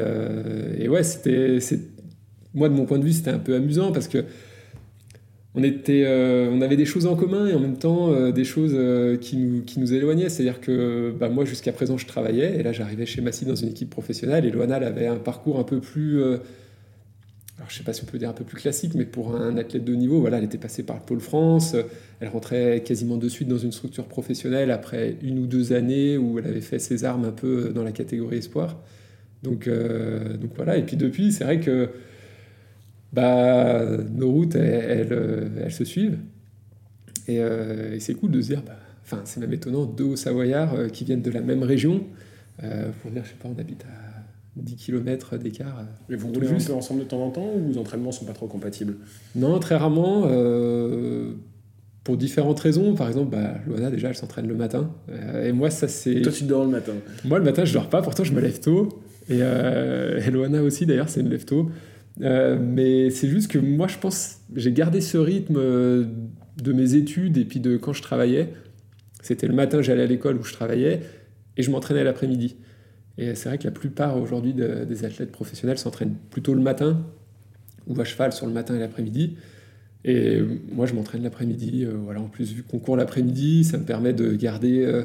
et 0.78 0.88
ouais, 0.88 1.02
c'était, 1.02 1.58
moi, 2.54 2.68
de 2.68 2.74
mon 2.74 2.84
point 2.84 2.98
de 2.98 3.04
vue, 3.04 3.12
c'était 3.12 3.30
un 3.30 3.38
peu 3.38 3.54
amusant 3.54 3.92
parce 3.92 4.08
que 4.08 4.24
euh, 5.58 6.50
on 6.52 6.60
avait 6.60 6.76
des 6.76 6.84
choses 6.84 7.06
en 7.06 7.16
commun 7.16 7.46
et 7.46 7.54
en 7.54 7.60
même 7.60 7.78
temps 7.78 8.12
euh, 8.12 8.30
des 8.30 8.44
choses 8.44 8.72
euh, 8.74 9.16
qui, 9.16 9.36
nous, 9.36 9.62
qui 9.62 9.80
nous 9.80 9.92
éloignaient. 9.94 10.28
C'est-à-dire 10.28 10.60
que 10.60 11.14
bah, 11.18 11.28
moi, 11.28 11.44
jusqu'à 11.44 11.72
présent, 11.72 11.96
je 11.96 12.06
travaillais 12.06 12.58
et 12.58 12.62
là, 12.62 12.72
j'arrivais 12.72 13.06
chez 13.06 13.22
Massy 13.22 13.44
dans 13.44 13.54
une 13.54 13.68
équipe 13.68 13.90
professionnelle 13.90 14.44
et 14.44 14.50
Loana 14.50 14.76
avait 14.76 15.06
un 15.06 15.16
parcours 15.16 15.58
un 15.58 15.64
peu 15.64 15.80
plus. 15.80 16.22
alors, 16.22 17.68
je 17.68 17.76
sais 17.76 17.84
pas 17.84 17.92
si 17.92 18.02
on 18.02 18.06
peut 18.06 18.18
dire 18.18 18.28
un 18.28 18.34
peu 18.34 18.44
plus 18.44 18.58
classique, 18.58 18.94
mais 18.94 19.06
pour 19.06 19.34
un 19.34 19.56
athlète 19.56 19.84
de 19.84 19.94
niveau, 19.94 20.20
voilà, 20.20 20.38
elle 20.38 20.44
était 20.44 20.58
passée 20.58 20.82
par 20.82 20.96
le 20.96 21.02
Pôle 21.02 21.20
France, 21.20 21.74
elle 22.20 22.28
rentrait 22.28 22.82
quasiment 22.84 23.16
de 23.16 23.28
suite 23.28 23.48
dans 23.48 23.58
une 23.58 23.72
structure 23.72 24.04
professionnelle 24.04 24.70
après 24.70 25.16
une 25.22 25.38
ou 25.38 25.46
deux 25.46 25.72
années 25.72 26.18
où 26.18 26.38
elle 26.38 26.46
avait 26.46 26.60
fait 26.60 26.78
ses 26.78 27.04
armes 27.04 27.24
un 27.24 27.32
peu 27.32 27.70
dans 27.74 27.82
la 27.82 27.92
catégorie 27.92 28.38
espoir. 28.38 28.76
Donc, 29.42 29.68
donc 29.68 30.50
voilà, 30.56 30.76
et 30.76 30.82
puis 30.82 30.96
depuis, 30.96 31.32
c'est 31.32 31.44
vrai 31.44 31.60
que 31.60 31.88
bah, 33.12 33.84
nos 34.14 34.30
routes, 34.30 34.56
elles, 34.56 35.52
elles, 35.62 35.72
se 35.72 35.84
suivent. 35.84 36.18
Et, 37.28 37.40
euh, 37.40 37.94
et 37.94 38.00
c'est 38.00 38.14
cool 38.14 38.30
de 38.30 38.40
se 38.40 38.48
dire, 38.48 38.62
bah, 38.66 38.76
enfin, 39.04 39.22
c'est 39.24 39.40
même 39.40 39.52
étonnant, 39.52 39.84
deux 39.84 40.16
Savoyards 40.16 40.74
euh, 40.74 40.88
qui 40.88 41.04
viennent 41.04 41.22
de 41.22 41.30
la 41.30 41.40
même 41.40 41.62
région. 41.62 42.02
Euh, 42.62 42.90
pour 43.02 43.10
dire, 43.10 43.22
je 43.24 43.30
sais 43.30 43.36
pas, 43.40 43.48
on 43.54 43.58
habite 43.60 43.84
à 43.84 44.22
10 44.56 44.76
km 44.76 45.36
d'écart. 45.36 45.84
Mais 46.08 46.16
vous 46.16 46.28
roulez 46.28 46.48
juste 46.48 46.70
ensemble 46.70 47.00
de 47.00 47.04
temps 47.04 47.22
en 47.22 47.30
temps 47.30 47.50
ou 47.54 47.72
vos 47.72 47.78
entraînements 47.78 48.12
sont 48.12 48.24
pas 48.24 48.32
trop 48.32 48.46
compatibles? 48.46 48.96
Non, 49.34 49.58
très 49.58 49.76
rarement. 49.76 50.24
Euh, 50.26 51.32
pour 52.04 52.16
différentes 52.16 52.60
raisons. 52.60 52.94
Par 52.94 53.08
exemple, 53.08 53.30
bah, 53.30 53.54
Loana, 53.66 53.90
déjà, 53.90 54.08
elle 54.08 54.14
s'entraîne 54.14 54.46
le 54.46 54.54
matin. 54.54 54.90
et 55.42 55.52
moi, 55.52 55.70
ça, 55.70 55.88
c'est. 55.88 56.22
Toi, 56.22 56.32
tu 56.32 56.44
dors 56.44 56.64
le 56.64 56.70
matin? 56.70 56.92
Moi, 57.24 57.38
le 57.38 57.44
matin, 57.44 57.64
je 57.64 57.72
dors 57.72 57.88
pas. 57.88 58.00
Pourtant, 58.02 58.24
je 58.24 58.32
me 58.32 58.40
lève 58.40 58.60
tôt. 58.60 59.00
Et, 59.28 59.38
et 59.38 60.30
Loana 60.30 60.62
aussi, 60.62 60.86
d'ailleurs, 60.86 61.08
c'est 61.08 61.20
une 61.20 61.30
lève 61.30 61.44
tôt. 61.44 61.68
Euh, 62.22 62.58
mais 62.60 63.10
c'est 63.10 63.28
juste 63.28 63.50
que 63.50 63.58
moi, 63.58 63.88
je 63.88 63.98
pense, 63.98 64.40
j'ai 64.54 64.72
gardé 64.72 65.00
ce 65.00 65.18
rythme 65.18 65.56
euh, 65.58 66.04
de 66.62 66.72
mes 66.72 66.94
études 66.94 67.36
et 67.36 67.44
puis 67.44 67.60
de 67.60 67.76
quand 67.76 67.92
je 67.92 68.02
travaillais. 68.02 68.52
C'était 69.22 69.46
le 69.46 69.54
matin, 69.54 69.82
j'allais 69.82 70.04
à 70.04 70.06
l'école 70.06 70.36
où 70.36 70.44
je 70.44 70.52
travaillais 70.52 71.00
et 71.56 71.62
je 71.62 71.70
m'entraînais 71.70 72.04
l'après-midi. 72.04 72.56
Et 73.18 73.34
c'est 73.34 73.48
vrai 73.48 73.58
que 73.58 73.64
la 73.64 73.70
plupart 73.70 74.20
aujourd'hui 74.20 74.52
des 74.52 75.04
athlètes 75.04 75.32
professionnels 75.32 75.78
s'entraînent 75.78 76.14
plutôt 76.30 76.52
le 76.52 76.60
matin 76.60 77.02
ou 77.86 77.98
à 77.98 78.04
cheval 78.04 78.32
sur 78.32 78.46
le 78.46 78.52
matin 78.52 78.74
et 78.76 78.78
l'après-midi. 78.78 79.36
Et 80.04 80.40
moi, 80.70 80.86
je 80.86 80.94
m'entraîne 80.94 81.22
l'après-midi. 81.22 81.84
Euh, 81.84 81.94
voilà, 81.96 82.20
en 82.20 82.28
plus, 82.28 82.52
vu 82.52 82.62
qu'on 82.62 82.78
court 82.78 82.96
l'après-midi, 82.96 83.64
ça 83.64 83.78
me 83.78 83.84
permet 83.84 84.12
de 84.12 84.34
garder 84.34 85.04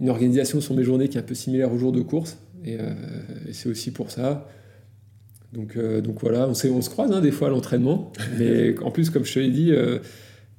une 0.00 0.10
organisation 0.10 0.60
sur 0.60 0.74
mes 0.74 0.82
journées 0.82 1.08
qui 1.08 1.16
est 1.16 1.20
un 1.20 1.24
peu 1.24 1.34
similaire 1.34 1.72
aux 1.72 1.78
jours 1.78 1.92
de 1.92 2.02
course. 2.02 2.38
et 2.64 2.78
c'est 3.52 3.68
aussi 3.68 3.90
pour 3.90 4.10
ça 4.10 4.46
donc, 5.52 5.76
euh, 5.76 6.00
donc 6.00 6.20
voilà, 6.20 6.48
on, 6.48 6.52
on 6.52 6.82
se 6.82 6.90
croise 6.90 7.12
hein, 7.12 7.20
des 7.20 7.30
fois 7.30 7.48
à 7.48 7.50
l'entraînement, 7.50 8.12
mais 8.38 8.78
en 8.80 8.90
plus, 8.90 9.10
comme 9.10 9.24
je 9.24 9.34
te 9.34 9.38
l'ai 9.38 9.50
dit, 9.50 9.72
euh, 9.72 9.98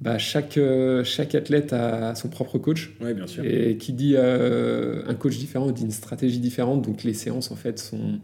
bah, 0.00 0.18
chaque, 0.18 0.56
euh, 0.56 1.04
chaque 1.04 1.34
athlète 1.34 1.72
a 1.72 2.14
son 2.14 2.28
propre 2.28 2.58
coach. 2.58 2.96
Ouais, 3.00 3.14
bien 3.14 3.26
sûr. 3.26 3.44
Et 3.44 3.76
qui 3.76 3.92
dit 3.92 4.16
un 4.16 5.14
coach 5.14 5.38
différent 5.38 5.70
dit 5.70 5.82
une 5.82 5.90
stratégie 5.90 6.40
différente, 6.40 6.82
donc 6.82 7.04
les 7.04 7.14
séances 7.14 7.50
en 7.50 7.56
fait 7.56 7.78
sont. 7.78 8.20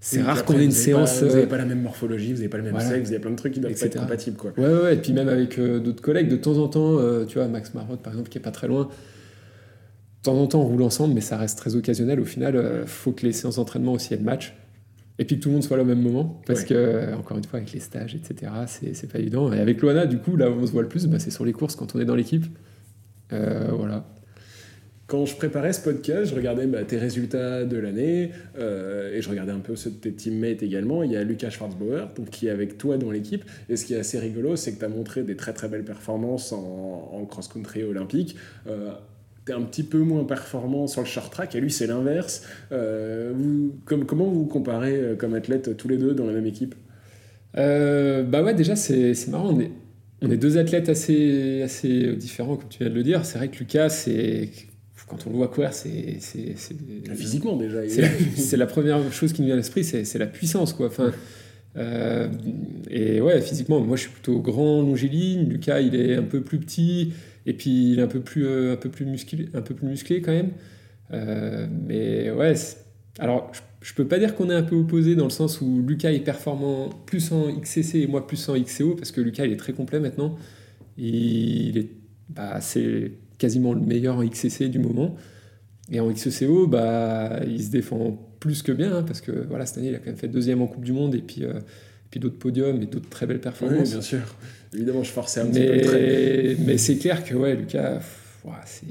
C'est 0.00 0.22
rare 0.22 0.44
qu'on 0.44 0.56
ait 0.56 0.64
une 0.64 0.70
séance. 0.70 1.24
vous 1.24 1.34
n'avez 1.34 1.48
pas 1.48 1.58
la 1.58 1.64
même 1.64 1.82
morphologie, 1.82 2.28
vous 2.28 2.38
n'avez 2.38 2.48
pas 2.48 2.58
le 2.58 2.62
même 2.62 2.78
sexe, 2.78 3.08
vous 3.08 3.14
avez 3.14 3.20
plein 3.20 3.32
de 3.32 3.36
trucs 3.36 3.54
qui 3.54 3.60
doivent 3.60 3.72
être 3.72 3.98
compatibles. 3.98 4.36
Quoi. 4.36 4.52
Ouais, 4.56 4.82
ouais, 4.82 4.94
et 4.94 4.98
puis 4.98 5.12
même 5.12 5.28
avec 5.28 5.58
d'autres 5.58 6.02
collègues, 6.02 6.28
de 6.28 6.36
temps 6.36 6.56
en 6.58 6.68
temps, 6.68 6.98
tu 7.26 7.38
vois, 7.38 7.48
Max 7.48 7.74
Marotte 7.74 8.00
par 8.00 8.12
exemple, 8.12 8.28
qui 8.28 8.38
est 8.38 8.42
pas 8.42 8.52
très 8.52 8.68
loin, 8.68 8.88
temps 10.22 10.40
en 10.40 10.46
temps, 10.46 10.60
on 10.60 10.66
roule 10.66 10.82
ensemble, 10.82 11.14
mais 11.14 11.20
ça 11.20 11.36
reste 11.36 11.58
très 11.58 11.74
occasionnel. 11.74 12.20
Au 12.20 12.24
final, 12.24 12.82
il 12.82 12.86
faut 12.86 13.10
que 13.10 13.26
les 13.26 13.32
séances 13.32 13.56
d'entraînement 13.56 13.94
aussi 13.94 14.14
aient 14.14 14.18
le 14.18 14.22
match. 14.22 14.54
Et 15.18 15.24
puis 15.24 15.36
que 15.36 15.42
tout 15.42 15.48
le 15.48 15.54
monde 15.54 15.64
soit 15.64 15.76
là 15.76 15.82
au 15.82 15.86
même 15.86 16.02
moment, 16.02 16.40
parce 16.46 16.64
que, 16.64 17.14
encore 17.14 17.36
une 17.38 17.44
fois, 17.44 17.58
avec 17.58 17.72
les 17.72 17.80
stages, 17.80 18.14
etc., 18.14 18.52
c'est 18.66 19.10
pas 19.10 19.18
évident. 19.18 19.52
Et 19.52 19.58
avec 19.58 19.80
Loana, 19.82 20.06
du 20.06 20.18
coup, 20.18 20.36
là 20.36 20.50
où 20.50 20.54
on 20.54 20.66
se 20.66 20.72
voit 20.72 20.82
le 20.82 20.88
plus, 20.88 21.06
bah, 21.06 21.18
c'est 21.18 21.30
sur 21.30 21.44
les 21.44 21.52
courses 21.52 21.74
quand 21.74 21.96
on 21.96 22.00
est 22.00 22.04
dans 22.04 22.14
l'équipe. 22.14 22.46
voilà. 23.30 24.04
Quand 25.08 25.24
je 25.24 25.34
préparais 25.34 25.72
ce 25.72 25.80
podcast, 25.80 26.30
je 26.30 26.34
regardais 26.34 26.66
bah, 26.66 26.84
tes 26.84 26.98
résultats 26.98 27.64
de 27.64 27.78
l'année 27.78 28.30
euh, 28.58 29.16
et 29.16 29.22
je 29.22 29.30
regardais 29.30 29.52
un 29.52 29.58
peu 29.58 29.74
ceux 29.74 29.88
de 29.88 29.96
tes 29.96 30.12
teammates 30.12 30.62
également. 30.62 31.02
Il 31.02 31.10
y 31.10 31.16
a 31.16 31.24
Lucas 31.24 31.48
Schwarzbauer 31.48 32.08
donc, 32.14 32.28
qui 32.28 32.46
est 32.46 32.50
avec 32.50 32.76
toi 32.76 32.98
dans 32.98 33.10
l'équipe. 33.10 33.42
Et 33.70 33.76
ce 33.76 33.86
qui 33.86 33.94
est 33.94 33.98
assez 33.98 34.18
rigolo, 34.18 34.54
c'est 34.56 34.74
que 34.74 34.78
tu 34.78 34.84
as 34.84 34.90
montré 34.90 35.22
des 35.22 35.34
très 35.34 35.54
très 35.54 35.66
belles 35.68 35.86
performances 35.86 36.52
en, 36.52 37.24
cross-country 37.24 37.84
olympique. 37.84 38.36
Euh, 38.66 38.90
un 39.52 39.62
petit 39.62 39.82
peu 39.82 39.98
moins 39.98 40.24
performant 40.24 40.86
sur 40.86 41.00
le 41.00 41.06
short 41.06 41.32
track 41.32 41.54
et 41.54 41.60
lui 41.60 41.70
c'est 41.70 41.86
l'inverse. 41.86 42.42
Euh, 42.72 43.32
comment 43.84 44.26
vous 44.26 44.46
comparez 44.46 44.96
euh, 44.96 45.16
comme 45.16 45.34
athlètes 45.34 45.76
tous 45.76 45.88
les 45.88 45.98
deux 45.98 46.14
dans 46.14 46.26
la 46.26 46.32
même 46.32 46.46
équipe? 46.46 46.74
Bah 47.54 48.42
ouais, 48.42 48.54
déjà 48.54 48.76
c'est 48.76 49.14
marrant. 49.28 49.50
On 49.52 49.60
est, 49.60 49.72
on 50.22 50.30
est 50.30 50.36
deux 50.36 50.58
athlètes 50.58 50.88
assez, 50.88 51.62
assez 51.62 52.14
différents, 52.14 52.56
comme 52.56 52.68
tu 52.68 52.78
viens 52.78 52.90
de 52.90 52.94
le 52.94 53.02
dire. 53.02 53.24
C'est 53.24 53.38
vrai 53.38 53.48
que 53.48 53.58
Lucas, 53.58 53.88
c'est 53.88 54.50
quand 55.08 55.26
on 55.26 55.30
le 55.30 55.36
voit 55.36 55.48
courir, 55.48 55.72
c'est. 55.72 56.18
Physiquement 57.14 57.56
déjà. 57.56 57.80
C'est 58.36 58.56
la, 58.56 58.66
première 58.66 59.12
chose 59.12 59.32
qui 59.32 59.40
nous 59.40 59.46
vient 59.46 59.54
à 59.54 59.56
l'esprit, 59.56 59.84
c'est 59.84 60.18
la 60.18 60.26
puissance. 60.26 60.72
Quoi. 60.72 60.88
Enfin, 60.88 61.12
euh, 61.76 62.28
et 62.90 63.20
ouais, 63.20 63.40
physiquement, 63.40 63.80
moi 63.80 63.96
je 63.96 64.02
suis 64.02 64.10
plutôt 64.10 64.40
grand, 64.40 64.82
longiligne. 64.82 65.48
Lucas, 65.48 65.80
il 65.80 65.94
est 65.94 66.16
un 66.16 66.22
peu 66.22 66.40
plus 66.40 66.58
petit, 66.58 67.12
et 67.48 67.54
puis 67.54 67.92
il 67.92 67.98
est 67.98 68.02
un 68.02 68.08
peu 68.08 68.20
plus, 68.20 68.46
euh, 68.46 68.74
un 68.74 68.76
peu 68.76 68.90
plus, 68.90 69.06
musclé, 69.06 69.48
un 69.54 69.62
peu 69.62 69.74
plus 69.74 69.86
musclé 69.86 70.20
quand 70.20 70.32
même. 70.32 70.50
Euh, 71.12 71.66
mais 71.86 72.30
ouais, 72.30 72.52
alors 73.18 73.50
je, 73.80 73.94
peux 73.94 74.06
pas 74.06 74.18
dire 74.18 74.34
qu'on 74.34 74.50
est 74.50 74.54
un 74.54 74.62
peu 74.62 74.76
opposé 74.76 75.16
dans 75.16 75.24
le 75.24 75.30
sens 75.30 75.62
où 75.62 75.82
Lucas 75.86 76.12
est 76.12 76.20
performant 76.20 76.90
plus 77.06 77.32
en 77.32 77.50
XCC 77.50 78.00
et 78.00 78.06
moi 78.06 78.26
plus 78.26 78.48
en 78.50 78.60
XCO, 78.60 78.94
parce 78.96 79.12
que 79.12 79.22
Lucas 79.22 79.46
il 79.46 79.52
est 79.52 79.56
très 79.56 79.72
complet 79.72 79.98
maintenant. 79.98 80.36
Il 80.98 81.78
est. 81.78 81.88
Bah, 82.28 82.60
c'est 82.60 83.12
quasiment 83.38 83.72
le 83.72 83.80
meilleur 83.80 84.16
en 84.16 84.28
XCC 84.28 84.68
du 84.68 84.78
moment. 84.78 85.16
Et 85.90 86.00
en 86.00 86.10
XCO, 86.10 86.66
bah, 86.66 87.40
il 87.46 87.62
se 87.62 87.70
défend 87.70 88.18
plus 88.40 88.62
que 88.62 88.72
bien, 88.72 88.94
hein, 88.94 89.02
parce 89.02 89.22
que 89.22 89.32
voilà, 89.48 89.64
cette 89.64 89.78
année, 89.78 89.88
il 89.88 89.94
a 89.94 89.98
quand 89.98 90.06
même 90.06 90.16
fait 90.16 90.28
deuxième 90.28 90.60
en 90.60 90.66
Coupe 90.66 90.84
du 90.84 90.92
Monde, 90.92 91.14
et 91.14 91.22
puis, 91.22 91.44
euh, 91.44 91.60
puis 92.10 92.20
d'autres 92.20 92.38
podiums 92.38 92.82
et 92.82 92.86
d'autres 92.86 93.08
très 93.08 93.26
belles 93.26 93.40
performances. 93.40 93.88
Oui, 93.88 93.92
bien 93.92 94.00
sûr. 94.00 94.36
Évidemment, 94.74 95.02
je 95.02 95.10
forçais 95.10 95.40
un 95.40 95.44
mais, 95.44 95.78
petit 95.78 95.86
peu 95.86 95.92
le 95.92 96.66
Mais 96.66 96.78
c'est 96.78 96.96
clair 96.96 97.24
que 97.24 97.34
ouais, 97.34 97.54
Lucas, 97.54 98.00
c'est... 98.66 98.86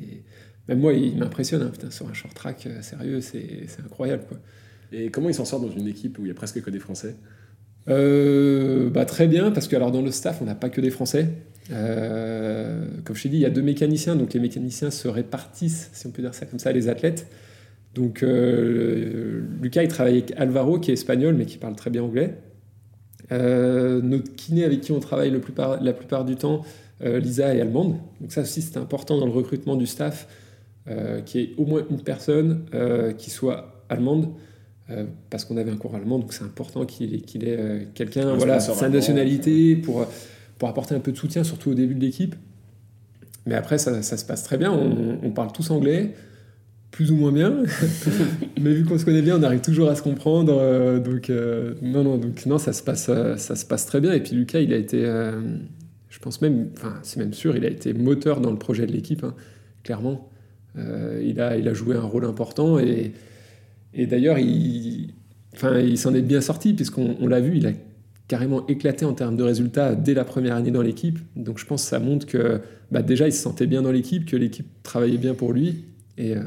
même 0.68 0.80
moi, 0.80 0.94
il 0.94 1.18
m'impressionne. 1.18 1.62
Hein, 1.62 1.70
putain, 1.72 1.92
sur 1.92 2.08
un 2.08 2.14
short 2.14 2.34
track 2.34 2.68
euh, 2.68 2.82
sérieux, 2.82 3.22
c'est, 3.22 3.68
incroyable. 3.84 4.24
Quoi. 4.28 4.38
Et 4.92 5.10
comment 5.10 5.30
il 5.30 5.36
s'en 5.36 5.46
sort 5.46 5.60
dans 5.60 5.72
une 5.72 5.88
équipe 5.88 6.18
où 6.20 6.26
il 6.26 6.30
y 6.30 6.32
a 6.32 6.36
presque 6.36 6.62
que 6.62 6.70
des 6.70 6.80
Français? 6.80 7.16
Euh, 7.90 8.90
bah, 8.90 9.06
Très 9.06 9.28
bien, 9.28 9.52
parce 9.52 9.68
que 9.68 9.76
alors, 9.76 9.92
dans 9.92 10.02
le 10.02 10.12
staff, 10.12 10.42
on 10.42 10.46
n'a 10.46 10.56
pas 10.56 10.70
que 10.70 10.82
des 10.82 10.92
Français. 10.92 11.30
Euh, 11.72 12.86
comme 13.04 13.16
je 13.16 13.24
t'ai 13.24 13.30
dit, 13.30 13.38
il 13.38 13.42
y 13.42 13.46
a 13.46 13.50
deux 13.50 13.62
mécaniciens, 13.62 14.16
donc 14.16 14.34
les 14.34 14.40
mécaniciens 14.40 14.92
se 14.92 15.08
répartissent, 15.08 15.90
si 15.94 16.08
on 16.08 16.12
peut 16.12 16.22
dire 16.22 16.34
ça 16.34 16.46
comme 16.46 16.60
ça, 16.60 16.72
les 16.72 16.90
athlètes. 16.90 17.28
Donc 17.94 18.24
euh, 18.24 19.42
Lucas, 19.62 19.84
il 19.84 19.90
travaille 19.90 20.14
avec 20.14 20.34
Alvaro, 20.38 20.80
qui 20.80 20.92
est 20.92 20.94
espagnol, 20.94 21.36
mais 21.36 21.46
qui 21.46 21.58
parle 21.58 21.76
très 21.76 21.90
bien 21.90 22.04
anglais. 22.04 22.36
Euh, 23.32 24.02
notre 24.02 24.36
kiné 24.36 24.64
avec 24.64 24.82
qui 24.82 24.92
on 24.92 25.00
travaille 25.00 25.30
le 25.30 25.42
plupart, 25.42 25.82
la 25.82 25.94
plupart 25.94 26.26
du 26.26 26.36
temps, 26.36 26.64
Lisa, 27.02 27.54
est 27.54 27.62
allemande. 27.62 27.96
Donc 28.22 28.32
ça 28.32 28.42
aussi, 28.42 28.62
c'est 28.62 28.78
important 28.78 29.20
dans 29.20 29.28
le 29.28 29.32
recrutement 29.32 29.76
du 29.76 29.86
staff, 29.86 30.28
qu'il 31.26 31.42
y 31.42 31.44
ait 31.44 31.54
au 31.58 31.66
moins 31.66 31.84
une 31.92 32.02
personne 32.02 32.66
qui 33.20 33.30
soit 33.30 33.84
allemande. 33.88 34.30
parce 35.30 35.46
qu'on 35.46 35.58
avait 35.58 35.70
un 35.70 35.78
cours 35.78 35.94
allemand, 35.94 36.18
donc 36.18 36.34
c'est 36.34 36.44
important 36.44 36.86
qu'il 36.86 37.14
ait, 37.14 37.88
quelqu'un, 37.94 38.34
voilà, 38.34 38.60
sa 38.60 38.90
nationalité, 38.90 39.76
pour, 39.76 40.08
pour 40.58 40.70
apporter 40.70 40.96
un 40.96 41.00
peu 41.00 41.12
de 41.12 41.18
soutien, 41.18 41.44
surtout 41.44 41.70
au 41.70 41.76
début 41.76 41.94
de 41.94 42.02
l'équipe. 42.02 42.36
Mais 43.48 43.56
après, 43.56 43.78
ça, 43.78 44.02
ça, 44.04 44.18
se 44.18 44.26
passe 44.26 44.44
très 44.44 44.58
bien. 44.58 44.72
On, 44.72 45.32
parle 45.32 45.52
tous 45.54 45.72
anglais, 45.72 46.14
plus 46.98 47.12
ou 47.12 47.16
moins 47.16 47.32
bien. 47.32 47.62
Mais 48.60 48.74
vu 48.74 48.84
qu'on 48.84 48.98
se 48.98 49.06
connaît 49.06 49.22
bien, 49.22 49.38
on 49.38 49.44
arrive 49.44 49.62
toujours 49.62 49.88
à 49.88 49.96
se 49.96 50.02
comprendre. 50.02 50.58
Euh, 50.60 51.00
donc, 51.00 51.30
euh, 51.30 51.76
non, 51.84 52.04
non, 52.04 52.18
donc, 52.18 52.44
non, 52.48 52.58
ça 52.58 52.74
se, 52.74 52.82
passe, 52.82 53.10
euh, 53.10 53.38
ça 53.38 53.56
se 53.56 53.68
passe 53.68 53.86
très 53.86 54.02
bien. 54.02 54.14
Et 54.14 54.20
puis, 54.20 54.36
Lucas, 54.36 54.62
il 54.62 54.74
a 54.74 54.78
été, 54.78 55.06
je 56.10 56.20
pense 56.20 56.42
même, 56.42 56.70
enfin, 56.76 56.96
c'est 57.04 57.18
même 57.18 57.34
sûr, 57.34 57.56
il 57.56 57.66
a 57.66 57.70
été 57.70 57.94
moteur 57.94 58.42
dans 58.42 58.50
le 58.50 58.58
projet 58.58 58.88
de 58.88 58.92
l'équipe, 58.92 59.24
hein, 59.24 59.36
clairement. 59.84 60.28
il, 60.76 61.40
a, 61.40 61.56
il 61.58 61.68
a 61.68 61.74
joué 61.76 61.96
un 61.96 62.02
rôle 62.02 62.26
important. 62.26 62.80
Et, 62.80 63.12
et 63.94 64.08
d'ailleurs, 64.08 64.40
il, 64.40 65.14
enfin, 65.54 65.78
il 65.78 66.00
s'en 66.00 66.16
est 66.16 66.24
bien 66.24 66.42
sorti, 66.42 66.74
puisqu'on 66.74 67.28
l'a 67.28 67.42
vu, 67.42 67.58
il 67.58 67.68
a 67.68 67.74
carrément 68.28 68.66
éclaté 68.66 69.06
en 69.06 69.14
termes 69.14 69.38
de 69.38 69.44
résultats 69.44 69.94
dès 69.94 70.16
la 70.16 70.26
première 70.26 70.56
année 70.56 70.72
dans 70.72 70.82
l'équipe. 70.82 71.20
Donc 71.36 71.60
je 71.60 71.66
pense 71.68 71.84
que 71.84 71.90
ça 71.90 72.00
montre 72.00 72.26
que 72.26 72.60
bah, 72.92 73.04
déjà 73.04 73.28
il 73.28 73.34
se 73.34 73.42
sentait 73.44 73.68
bien 73.68 73.84
dans 73.84 73.92
l'équipe, 73.92 74.26
que 74.26 74.36
l'équipe 74.36 74.68
travaillait 74.82 75.20
bien 75.20 75.36
pour 75.36 75.54
lui. 75.54 75.86
Et, 76.18 76.36
euh, 76.36 76.40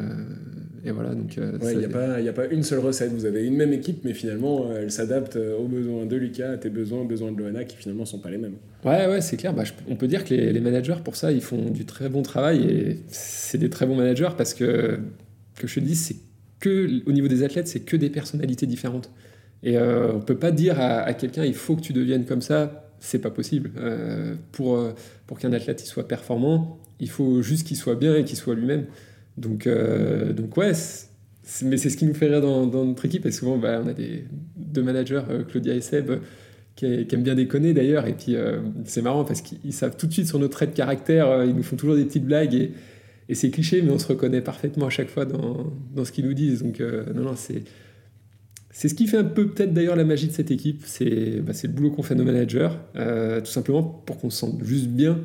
voilà. 0.93 1.15
Donc 1.15 1.39
euh, 1.39 1.59
il 1.63 1.79
n'y 1.79 1.85
a, 1.85 1.89
pas, 1.89 2.15
a 2.15 2.33
pas 2.33 2.47
une 2.47 2.63
seule 2.63 2.81
recette. 2.81 3.13
Vous 3.13 3.25
avez 3.25 3.47
une 3.47 3.57
même 3.57 3.73
équipe, 3.73 4.05
mais 4.05 4.15
finalement 4.15 4.67
euh, 4.67 4.83
elle 4.83 4.91
s'adapte 4.91 5.37
aux 5.37 5.69
besoins 5.69 6.07
de 6.07 6.17
Lucas, 6.17 6.53
à 6.53 6.57
tes 6.57 6.71
besoins, 6.71 7.01
aux 7.01 7.07
besoins 7.07 7.33
de 7.33 7.39
Loana, 7.39 7.65
qui 7.65 7.77
finalement 7.77 8.03
ne 8.03 8.09
sont 8.09 8.19
pas 8.19 8.31
les 8.31 8.39
mêmes. 8.39 8.57
Ouais, 8.85 9.07
ouais, 9.07 9.21
c'est 9.21 9.37
clair. 9.37 9.55
Bah, 9.55 9.65
on 9.89 9.97
peut 9.97 10.09
dire 10.09 10.25
que 10.25 10.35
les, 10.35 10.53
les, 10.53 10.61
managers 10.61 10.97
pour 11.05 11.17
ça 11.17 11.33
ils 11.33 11.43
font 11.43 11.71
du 11.71 11.85
très 11.85 12.09
bon 12.09 12.23
travail 12.23 12.65
et 12.65 12.99
c'est 13.09 13.59
des 13.59 13.71
très 13.71 13.87
bons 13.87 13.97
managers 13.97 14.31
parce 14.37 14.55
que 14.55 14.99
que 15.57 15.67
je 15.67 15.75
te 15.75 15.81
dis 15.81 15.95
c'est 15.95 16.17
que 16.59 17.03
au 17.07 17.13
niveau 17.13 17.29
des 17.29 17.43
athlètes 17.43 17.69
c'est 17.69 17.81
que 17.81 17.97
des 17.97 18.11
personnalités 18.11 18.67
différentes. 18.67 19.11
Et 19.63 19.77
euh, 19.77 20.15
on 20.15 20.21
peut 20.21 20.39
pas 20.39 20.51
dire 20.51 20.81
à, 20.81 21.13
quelqu'un 21.13 21.45
il 21.45 21.55
faut 21.55 21.77
que 21.77 21.83
tu 21.83 21.93
deviennes 21.93 22.25
comme 22.25 22.41
ça, 22.41 22.91
c'est 22.99 23.19
pas 23.19 23.31
possible. 23.31 23.71
Euh, 23.77 24.35
pour 24.53 24.83
pour 25.27 25.39
qu'un 25.39 25.53
athlète 25.53 25.83
il 25.83 25.87
soit 25.87 26.09
performant, 26.09 26.81
il 26.99 27.11
faut 27.11 27.43
juste 27.43 27.67
qu'il 27.67 27.77
soit 27.77 27.97
bien 27.97 28.17
et 28.17 28.25
qu'il 28.25 28.39
soit 28.39 28.55
lui-même. 28.55 28.87
Donc, 29.37 29.67
euh, 29.67 30.33
donc 30.33 30.57
ouais, 30.57 30.73
mais 31.63 31.77
c'est 31.77 31.91
ce 31.91 31.97
qui 31.97 32.05
nous 32.05 32.15
fait 32.15 32.27
rire 32.27 32.41
dans, 32.41 32.67
notre 32.67 33.05
équipe. 33.05 33.27
Et 33.27 33.33
souvent, 33.33 33.59
bah, 33.59 33.81
on 33.85 33.89
a 33.89 33.93
des 33.93 34.25
deux 34.57 34.83
managers, 34.83 35.23
Claudia 35.49 35.75
et 35.75 35.81
Seb, 35.81 36.13
qui, 36.77 36.87
aiment 36.87 37.23
bien 37.23 37.35
déconner 37.35 37.73
d'ailleurs. 37.73 38.07
Et 38.07 38.13
puis 38.13 38.37
c'est 38.85 39.03
marrant 39.03 39.25
parce 39.25 39.41
qu'ils 39.41 39.73
savent 39.73 39.97
tout 39.97 40.07
de 40.07 40.13
suite 40.13 40.27
sur 40.27 40.39
nos 40.39 40.49
traits 40.49 40.71
de 40.71 40.77
caractère, 40.77 41.45
ils 41.45 41.55
nous 41.55 41.63
font 41.63 41.77
toujours 41.77 41.97
des 41.97 42.05
petites 42.05 42.27
blagues. 42.27 42.55
Et, 42.55 42.73
c'est 43.35 43.51
cliché, 43.51 43.81
mais 43.81 43.93
on 43.93 43.99
se 43.99 44.09
reconnaît 44.09 44.41
parfaitement 44.41 44.87
à 44.87 44.91
chaque 44.91 45.09
fois 45.09 45.25
dans, 45.25 46.05
ce 46.05 46.11
qu'ils 46.13 46.27
nous 46.27 46.35
disent. 46.35 46.63
Donc 46.63 46.81
non, 46.81 47.23
non, 47.23 47.35
c'est 47.37 47.63
c'est 48.71 48.89
ce 48.89 48.95
qui 48.95 49.07
fait 49.07 49.19
un 49.19 49.25
peu 49.25 49.49
peut-être 49.49 49.75
d'ailleurs 49.75 49.97
la 49.97 50.05
magie 50.05 50.29
de 50.29 50.33
cette 50.33 50.51
équipe, 50.51 50.83
c'est 50.87 51.41
bah, 51.41 51.53
le 51.63 51.69
boulot 51.69 51.91
qu'on 51.91 52.03
fait 52.03 52.15
nos 52.15 52.25
managers, 52.25 52.71
euh, 52.97 53.41
tout 53.41 53.51
simplement 53.51 53.83
pour 53.83 54.19
qu'on 54.19 54.31
se 54.31 54.39
sente 54.39 54.63
juste 54.65 54.89
bien 54.89 55.19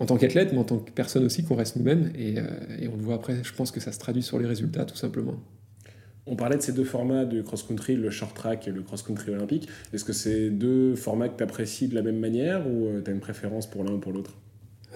en 0.00 0.06
tant 0.06 0.16
qu'athlète, 0.16 0.52
mais 0.52 0.58
en 0.58 0.64
tant 0.64 0.78
que 0.78 0.90
personne 0.90 1.24
aussi, 1.24 1.44
qu'on 1.44 1.56
reste 1.56 1.76
nous-mêmes. 1.76 2.10
Et, 2.16 2.38
euh, 2.38 2.42
et, 2.80 2.88
on 2.88 2.96
le 2.96 3.02
voit 3.02 3.14
après, 3.14 3.36
je 3.42 3.52
pense 3.52 3.70
que 3.70 3.80
ça 3.80 3.92
se 3.92 3.98
traduit 3.98 4.22
sur 4.22 4.38
les 4.38 4.46
résultats, 4.46 4.84
tout 4.84 4.96
simplement. 4.96 5.34
On 6.26 6.36
parlait 6.36 6.56
de 6.56 6.62
ces 6.62 6.72
deux 6.72 6.84
formats 6.84 7.24
de 7.24 7.40
cross-country, 7.40 7.96
le 7.96 8.10
short 8.10 8.34
track 8.36 8.68
et 8.68 8.70
le 8.70 8.82
cross-country 8.82 9.32
olympique. 9.32 9.68
Est-ce 9.92 10.04
que 10.04 10.12
c'est 10.12 10.50
deux 10.50 10.94
formats 10.94 11.28
que 11.28 11.36
tu 11.36 11.42
apprécies 11.42 11.88
de 11.88 11.94
la 11.94 12.02
même 12.02 12.18
manière 12.18 12.66
ou 12.66 12.86
euh, 12.86 13.00
tu 13.02 13.10
as 13.10 13.14
une 13.14 13.20
préférence 13.20 13.68
pour 13.68 13.82
l'un 13.84 13.92
ou 13.92 13.98
pour 13.98 14.12
l'autre? 14.12 14.36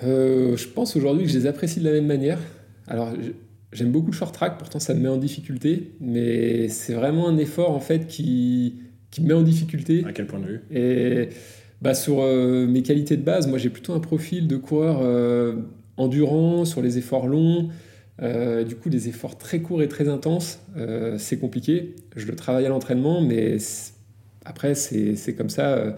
Je 0.02 0.68
pense 0.68 0.96
aujourd'hui 0.96 1.24
que 1.24 1.30
je 1.30 1.38
les 1.38 1.46
apprécie 1.46 1.80
de 1.80 1.84
la 1.84 1.92
même 1.92 2.06
manière. 2.06 2.38
Alors, 2.88 3.12
J'aime 3.72 3.90
beaucoup 3.90 4.08
le 4.08 4.16
short 4.16 4.34
track, 4.34 4.58
pourtant 4.58 4.78
ça 4.78 4.92
me 4.92 5.00
met 5.00 5.08
en 5.08 5.16
difficulté, 5.16 5.92
mais 5.98 6.68
c'est 6.68 6.92
vraiment 6.92 7.26
un 7.26 7.38
effort 7.38 7.70
en 7.70 7.80
fait 7.80 8.06
qui, 8.06 8.82
qui 9.10 9.22
me 9.22 9.28
met 9.28 9.34
en 9.34 9.42
difficulté. 9.42 10.04
À 10.06 10.12
quel 10.12 10.26
point 10.26 10.40
de 10.40 10.46
vue? 10.46 10.60
Et 10.70 11.30
bah, 11.82 11.94
sur 11.94 12.22
euh, 12.22 12.64
mes 12.68 12.82
qualités 12.82 13.16
de 13.16 13.24
base, 13.24 13.48
moi 13.48 13.58
j'ai 13.58 13.68
plutôt 13.68 13.92
un 13.92 13.98
profil 13.98 14.46
de 14.46 14.56
coureur 14.56 15.00
euh, 15.02 15.56
endurant, 15.96 16.64
sur 16.64 16.80
les 16.80 16.96
efforts 16.96 17.26
longs. 17.26 17.70
Euh, 18.20 18.62
du 18.62 18.76
coup, 18.76 18.88
des 18.88 19.08
efforts 19.08 19.36
très 19.36 19.60
courts 19.62 19.82
et 19.82 19.88
très 19.88 20.08
intenses, 20.08 20.60
c'est 21.18 21.40
compliqué. 21.40 21.96
Je 22.14 22.26
le 22.26 22.36
travaille 22.36 22.66
à 22.66 22.68
l'entraînement, 22.68 23.20
mais 23.20 23.56
après, 24.44 24.76
c'est 24.76 25.34
comme 25.36 25.50
ça. 25.50 25.96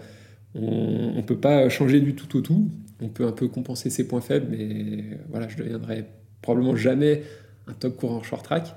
on 0.55 1.13
ne 1.15 1.21
peut 1.21 1.37
pas 1.37 1.69
changer 1.69 2.01
du 2.01 2.15
tout 2.15 2.35
au 2.35 2.41
tout. 2.41 2.71
On 2.99 3.09
peut 3.09 3.27
un 3.27 3.31
peu 3.31 3.47
compenser 3.47 3.91
ses 3.91 4.07
points 4.07 4.21
faibles, 4.21 4.47
mais 4.49 5.19
voilà, 5.29 5.47
je 5.49 5.57
deviendrai 5.57 6.05
probablement 6.41 6.75
jamais 6.75 7.21
un 7.67 7.73
top 7.73 7.97
coureur 7.97 8.25
short 8.25 8.43
track. 8.43 8.75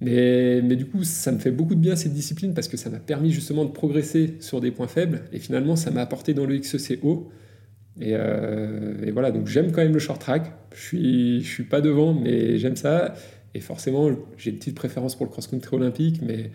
Mais, 0.00 0.60
mais, 0.62 0.76
du 0.76 0.86
coup, 0.86 1.02
ça 1.02 1.32
me 1.32 1.38
fait 1.38 1.50
beaucoup 1.50 1.74
de 1.74 1.80
bien 1.80 1.96
cette 1.96 2.12
discipline 2.12 2.54
parce 2.54 2.68
que 2.68 2.76
ça 2.76 2.88
m'a 2.88 3.00
permis 3.00 3.32
justement 3.32 3.64
de 3.64 3.70
progresser 3.70 4.36
sur 4.40 4.60
des 4.60 4.70
points 4.70 4.86
faibles 4.86 5.22
et 5.32 5.38
finalement, 5.38 5.74
ça 5.74 5.90
m'a 5.90 6.02
apporté 6.02 6.34
dans 6.34 6.46
le 6.46 6.56
XEC 6.56 7.00
haut. 7.02 7.30
Et, 8.00 8.12
euh, 8.12 9.04
et, 9.04 9.10
voilà, 9.10 9.32
donc 9.32 9.48
j'aime 9.48 9.72
quand 9.72 9.82
même 9.82 9.92
le 9.92 9.98
short 9.98 10.20
track. 10.20 10.52
Je 10.74 10.80
suis, 10.80 11.42
je 11.42 11.48
suis 11.48 11.64
pas 11.64 11.80
devant, 11.80 12.14
mais 12.14 12.58
j'aime 12.58 12.76
ça. 12.76 13.14
Et 13.54 13.60
forcément, 13.60 14.08
j'ai 14.36 14.50
une 14.50 14.58
petite 14.58 14.76
préférence 14.76 15.16
pour 15.16 15.26
le 15.26 15.30
cross-country 15.30 15.76
olympique, 15.76 16.20
mais, 16.22 16.50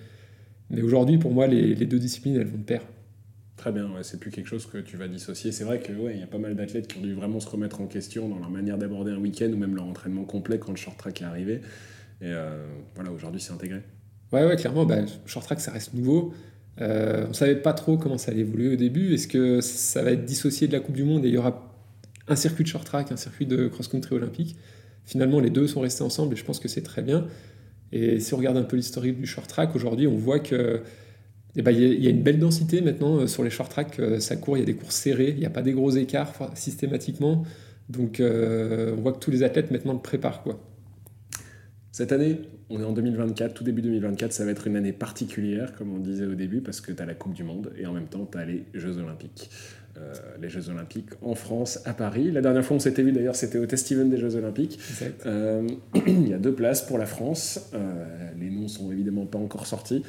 mais 0.70 0.82
aujourd'hui, 0.82 1.18
pour 1.18 1.32
moi, 1.32 1.48
les, 1.48 1.76
deux 1.76 2.00
disciplines, 2.00 2.36
elles 2.36 2.48
vont 2.48 2.58
de 2.58 2.64
pair. 2.64 2.82
Très 3.58 3.72
bien, 3.72 3.90
c'est 4.02 4.20
plus 4.20 4.32
quelque 4.32 4.48
chose 4.48 4.66
que 4.66 4.78
tu 4.78 4.96
vas 4.96 5.08
dissocier. 5.08 5.52
C'est 5.52 5.64
vrai 5.64 5.80
qu'il 5.80 5.98
ouais, 5.98 6.18
y 6.18 6.24
a 6.24 6.28
pas 6.28 6.38
mal 6.38 6.56
d'athlètes 6.56 6.88
qui 6.88 7.00
ont 7.00 7.02
dû 7.02 7.14
vraiment 7.14 7.40
se 7.40 7.50
remettre 7.50 7.82
en 7.82 7.88
question 7.88 8.30
dans 8.30 8.40
leur 8.40 8.50
manière 8.50 8.78
d'aborder 8.78 9.12
un 9.12 9.18
week-end 9.18 9.50
ou 9.52 9.58
même 9.58 9.76
leur 9.76 9.86
entraînement 9.86 10.24
complet 10.24 10.60
quand 10.60 10.72
le 10.72 10.78
short 10.78 10.98
track 10.98 11.22
est 11.22 11.26
arrivé. 11.26 11.62
Et 12.24 12.28
euh, 12.28 12.66
voilà, 12.96 13.12
aujourd'hui, 13.12 13.42
c'est 13.42 13.52
intégré. 13.52 13.82
Ouais, 14.32 14.46
ouais, 14.46 14.56
clairement, 14.56 14.86
bah, 14.86 15.00
short 15.26 15.46
track, 15.46 15.60
ça 15.60 15.72
reste 15.72 15.94
nouveau. 15.94 16.34
Euh, 16.82 17.28
on 17.30 17.34
savait 17.34 17.58
pas 17.58 17.74
trop 17.74 17.98
comment 17.98 18.18
ça 18.18 18.32
allait 18.32 18.42
évoluer 18.42 18.74
au 18.74 18.76
début. 18.78 19.14
Est-ce 19.14 19.28
que 19.28 19.60
ça 19.60 20.02
va 20.02 20.12
être 20.12 20.24
dissocié 20.24 20.68
de 20.68 20.74
la 20.74 20.80
Coupe 20.80 20.96
du 20.96 21.04
Monde 21.04 21.26
et 21.26 21.28
il 21.28 21.34
y 21.34 21.38
aura 21.38 21.70
un 22.30 22.38
circuit 22.38 22.64
de 22.64 22.70
short 22.70 22.86
track, 22.86 23.12
un 23.12 23.18
circuit 23.18 23.46
de 23.46 23.68
cross-country 23.68 24.16
olympique? 24.16 24.56
Finalement, 25.04 25.42
les 25.42 25.50
deux 25.50 25.68
sont 25.68 25.82
restés 25.82 26.04
ensemble 26.04 26.34
et 26.34 26.38
je 26.38 26.46
pense 26.46 26.62
que 26.62 26.70
c'est 26.70 26.82
très 26.82 27.02
bien. 27.02 27.28
Et 27.92 28.22
si 28.22 28.34
on 28.34 28.38
regarde 28.38 28.58
un 28.58 28.64
peu 28.64 28.78
l'historique 28.78 29.20
du 29.20 29.28
short 29.28 29.48
track, 29.48 29.76
aujourd'hui, 29.76 30.08
on 30.08 30.16
voit 30.16 30.40
que 30.40 30.82
eh 31.56 31.62
ben, 31.62 31.72
il 31.72 32.04
y, 32.04 32.08
a 32.08 32.10
une 32.10 32.24
belle 32.24 32.40
densité 32.40 32.82
maintenant 32.82 33.18
euh, 33.18 33.28
sur 33.28 33.44
les 33.44 33.52
short 33.52 33.70
track. 33.70 34.02
Ça 34.20 34.38
court, 34.38 34.58
il 34.58 34.62
y 34.62 34.64
a 34.64 34.66
des 34.66 34.76
courses 34.76 34.96
serrées, 34.96 35.32
il 35.32 35.40
n'y 35.40 35.46
a 35.46 35.52
pas 35.52 35.62
des 35.62 35.74
gros 35.74 35.92
écarts 35.92 36.34
systématiquement. 36.56 37.44
Donc, 37.90 38.22
on 38.22 39.02
voit 39.02 39.12
que 39.12 39.20
tous 39.20 39.30
les 39.30 39.44
athlètes 39.44 39.70
maintenant 39.70 39.94
le 39.94 40.00
préparent. 40.00 40.42
Quoi. 40.42 40.58
Cette 41.94 42.12
année, 42.12 42.40
on 42.72 42.82
est 42.82 42.84
en 42.84 42.92
2024, 42.92 43.54
tout 43.54 43.64
début 43.64 43.84
2024, 43.84 44.34
ça 44.34 44.44
va 44.46 44.50
être 44.50 44.66
une 44.66 44.76
année 44.76 44.94
particulière, 44.94 45.76
comme 45.76 45.94
on 45.94 46.00
disait 46.00 46.26
au 46.26 46.34
début, 46.34 46.60
parce 46.60 46.82
que 46.82 46.92
tu 46.92 47.00
as 47.00 47.06
la 47.06 47.14
Coupe 47.14 47.34
du 47.34 47.44
Monde 47.44 47.72
et 47.78 47.86
en 47.86 47.94
même 47.94 48.08
temps, 48.08 48.28
tu 48.30 48.36
as 48.36 48.46
les 48.46 48.64
Jeux 48.74 48.98
Olympiques. 48.98 49.52
Euh, 50.00 50.12
les 50.42 50.50
Jeux 50.50 50.70
Olympiques 50.70 51.12
en 51.22 51.36
France, 51.36 51.82
à 51.86 51.94
Paris. 51.94 52.32
La 52.32 52.42
dernière 52.42 52.66
fois 52.66 52.78
on 52.78 52.80
s'était 52.80 53.04
vu 53.04 53.12
d'ailleurs, 53.12 53.36
c'était 53.36 53.60
au 53.60 53.68
Test 53.68 53.92
Event 53.92 54.06
des 54.06 54.18
Jeux 54.18 54.36
Olympiques. 54.36 54.80
Euh, 55.28 55.68
il 56.08 56.28
y 56.28 56.34
a 56.34 56.40
deux 56.40 56.56
places 56.56 56.82
pour 56.82 56.98
la 56.98 57.06
France. 57.06 57.70
Euh, 57.76 58.32
les 58.40 58.50
noms 58.50 58.68
sont 58.68 58.92
évidemment 58.92 59.28
pas 59.28 59.38
encore 59.38 59.68
sortis. 59.68 60.02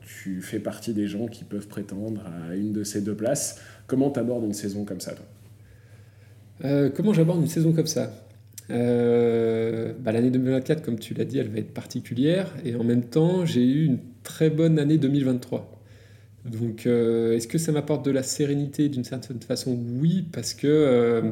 tu 0.00 0.42
fais 0.42 0.58
partie 0.58 0.94
des 0.94 1.06
gens 1.06 1.28
qui 1.28 1.44
peuvent 1.44 1.68
prétendre 1.68 2.22
à 2.50 2.56
une 2.56 2.72
de 2.72 2.82
ces 2.82 3.02
deux 3.02 3.14
places. 3.14 3.60
Comment 3.86 4.10
tu 4.10 4.18
abordes 4.18 4.44
une 4.44 4.52
saison 4.52 4.84
comme 4.84 5.00
ça, 5.00 5.12
toi? 5.12 6.90
Comment 6.96 7.12
j'aborde 7.12 7.40
une 7.40 7.46
saison 7.46 7.72
comme 7.72 7.86
ça? 7.86 8.10
Euh, 8.70 9.92
bah, 9.98 10.12
l'année 10.12 10.30
2024, 10.30 10.82
comme 10.82 10.98
tu 10.98 11.14
l'as 11.14 11.24
dit, 11.24 11.38
elle 11.38 11.48
va 11.48 11.58
être 11.58 11.72
particulière. 11.72 12.52
Et 12.64 12.74
en 12.74 12.84
même 12.84 13.04
temps, 13.04 13.44
j'ai 13.44 13.64
eu 13.64 13.84
une 13.84 13.98
très 14.22 14.50
bonne 14.50 14.78
année 14.78 14.98
2023. 14.98 15.74
Donc, 16.44 16.86
euh, 16.86 17.34
est-ce 17.34 17.48
que 17.48 17.58
ça 17.58 17.72
m'apporte 17.72 18.04
de 18.04 18.10
la 18.10 18.22
sérénité 18.22 18.88
d'une 18.88 19.04
certaine 19.04 19.40
façon? 19.40 19.78
Oui, 20.00 20.26
parce 20.32 20.54
que 20.54 21.22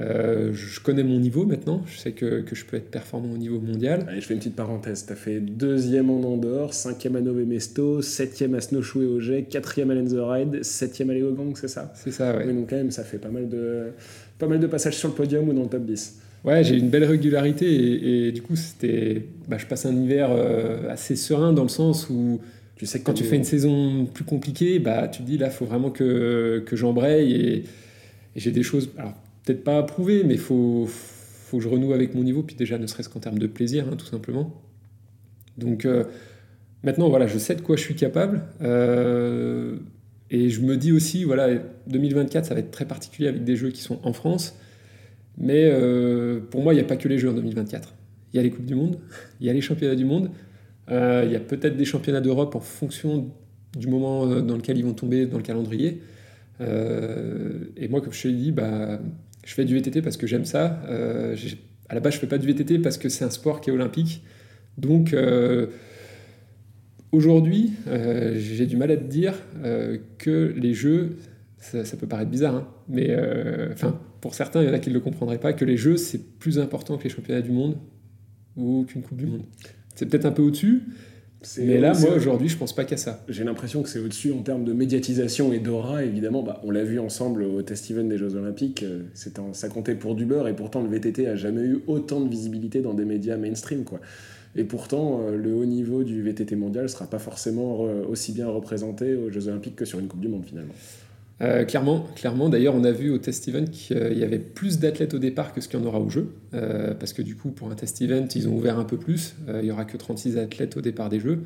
euh, 0.00 0.52
je 0.52 0.80
connais 0.80 1.02
mon 1.02 1.18
niveau 1.18 1.44
maintenant. 1.44 1.82
Je 1.86 1.98
sais 1.98 2.12
que, 2.12 2.40
que, 2.42 2.54
je 2.54 2.64
peux 2.64 2.76
être 2.76 2.90
performant 2.90 3.32
au 3.32 3.36
niveau 3.36 3.58
mondial. 3.58 4.06
Allez, 4.08 4.20
je 4.20 4.26
fais 4.26 4.34
une 4.34 4.40
petite 4.40 4.54
parenthèse. 4.54 5.06
Tu 5.06 5.12
as 5.12 5.16
fait 5.16 5.40
deuxième 5.40 6.08
en 6.10 6.20
Andorre, 6.22 6.72
cinquième 6.72 7.16
à 7.16 7.20
Nové 7.20 7.44
Mesto, 7.44 8.00
septième 8.00 8.54
à 8.54 8.60
Snowshoe 8.60 9.02
et 9.02 9.06
Auger, 9.06 9.44
quatrième 9.50 9.90
à 9.90 9.94
Lenz 9.94 10.14
Ride, 10.14 10.62
septième 10.62 11.10
à 11.10 11.14
Léo 11.14 11.32
Gang, 11.32 11.52
c'est 11.56 11.68
ça? 11.68 11.92
C'est 11.96 12.12
ça, 12.12 12.36
ouais. 12.36 12.52
donc, 12.52 12.70
quand 12.70 12.76
même, 12.76 12.92
ça 12.92 13.02
fait 13.02 13.18
pas 13.18 13.30
mal 13.30 13.48
de 13.48 13.92
pas 14.38 14.46
mal 14.46 14.60
de 14.60 14.66
passages 14.66 14.96
sur 14.96 15.08
le 15.08 15.14
podium 15.14 15.48
ou 15.48 15.52
dans 15.52 15.62
le 15.62 15.68
top 15.68 15.84
10. 15.84 16.20
Ouais, 16.44 16.62
j'ai 16.62 16.76
une 16.76 16.88
belle 16.88 17.04
régularité 17.04 18.26
et, 18.26 18.32
du 18.32 18.42
coup, 18.42 18.56
c'était, 18.56 19.26
bah, 19.48 19.58
je 19.58 19.66
passe 19.66 19.86
un 19.86 19.94
hiver 19.94 20.30
euh, 20.30 20.88
assez 20.90 21.16
serein 21.16 21.52
dans 21.52 21.64
le 21.64 21.68
sens 21.68 22.08
où 22.10 22.40
tu 22.76 22.86
sais 22.86 23.00
que 23.00 23.04
quand 23.04 23.12
tu 23.12 23.24
fais 23.24 23.36
une 23.36 23.44
saison 23.44 24.06
plus 24.06 24.24
compliquée, 24.24 24.78
bah, 24.78 25.08
tu 25.08 25.22
te 25.22 25.26
dis 25.26 25.36
là, 25.36 25.46
il 25.46 25.52
faut 25.52 25.64
vraiment 25.64 25.90
que, 25.90 26.62
que 26.64 26.76
j'embraye 26.76 27.32
et, 27.32 27.64
j'ai 28.36 28.52
des 28.52 28.62
choses, 28.62 28.90
alors 28.96 29.14
peut-être 29.44 29.64
pas 29.64 29.78
à 29.78 29.82
prouver, 29.82 30.22
mais 30.22 30.34
il 30.34 30.40
faut, 30.40 30.86
faut 30.86 31.56
que 31.56 31.62
je 31.64 31.68
renoue 31.68 31.92
avec 31.92 32.14
mon 32.14 32.22
niveau, 32.22 32.44
puis 32.44 32.54
déjà 32.54 32.78
ne 32.78 32.86
serait-ce 32.86 33.08
qu'en 33.08 33.18
termes 33.18 33.40
de 33.40 33.48
plaisir, 33.48 33.86
hein, 33.90 33.96
tout 33.96 34.06
simplement. 34.06 34.62
Donc 35.56 35.84
euh, 35.84 36.04
maintenant, 36.84 37.08
voilà, 37.08 37.26
je 37.26 37.36
sais 37.36 37.56
de 37.56 37.62
quoi 37.62 37.74
je 37.74 37.82
suis 37.82 37.96
capable. 37.96 38.42
Euh, 38.62 39.78
et 40.30 40.50
je 40.50 40.60
me 40.60 40.76
dis 40.76 40.92
aussi, 40.92 41.24
voilà, 41.24 41.58
2024, 41.86 42.44
ça 42.44 42.54
va 42.54 42.60
être 42.60 42.70
très 42.70 42.84
particulier 42.84 43.28
avec 43.28 43.44
des 43.44 43.56
jeux 43.56 43.70
qui 43.70 43.80
sont 43.80 43.98
en 44.02 44.12
France. 44.12 44.58
Mais 45.38 45.70
euh, 45.70 46.40
pour 46.40 46.62
moi, 46.62 46.74
il 46.74 46.76
n'y 46.76 46.82
a 46.82 46.86
pas 46.86 46.96
que 46.96 47.08
les 47.08 47.18
jeux 47.18 47.30
en 47.30 47.34
2024. 47.34 47.94
Il 48.32 48.36
y 48.36 48.40
a 48.40 48.42
les 48.42 48.50
Coupes 48.50 48.66
du 48.66 48.74
Monde, 48.74 48.98
il 49.40 49.46
y 49.46 49.50
a 49.50 49.52
les 49.52 49.60
championnats 49.60 49.94
du 49.94 50.04
monde, 50.04 50.30
euh, 50.90 51.22
il 51.24 51.32
y 51.32 51.36
a 51.36 51.40
peut-être 51.40 51.76
des 51.76 51.86
championnats 51.86 52.20
d'Europe 52.20 52.54
en 52.56 52.60
fonction 52.60 53.30
du 53.76 53.86
moment 53.86 54.26
euh, 54.26 54.42
dans 54.42 54.56
lequel 54.56 54.76
ils 54.76 54.84
vont 54.84 54.92
tomber 54.92 55.26
dans 55.26 55.38
le 55.38 55.42
calendrier. 55.42 56.02
et 56.60 57.88
moi, 57.88 58.00
comme 58.00 58.12
je 58.12 58.22
te 58.22 58.28
l'ai 58.28 58.34
dit, 58.34 58.52
bah, 58.52 59.00
je 59.46 59.54
fais 59.54 59.64
du 59.64 59.74
VTT 59.74 60.02
parce 60.02 60.18
que 60.18 60.26
j'aime 60.26 60.44
ça. 60.44 60.82
à 61.88 61.94
la 61.94 62.00
base, 62.00 62.14
je 62.14 62.18
ne 62.18 62.20
fais 62.20 62.26
pas 62.26 62.38
du 62.38 62.46
VTT 62.46 62.80
parce 62.80 62.98
que 62.98 63.08
c'est 63.08 63.24
un 63.24 63.30
sport 63.30 63.62
qui 63.62 63.70
est 63.70 63.72
olympique. 63.72 64.22
Donc, 64.76 65.14
Aujourd'hui, 67.10 67.72
euh, 67.86 68.34
j'ai 68.36 68.66
du 68.66 68.76
mal 68.76 68.90
à 68.90 68.96
te 68.96 69.04
dire 69.04 69.34
euh, 69.64 69.96
que 70.18 70.52
les 70.56 70.74
jeux, 70.74 71.16
ça, 71.58 71.96
peut 71.96 72.06
paraître 72.06 72.30
bizarre, 72.30 72.54
hein, 72.54 72.68
mais 72.88 73.06
euh, 73.08 73.72
enfin, 73.72 73.98
pour 74.20 74.34
certains, 74.34 74.62
il 74.62 74.68
y 74.68 74.70
en 74.70 74.74
a 74.74 74.78
qui 74.78 74.90
ne 74.90 74.94
le 74.94 75.00
comprendraient 75.00 75.38
pas, 75.38 75.54
que 75.54 75.64
les 75.64 75.78
jeux, 75.78 75.96
c'est 75.96 76.38
plus 76.38 76.58
important 76.58 76.98
que 76.98 77.04
les 77.04 77.10
championnats 77.10 77.40
du 77.40 77.50
monde 77.50 77.76
ou 78.56 78.84
qu'une 78.86 79.02
Coupe 79.02 79.16
du 79.16 79.26
Monde. 79.26 79.42
C'est 79.94 80.06
peut-être 80.06 80.26
un 80.26 80.32
peu 80.32 80.42
au-dessus, 80.42 80.82
mais 81.58 81.78
là, 81.78 81.94
moi, 81.98 82.14
aujourd'hui, 82.14 82.48
je 82.48 82.58
pense 82.58 82.74
pas 82.74 82.84
qu'à 82.84 82.96
ça. 82.98 83.24
J'ai 83.28 83.44
l'impression 83.44 83.82
que 83.82 83.88
c'est 83.88 84.00
au-dessus 84.00 84.32
en 84.32 84.42
termes 84.42 84.64
de 84.64 84.72
médiatisation 84.74 85.52
et 85.52 85.60
d'aura, 85.60 86.04
évidemment. 86.04 86.42
Bah, 86.42 86.60
on 86.64 86.70
l'a 86.70 86.84
vu 86.84 86.98
ensemble 86.98 87.42
au 87.42 87.62
test 87.62 87.90
event 87.90 88.04
des 88.04 88.18
Jeux 88.18 88.34
Olympiques, 88.34 88.84
ça 89.14 89.68
comptait 89.68 89.94
pour 89.94 90.14
du 90.14 90.26
beurre, 90.26 90.46
et 90.46 90.54
pourtant, 90.54 90.82
le 90.82 90.90
VTT 90.90 91.26
a 91.26 91.36
jamais 91.36 91.62
eu 91.62 91.78
autant 91.86 92.20
de 92.20 92.28
visibilité 92.28 92.82
dans 92.82 92.92
des 92.92 93.06
médias 93.06 93.38
mainstream, 93.38 93.84
quoi. 93.84 94.00
Et 94.58 94.64
pourtant, 94.64 95.20
euh, 95.22 95.36
le 95.36 95.54
haut 95.54 95.64
niveau 95.64 96.02
du 96.02 96.20
VTT 96.20 96.56
mondial 96.56 96.82
ne 96.82 96.88
sera 96.88 97.06
pas 97.06 97.20
forcément 97.20 97.86
euh, 97.86 98.02
aussi 98.08 98.32
bien 98.32 98.48
représenté 98.48 99.14
aux 99.14 99.30
Jeux 99.30 99.46
Olympiques 99.46 99.76
que 99.76 99.84
sur 99.84 100.00
une 100.00 100.08
Coupe 100.08 100.20
du 100.20 100.26
Monde 100.26 100.44
finalement. 100.44 100.74
Euh, 101.40 101.64
clairement, 101.64 102.06
clairement. 102.16 102.48
D'ailleurs, 102.48 102.74
on 102.74 102.82
a 102.82 102.90
vu 102.90 103.10
au 103.10 103.18
test 103.18 103.46
event 103.46 103.66
qu'il 103.70 104.18
y 104.18 104.24
avait 104.24 104.40
plus 104.40 104.80
d'athlètes 104.80 105.14
au 105.14 105.20
départ 105.20 105.54
que 105.54 105.60
ce 105.60 105.68
qu'il 105.68 105.78
y 105.78 105.82
en 105.82 105.86
aura 105.86 106.00
au 106.00 106.10
jeu. 106.10 106.32
parce 106.50 107.12
que 107.12 107.22
du 107.22 107.36
coup, 107.36 107.50
pour 107.50 107.70
un 107.70 107.76
test 107.76 108.02
event, 108.02 108.26
ils 108.34 108.48
ont 108.48 108.56
ouvert 108.56 108.80
un 108.80 108.84
peu 108.84 108.96
plus. 108.96 109.36
il 109.46 109.60
n'y 109.60 109.70
aura 109.70 109.84
que 109.84 109.96
36 109.96 110.36
athlètes 110.36 110.76
au 110.76 110.80
départ 110.80 111.08
des 111.08 111.20
jeux. 111.20 111.44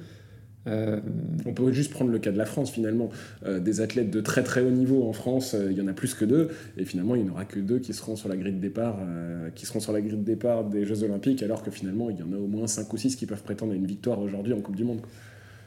Euh, 0.67 1.01
on 1.45 1.53
peut 1.53 1.73
juste 1.73 1.91
prendre 1.91 2.11
le 2.11 2.19
cas 2.19 2.31
de 2.31 2.39
la 2.39 2.45
France 2.45 2.71
finalement. 2.71 3.11
Euh, 3.45 3.59
des 3.59 3.81
athlètes 3.81 4.11
de 4.11 4.21
très 4.21 4.43
très 4.43 4.61
haut 4.63 4.71
niveau 4.71 5.09
en 5.09 5.13
France, 5.13 5.55
euh, 5.55 5.69
il 5.71 5.77
y 5.77 5.81
en 5.81 5.89
a 5.89 5.93
plus 5.93 6.15
que 6.15 6.25
deux, 6.25 6.49
et 6.77 6.85
finalement 6.85 7.17
il 7.17 7.25
n'y 7.25 7.31
en 7.31 7.33
aura 7.33 7.45
que 7.45 7.59
deux 7.59 7.79
qui 7.79 7.93
seront 7.93 8.17
sur 8.17 8.29
la 8.29 8.37
grille 8.37 8.55
de 8.55 8.61
départ, 8.61 8.99
qui 9.55 9.67
seront 9.67 9.81
sur 9.81 9.93
la 9.93 10.01
grille 10.01 10.19
de 10.19 10.25
départ 10.25 10.65
des 10.65 10.85
Jeux 10.85 11.03
Olympiques, 11.03 11.43
alors 11.43 11.63
que 11.63 11.71
finalement 11.71 12.11
il 12.11 12.19
y 12.19 12.23
en 12.23 12.33
a 12.33 12.37
au 12.37 12.47
moins 12.47 12.67
5 12.67 12.93
ou 12.93 12.97
6 12.97 13.17
qui 13.17 13.27
peuvent 13.27 13.43
prétendre 13.43 13.73
à 13.73 13.75
une 13.75 13.87
victoire 13.87 14.21
aujourd'hui 14.21 14.53
en 14.53 14.61
Coupe 14.61 14.77
du 14.77 14.85
Monde. 14.85 15.01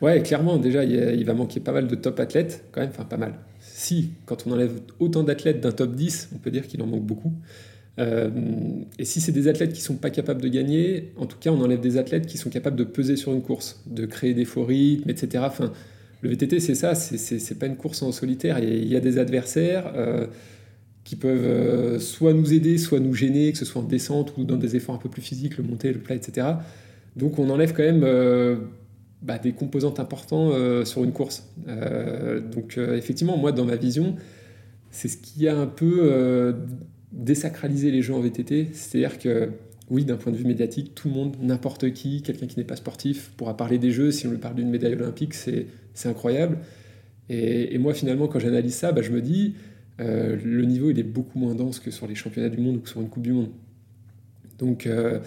Ouais, 0.01 0.21
clairement, 0.21 0.58
déjà 0.58 0.84
il, 0.84 1.23
va 1.25 1.34
manquer 1.34 1.60
pas 1.60 1.71
mal 1.71 1.88
de 1.88 1.95
top 1.95 2.19
athlètes, 2.19 2.65
quand 2.71 2.81
même, 2.81 2.89
enfin 2.89 3.05
pas 3.05 3.17
mal. 3.17 3.34
Si, 3.60 4.12
quand 4.25 4.45
on 4.45 4.51
enlève 4.51 4.79
autant 4.99 5.23
d'athlètes 5.23 5.62
d'un 5.62 5.71
top 5.71 5.95
10, 5.95 6.29
on 6.36 6.38
peut 6.38 6.51
dire 6.51 6.67
qu'il 6.67 6.81
en 6.81 6.86
manque 6.86 7.05
beaucoup. 7.05 7.34
Euh, 7.97 8.29
et 8.99 9.05
si 9.05 9.21
c'est 9.21 9.31
des 9.31 9.47
athlètes 9.47 9.73
qui 9.73 9.81
sont 9.81 9.95
pas 9.95 10.10
capables 10.10 10.41
de 10.41 10.47
gagner, 10.47 11.13
en 11.17 11.25
tout 11.25 11.38
cas, 11.39 11.51
on 11.51 11.62
enlève 11.62 11.79
des 11.79 11.97
athlètes 11.97 12.25
qui 12.25 12.38
sont 12.38 12.49
capables 12.49 12.75
de 12.75 12.84
peser 12.84 13.15
sur 13.15 13.34
une 13.34 13.41
course, 13.41 13.81
de 13.86 14.05
créer 14.05 14.34
des 14.34 14.45
faux 14.45 14.65
rythmes, 14.65 15.10
etc. 15.10 15.43
Enfin, 15.47 15.71
le 16.21 16.29
VTT, 16.29 16.60
c'est 16.60 16.75
ça, 16.75 16.95
c'est 16.95 17.60
pas 17.60 17.67
une 17.67 17.77
course 17.77 18.01
en 18.01 18.12
solitaire. 18.12 18.60
Il 18.60 18.88
y 18.88 18.95
a 18.95 18.99
des 18.99 19.17
adversaires 19.17 19.91
euh, 19.95 20.27
qui 21.03 21.15
peuvent 21.15 21.45
euh, 21.45 21.99
soit 21.99 22.34
nous 22.34 22.53
aider, 22.53 22.77
soit 22.77 22.99
nous 22.99 23.13
gêner, 23.13 23.51
que 23.51 23.58
ce 23.58 23.65
soit 23.65 23.81
en 23.81 23.86
descente 23.86 24.34
ou 24.38 24.43
dans 24.43 24.58
des 24.58 24.75
efforts 24.75 24.95
un 24.95 24.99
peu 24.99 25.10
plus 25.10 25.21
physiques, 25.21 25.58
le 25.58 25.63
monter, 25.63 25.93
le 25.93 25.99
plat, 25.99 26.15
etc. 26.15 26.47
Donc 27.15 27.39
on 27.39 27.49
enlève 27.49 27.73
quand 27.73 27.84
même 27.84 28.01
bah, 29.21 29.38
des 29.38 29.53
composantes 29.53 29.99
importants 29.99 30.51
sur 30.84 31.03
une 31.03 31.13
course. 31.13 31.47
donc 32.51 32.77
effectivement, 32.77 33.38
moi, 33.38 33.51
dans 33.51 33.65
ma 33.65 33.77
vision, 33.77 34.15
c'est 34.89 35.08
ce 35.08 35.17
qui 35.17 35.47
a 35.47 35.55
un 35.55 35.67
peu 35.67 36.55
désacraliser 37.11 37.91
les 37.91 38.01
jeux 38.01 38.13
en 38.13 38.19
VTT, 38.19 38.69
c'est-à-dire 38.73 39.19
que 39.19 39.49
oui, 39.89 40.03
d'un 40.03 40.17
point 40.17 40.31
de 40.31 40.37
vue 40.37 40.45
médiatique, 40.45 40.95
tout 40.95 41.09
le 41.09 41.13
monde, 41.13 41.35
n'importe 41.41 41.91
qui, 41.93 42.21
quelqu'un 42.23 42.47
qui 42.47 42.57
n'est 42.57 42.65
pas 42.65 42.75
sportif, 42.75 43.31
pourra 43.37 43.55
parler 43.55 43.77
des 43.77 43.91
jeux. 43.91 44.11
Si 44.11 44.25
on 44.25 44.31
lui 44.31 44.39
parle 44.39 44.55
d'une 44.55 44.69
médaille 44.69 44.95
olympique, 44.95 45.33
c'est 45.35 45.67
incroyable. 46.05 46.57
Et, 47.29 47.77
moi, 47.77 47.93
finalement, 47.93 48.27
quand 48.27 48.39
j'analyse 48.39 48.75
ça, 48.75 48.91
bah, 48.91 49.01
je 49.01 49.11
me 49.11 49.21
dis, 49.21 49.55
euh, 50.01 50.37
le 50.43 50.65
niveau, 50.65 50.89
il 50.89 50.99
est 50.99 51.03
beaucoup 51.03 51.39
moins 51.39 51.55
dense 51.55 51.79
que 51.79 51.91
sur 51.91 52.07
les 52.07 52.15
championnats 52.15 52.49
du 52.49 52.57
monde 52.57 52.77
ou 52.77 52.79
que 52.79 52.89
sur 52.89 53.01
une 53.01 53.09
Coupe 53.09 53.23
du 53.23 53.33
Monde. 53.33 53.49
Donc, 54.57 54.87
euh, 54.87 55.19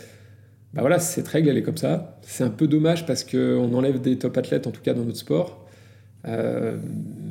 bah 0.75 0.81
voilà, 0.81 0.99
cette 0.99 1.29
règle, 1.29 1.49
elle 1.49 1.57
est 1.57 1.63
comme 1.63 1.77
ça. 1.77 2.19
C'est 2.23 2.45
un 2.45 2.51
peu 2.51 2.67
dommage 2.67 3.07
parce 3.07 3.25
qu'on 3.25 3.73
enlève 3.75 4.01
des 4.01 4.19
top 4.19 4.37
athlètes, 4.37 4.67
en 4.67 4.71
tout 4.71 4.83
cas 4.83 4.95
dans 4.95 5.05
notre 5.05 5.19
sport. 5.19 5.67
Euh, 6.27 6.77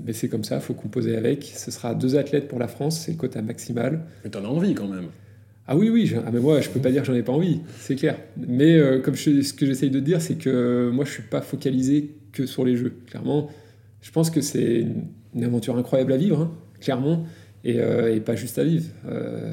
mais 0.08 0.14
c'est 0.14 0.30
comme 0.30 0.46
ça, 0.46 0.56
il 0.56 0.62
faut 0.62 0.74
composer 0.74 1.18
avec. 1.18 1.44
Ce 1.44 1.70
sera 1.70 1.94
deux 1.94 2.16
athlètes 2.16 2.48
pour 2.48 2.60
la 2.60 2.68
France, 2.68 3.02
c'est 3.02 3.12
le 3.12 3.18
quota 3.18 3.42
maximal. 3.42 4.02
Mais 4.24 4.30
t'en 4.30 4.44
as 4.44 4.48
envie 4.48 4.74
quand 4.74 4.88
même 4.88 5.08
ah 5.70 5.76
oui, 5.76 5.90
oui, 5.90 6.10
ah 6.26 6.30
mais 6.32 6.40
moi 6.40 6.62
je 6.62 6.70
peux 6.70 6.80
pas 6.80 6.92
dire 6.92 7.02
que 7.02 7.08
j'en 7.08 7.14
ai 7.14 7.24
pas 7.24 7.34
envie, 7.34 7.60
c'est 7.78 7.98
clair. 7.98 8.18
Mais 8.38 8.78
euh, 8.78 9.02
comme 9.02 9.18
ce 9.18 9.52
que 9.52 9.66
j'essaye 9.66 9.90
de 9.90 10.00
dire, 10.00 10.22
c'est 10.22 10.36
que 10.36 10.90
moi 10.94 11.04
je 11.04 11.12
suis 11.12 11.24
pas 11.24 11.42
focalisé 11.42 12.16
que 12.32 12.46
sur 12.46 12.64
les 12.64 12.78
jeux. 12.78 12.94
Clairement, 13.08 13.50
je 14.00 14.10
pense 14.12 14.30
que 14.30 14.40
c'est 14.40 14.86
une 15.36 15.44
aventure 15.44 15.78
incroyable 15.78 16.14
à 16.14 16.16
vivre, 16.16 16.40
hein, 16.40 16.52
clairement, 16.80 17.26
euh, 17.66 18.16
et, 18.16 18.22
pas 18.22 18.38
juste 18.38 18.58
à 18.60 18.64
vivre. 18.64 18.86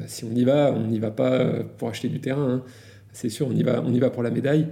si 0.07 0.23
on 0.23 0.33
y 0.33 0.45
va, 0.45 0.71
on 0.71 0.87
n'y 0.87 0.99
va 0.99 1.11
pas 1.11 1.49
pour 1.77 1.89
acheter 1.89 2.07
du 2.07 2.21
terrain, 2.21 2.49
hein. 2.49 2.63
c'est 3.11 3.27
sûr, 3.27 3.49
on 3.49 3.53
y, 3.53 3.63
va, 3.63 3.83
on 3.85 3.93
y 3.93 3.99
va 3.99 4.09
pour 4.09 4.23
la 4.23 4.31
médaille. 4.31 4.67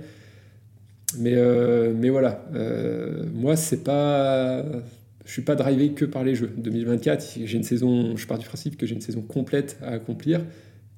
Mais, 1.20 1.34
euh, 1.36 1.94
mais 1.96 2.10
voilà, 2.10 2.46
euh, 2.56 3.24
moi, 3.34 3.56
c'est 3.56 3.84
pas. 3.84 4.64
Je 5.26 5.32
suis 5.32 5.42
pas 5.42 5.56
drivé 5.56 5.92
que 5.92 6.06
par 6.06 6.24
les 6.24 6.36
jeux. 6.36 6.52
2024, 6.58 7.40
j'ai 7.44 7.58
une 7.58 7.64
saison, 7.64 8.18
je 8.18 8.28
pars 8.28 8.38
du 8.38 8.46
principe 8.46 8.78
que 8.78 8.86
j'ai 8.86 8.96
une 8.96 9.02
saison 9.02 9.22
complète 9.22 9.78
à 9.82 9.92
accomplir. 9.92 10.42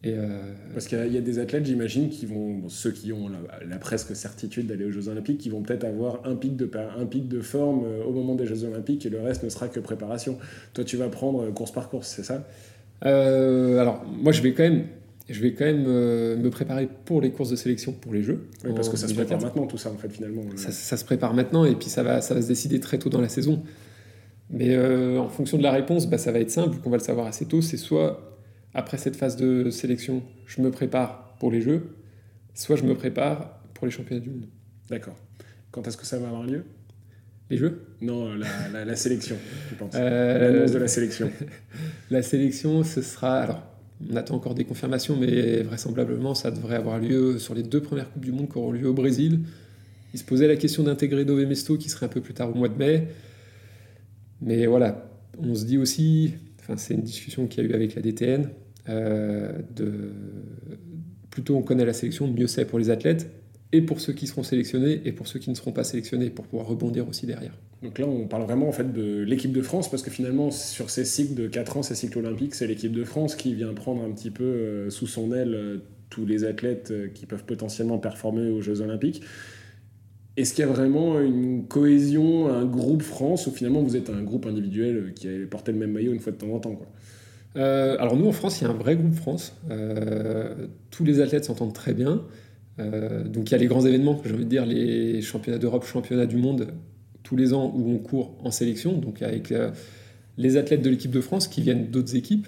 Et 0.04 0.14
euh, 0.14 0.28
Parce 0.74 0.88
qu'il 0.88 1.12
y, 1.12 1.18
a 1.18 1.22
des 1.22 1.40
athlètes, 1.40 1.66
j'imagine, 1.66 2.10
qui 2.10 2.28
vont, 2.28 2.70
ceux 2.70 2.92
qui 2.92 3.12
ont 3.12 3.28
la, 3.28 3.78
presque 3.78 4.16
certitude 4.16 4.68
d'aller 4.68 4.86
aux 4.86 4.92
Jeux 4.92 5.10
Olympiques, 5.10 5.40
qui 5.40 5.50
vont 5.50 5.64
peut-être 5.64 5.84
avoir 5.84 6.22
un 6.26 6.36
pic, 6.36 6.56
de, 6.56 6.70
un 7.00 7.06
pic 7.08 7.28
de 7.28 7.42
forme 7.42 7.86
euh, 7.86 8.04
au 8.04 8.12
moment 8.12 8.36
des 8.36 8.46
Jeux 8.46 8.66
Olympiques 8.66 9.06
et 9.08 9.10
le 9.10 9.20
reste 9.20 9.44
ne 9.44 9.50
sera 9.50 9.68
que 9.68 9.80
préparation. 9.80 10.38
Toi, 10.76 10.84
tu 10.84 10.96
vas 10.96 11.10
prendre 11.10 11.46
euh, 11.46 11.52
course 11.52 11.72
par 11.72 11.90
course, 11.90 12.08
c'est 12.16 12.24
ça? 12.24 12.48
Alors, 13.02 14.06
moi, 14.06 14.32
je 14.32 14.42
vais 14.42 14.54
quand 14.54 14.64
même 14.64 14.86
je 15.28 15.42
vais 15.42 15.54
quand 15.54 15.66
même 15.66 15.86
me 15.86 16.50
préparer 16.50 16.88
pour 17.06 17.20
les 17.20 17.32
courses 17.32 17.50
de 17.50 17.56
sélection 17.56 17.94
pour 17.94 18.14
les 18.14 18.22
Jeux. 18.22 18.46
Oui, 18.64 18.72
parce 18.76 18.90
que 18.90 18.98
ça 18.98 19.08
se 19.08 19.14
prépare 19.16 19.42
maintenant, 19.42 19.66
tout 19.66 19.78
ça, 19.78 19.92
en 19.92 19.98
fait, 19.98 20.10
finalement. 20.10 20.44
Ça, 20.56 20.72
ça, 20.72 20.98
se 20.98 21.04
prépare 21.04 21.34
maintenant, 21.34 21.66
et 21.66 21.74
puis 21.74 21.90
ça 21.90 22.04
va, 22.04 22.22
ça 22.22 22.36
va 22.36 22.44
se 22.44 22.48
décider 22.48 22.80
très 22.80 23.00
tôt 23.00 23.10
dans 23.10 23.22
la 23.22 23.30
saison. 23.30 23.64
Mais 24.50 24.76
euh, 24.76 25.20
en 25.20 25.30
fonction 25.30 25.58
de 25.58 25.64
la 25.64 25.72
réponse, 25.72 26.08
bah, 26.08 26.18
ça 26.18 26.32
va 26.32 26.40
être 26.40 26.52
simple, 26.52 26.78
qu'on 26.78 26.90
va 26.90 26.98
le 26.98 27.04
savoir 27.04 27.28
assez 27.28 27.46
tôt. 27.46 27.62
C'est 27.62 27.78
soit 27.78 28.38
après 28.74 28.98
cette 28.98 29.16
phase 29.16 29.36
de 29.38 29.70
sélection, 29.70 30.22
je 30.46 30.62
me 30.62 30.70
prépare 30.70 31.36
pour 31.40 31.52
les 31.52 31.62
Jeux, 31.62 31.96
soit 32.54 32.76
je 32.76 32.84
me 32.84 32.94
prépare 32.94 33.60
pour 33.74 33.86
les 33.86 33.92
championnats 33.92 34.22
du 34.22 34.30
monde. 34.30 34.48
D'accord. 34.90 35.16
Quand 35.72 35.88
est-ce 35.88 35.98
que 35.98 36.06
ça 36.06 36.20
va 36.20 36.28
avoir 36.28 36.44
lieu? 36.44 36.64
Les 37.50 37.58
Jeux? 37.58 37.86
Non, 38.02 38.36
la, 38.36 38.86
la, 38.86 38.96
sélection, 38.96 39.38
je 39.70 39.76
pense. 39.76 39.94
Euh, 39.96 40.52
L'annonce 40.52 40.72
de 40.72 40.80
la 40.80 40.88
sélection. 40.88 41.32
la 42.10 42.22
sélection, 42.22 42.84
ce 42.84 43.02
sera. 43.02 43.40
Alors, 43.40 43.64
on 44.10 44.16
attend 44.16 44.36
encore 44.36 44.56
des 44.56 44.66
confirmations, 44.66 45.16
mais 45.16 45.62
vraisemblablement, 45.62 46.34
ça 46.36 46.52
devrait 46.52 46.76
avoir 46.76 47.00
lieu 47.00 47.38
sur 47.38 47.54
les 47.54 47.64
deux 47.64 47.82
premières 47.82 48.12
Coupes 48.12 48.26
du 48.26 48.32
Monde 48.32 48.50
qui 48.50 48.58
auront 48.58 48.72
lieu 48.72 48.88
au 48.88 48.94
Brésil. 48.94 49.42
Il 50.14 50.20
se 50.20 50.24
posait 50.24 50.48
la 50.48 50.56
question 50.56 50.84
d'intégrer 50.84 51.24
Dove 51.24 51.46
Mesto, 51.46 51.78
qui 51.78 51.90
serait 51.90 52.08
un 52.08 52.10
peu 52.10 52.22
plus 52.22 52.34
tard 52.34 52.50
au 52.50 52.56
mois 52.56 52.70
de 52.70 52.78
mai. 52.78 53.08
Mais 54.42 54.66
voilà, 54.66 55.10
on 55.40 55.56
se 55.56 55.66
dit 55.66 55.78
aussi, 55.78 56.34
enfin, 56.60 56.78
c'est 56.78 56.94
une 56.94 57.02
discussion 57.02 57.48
qu'il 57.48 57.64
y 57.64 57.68
a 57.68 57.70
eu 57.70 57.74
avec 57.74 57.96
la 57.96 58.02
DTN, 58.02 58.50
euh, 58.90 59.52
de, 59.76 60.12
plutôt 61.30 61.56
on 61.56 61.62
connaît 61.62 61.86
la 61.86 61.94
sélection, 61.94 62.28
mieux 62.28 62.48
c'est 62.48 62.66
pour 62.66 62.80
les 62.80 62.90
athlètes, 62.90 63.32
et 63.72 63.82
pour 63.82 64.00
ceux 64.00 64.14
qui 64.14 64.28
seront 64.28 64.44
sélectionnés, 64.44 65.02
et 65.06 65.12
pour 65.12 65.28
ceux 65.28 65.40
qui 65.40 65.50
ne 65.50 65.56
seront 65.56 65.72
pas 65.72 65.84
sélectionnés, 65.84 66.30
pour 66.30 66.46
pouvoir 66.46 66.68
rebondir 66.68 67.08
aussi 67.08 67.26
derrière. 67.26 67.54
Donc 67.84 68.00
là, 68.00 68.08
on 68.08 68.28
parle 68.28 68.44
vraiment 68.44 68.68
en 68.68 68.72
fait 68.72 68.94
de 68.94 69.22
l'équipe 69.22 69.52
de 69.52 69.62
France, 69.62 69.90
parce 69.90 70.04
que 70.04 70.12
finalement, 70.12 70.52
sur 70.52 70.90
ces 70.90 71.06
cycles 71.06 71.36
de 71.36 71.48
4 71.48 71.78
ans, 71.78 71.84
ces 71.84 71.96
cycles 71.96 72.20
olympiques, 72.20 72.56
c'est 72.56 72.68
l'équipe 72.68 72.94
de 72.94 73.04
France 73.04 73.36
qui 73.36 73.54
vient 73.54 73.74
prendre 73.74 74.04
un 74.04 74.12
petit 74.12 74.32
peu 74.32 74.44
euh, 74.44 74.90
sous 74.90 75.08
son 75.08 75.34
aile 75.34 75.54
euh, 75.54 75.78
tous 76.10 76.26
les 76.26 76.46
athlètes 76.46 76.94
qui 77.14 77.26
peuvent 77.26 77.44
potentiellement 77.44 77.98
performer 77.98 78.50
aux 78.50 78.62
Jeux 78.62 78.82
olympiques. 78.82 79.24
Est-ce 80.38 80.54
qu'il 80.54 80.66
y 80.66 80.68
a 80.68 80.72
vraiment 80.72 81.20
une 81.22 81.66
cohésion, 81.66 82.50
un 82.50 82.66
groupe 82.66 83.04
France, 83.04 83.48
ou 83.48 83.52
finalement 83.52 83.82
vous 83.82 83.96
êtes 83.96 84.10
un 84.10 84.22
groupe 84.22 84.46
individuel 84.46 85.14
qui 85.16 85.28
a 85.28 85.32
porté 85.50 85.72
le 85.72 85.78
même 85.78 85.92
maillot 85.92 86.12
une 86.12 86.20
fois 86.20 86.34
de 86.34 86.38
temps 86.38 86.54
en 86.54 86.60
temps 86.60 86.76
quoi? 86.76 86.88
Euh, 87.56 87.96
alors 88.00 88.18
nous 88.18 88.28
en 88.28 88.32
France, 88.32 88.60
il 88.60 88.66
y 88.66 88.68
a 88.68 88.70
un 88.70 88.74
vrai 88.74 88.96
groupe 88.96 89.14
France. 89.14 89.56
Euh, 89.72 90.68
tous 90.92 91.04
les 91.04 91.22
athlètes 91.22 91.46
s'entendent 91.46 91.74
très 91.74 91.94
bien. 91.94 92.24
Euh, 92.80 93.24
donc 93.24 93.50
il 93.50 93.52
y 93.54 93.56
a 93.56 93.58
les 93.58 93.68
grands 93.68 93.86
événements, 93.86 94.22
j'ai 94.26 94.34
envie 94.34 94.44
de 94.44 94.50
dire 94.50 94.66
les 94.66 95.22
championnats 95.22 95.60
d'Europe, 95.60 95.86
championnats 95.86 96.26
du 96.26 96.36
monde, 96.36 96.68
tous 97.24 97.38
les 97.38 97.54
ans 97.54 97.72
où 97.74 97.92
on 97.92 97.98
court 97.98 98.36
en 98.44 98.52
sélection, 98.52 98.98
donc 98.98 99.22
avec 99.22 99.54
les 100.38 100.58
athlètes 100.58 100.82
de 100.82 100.90
l'équipe 100.90 101.12
de 101.12 101.22
France 101.22 101.48
qui 101.48 101.62
viennent 101.62 101.88
d'autres 101.88 102.16
équipes. 102.16 102.48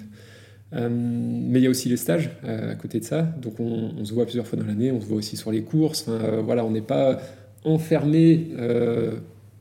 mais 0.74 1.60
il 1.60 1.64
y 1.64 1.68
a 1.68 1.70
aussi 1.70 1.88
les 1.88 1.96
stages 1.96 2.30
à 2.44 2.76
côté 2.76 3.00
de 3.00 3.06
ça, 3.06 3.22
donc 3.22 3.60
on, 3.62 4.04
se 4.04 4.14
voit 4.14 4.26
plusieurs 4.26 4.46
fois 4.46 4.60
dans 4.60 4.66
l'année, 4.66 4.92
on 4.92 5.00
se 5.00 5.06
voit 5.06 5.18
aussi 5.18 5.38
sur 5.38 5.52
les 5.52 5.64
courses. 5.64 6.10
Voilà, 6.44 6.66
on 6.66 6.72
n'est 6.72 6.82
pas 6.82 7.22
enfermé 7.68 8.50
euh, 8.58 9.18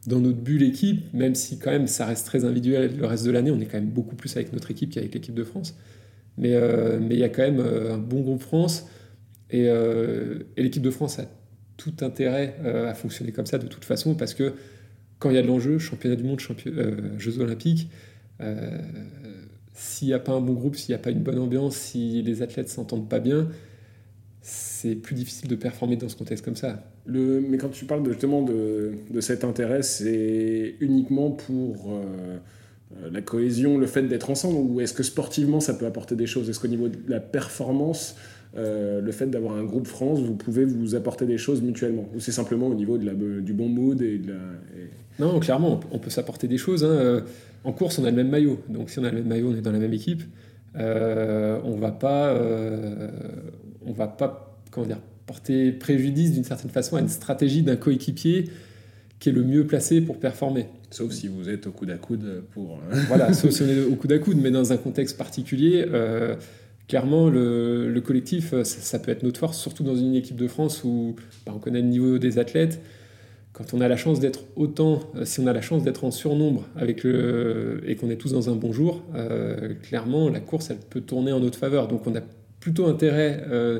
dans 0.06 0.20
notre 0.20 0.38
bulle 0.38 0.62
équipe, 0.62 1.12
même 1.12 1.34
si 1.34 1.58
quand 1.58 1.70
même 1.70 1.86
ça 1.86 2.06
reste 2.06 2.26
très 2.26 2.44
individuel 2.44 2.96
le 2.96 3.06
reste 3.06 3.24
de 3.24 3.30
l'année, 3.30 3.50
on 3.50 3.60
est 3.60 3.66
quand 3.66 3.78
même 3.78 3.90
beaucoup 3.90 4.16
plus 4.16 4.34
avec 4.36 4.52
notre 4.52 4.70
équipe 4.70 4.90
qu'avec 4.90 5.14
l'équipe 5.14 5.34
de 5.34 5.44
France. 5.44 5.76
Mais 6.38 6.54
euh, 6.54 6.98
il 7.10 7.16
y 7.16 7.24
a 7.24 7.28
quand 7.28 7.42
même 7.42 7.60
euh, 7.60 7.94
un 7.94 7.98
bon 7.98 8.20
groupe 8.20 8.42
France 8.42 8.86
et, 9.50 9.66
et 9.66 10.62
l'équipe 10.62 10.82
de 10.82 10.90
France 10.90 11.20
a 11.20 11.26
tout 11.76 11.94
intérêt 12.00 12.56
à 12.64 12.94
fonctionner 12.94 13.30
comme 13.30 13.46
ça 13.46 13.58
de 13.58 13.68
toute 13.68 13.84
façon 13.84 14.16
parce 14.16 14.34
que 14.34 14.54
quand 15.20 15.30
il 15.30 15.36
y 15.36 15.38
a 15.38 15.42
de 15.42 15.46
l'enjeu, 15.46 15.78
championnat 15.78 16.16
du 16.16 16.24
monde, 16.24 16.40
Jeux 17.16 17.38
olympiques, 17.38 17.88
s'il 19.72 20.08
n'y 20.08 20.14
a 20.14 20.18
pas 20.18 20.32
un 20.32 20.40
bon 20.40 20.54
groupe, 20.54 20.74
s'il 20.74 20.92
n'y 20.92 20.96
a 20.96 21.02
pas 21.02 21.10
une 21.10 21.22
bonne 21.22 21.38
ambiance, 21.38 21.76
si 21.76 22.22
les 22.22 22.42
athlètes 22.42 22.68
s'entendent 22.68 23.08
pas 23.08 23.20
bien, 23.20 23.48
c'est 24.48 24.94
plus 24.94 25.16
difficile 25.16 25.48
de 25.48 25.56
performer 25.56 25.96
dans 25.96 26.08
ce 26.08 26.14
contexte 26.14 26.44
comme 26.44 26.54
ça. 26.54 26.80
Le, 27.04 27.40
mais 27.40 27.58
quand 27.58 27.70
tu 27.70 27.84
parles 27.84 28.04
de, 28.04 28.12
justement 28.12 28.42
de, 28.42 28.92
de 29.10 29.20
cet 29.20 29.42
intérêt, 29.42 29.82
c'est 29.82 30.76
uniquement 30.78 31.32
pour 31.32 31.90
euh, 31.90 32.38
euh, 33.02 33.10
la 33.10 33.22
cohésion, 33.22 33.76
le 33.76 33.86
fait 33.86 34.02
d'être 34.02 34.30
ensemble, 34.30 34.56
ou 34.58 34.80
est-ce 34.80 34.94
que 34.94 35.02
sportivement 35.02 35.58
ça 35.58 35.74
peut 35.74 35.84
apporter 35.84 36.14
des 36.14 36.28
choses? 36.28 36.48
Est-ce 36.48 36.60
qu'au 36.60 36.68
niveau 36.68 36.86
de 36.86 36.96
la 37.08 37.18
performance, 37.18 38.14
euh, 38.56 39.00
le 39.00 39.10
fait 39.10 39.26
d'avoir 39.26 39.56
un 39.56 39.64
groupe 39.64 39.88
France, 39.88 40.20
vous 40.20 40.36
pouvez 40.36 40.64
vous 40.64 40.94
apporter 40.94 41.26
des 41.26 41.38
choses 41.38 41.60
mutuellement? 41.60 42.08
Ou 42.14 42.20
c'est 42.20 42.30
simplement 42.30 42.68
au 42.68 42.74
niveau 42.74 42.98
de 42.98 43.06
la, 43.06 43.14
du 43.14 43.52
bon 43.52 43.68
mood 43.68 44.00
et 44.00 44.18
de 44.18 44.28
la... 44.28 44.38
Non, 45.18 45.40
clairement, 45.40 45.80
on 45.90 45.98
peut 45.98 46.10
s'apporter 46.10 46.46
des 46.46 46.58
choses. 46.58 46.84
Hein. 46.84 47.24
En 47.64 47.72
course, 47.72 47.98
on 47.98 48.04
a 48.04 48.10
le 48.10 48.16
même 48.16 48.28
maillot. 48.28 48.60
Donc 48.68 48.90
si 48.90 49.00
on 49.00 49.04
a 49.04 49.10
le 49.10 49.16
même 49.16 49.26
maillot, 49.26 49.50
on 49.50 49.56
est 49.56 49.60
dans 49.60 49.72
la 49.72 49.80
même 49.80 49.94
équipe. 49.94 50.22
on 50.76 51.76
va 51.80 51.90
pas 51.90 52.38
on 53.86 53.92
va 53.92 54.08
pas 54.08 54.58
comment 54.70 54.86
dire, 54.86 55.00
porter 55.26 55.72
préjudice 55.72 56.32
d'une 56.32 56.44
certaine 56.44 56.70
façon 56.70 56.96
à 56.96 57.00
une 57.00 57.08
stratégie 57.08 57.62
d'un 57.62 57.76
coéquipier 57.76 58.50
qui 59.18 59.30
est 59.30 59.32
le 59.32 59.42
mieux 59.42 59.66
placé 59.66 60.00
pour 60.00 60.18
performer. 60.18 60.66
Sauf 60.90 61.12
si 61.12 61.28
vous 61.28 61.48
êtes 61.48 61.66
au 61.66 61.70
coude 61.70 61.90
à 61.90 61.96
coude 61.96 62.44
pour... 62.52 62.78
Euh, 62.92 63.00
voilà, 63.08 63.32
sauf 63.32 63.50
si 63.50 63.62
on 63.62 63.68
est 63.68 63.80
au 63.80 63.94
coude 63.96 64.12
à 64.12 64.18
coude, 64.18 64.38
mais 64.40 64.50
dans 64.50 64.72
un 64.72 64.76
contexte 64.76 65.16
particulier, 65.16 65.84
euh, 65.88 66.36
clairement, 66.88 67.28
le, 67.28 68.00
collectif, 68.04 68.52
euh, 68.52 68.64
ça, 68.64 68.98
peut 68.98 69.10
être 69.10 69.22
notre 69.22 69.40
force, 69.40 69.58
surtout 69.58 69.82
dans 69.82 69.96
une 69.96 70.14
équipe 70.14 70.36
de 70.36 70.48
France 70.48 70.84
où 70.84 71.16
bah, 71.46 71.52
on 71.56 71.58
connaît 71.58 71.80
le 71.80 71.88
niveau 71.88 72.18
des 72.18 72.38
athlètes. 72.38 72.80
Quand 73.52 73.72
on 73.72 73.80
a 73.80 73.88
la 73.88 73.96
chance 73.96 74.20
d'être 74.20 74.40
autant, 74.54 75.00
si 75.24 75.40
on 75.40 75.46
a 75.46 75.54
la 75.54 75.62
chance 75.62 75.82
d'être 75.82 76.04
en 76.04 76.10
surnombre 76.10 76.66
avec 76.76 77.02
le, 77.04 77.80
et 77.86 77.96
qu'on 77.96 78.10
est 78.10 78.16
tous 78.16 78.32
dans 78.32 78.50
un 78.50 78.54
bon 78.54 78.70
jour, 78.70 79.02
clairement, 79.82 80.28
la 80.28 80.40
course, 80.40 80.68
elle 80.68 80.76
peut 80.76 81.00
tourner 81.00 81.32
en 81.32 81.40
notre 81.40 81.58
faveur. 81.58 81.88
Donc 81.88 82.06
on 82.06 82.14
a 82.14 82.20
plutôt 82.66 82.86
intérêt 82.86 83.44
euh, 83.48 83.78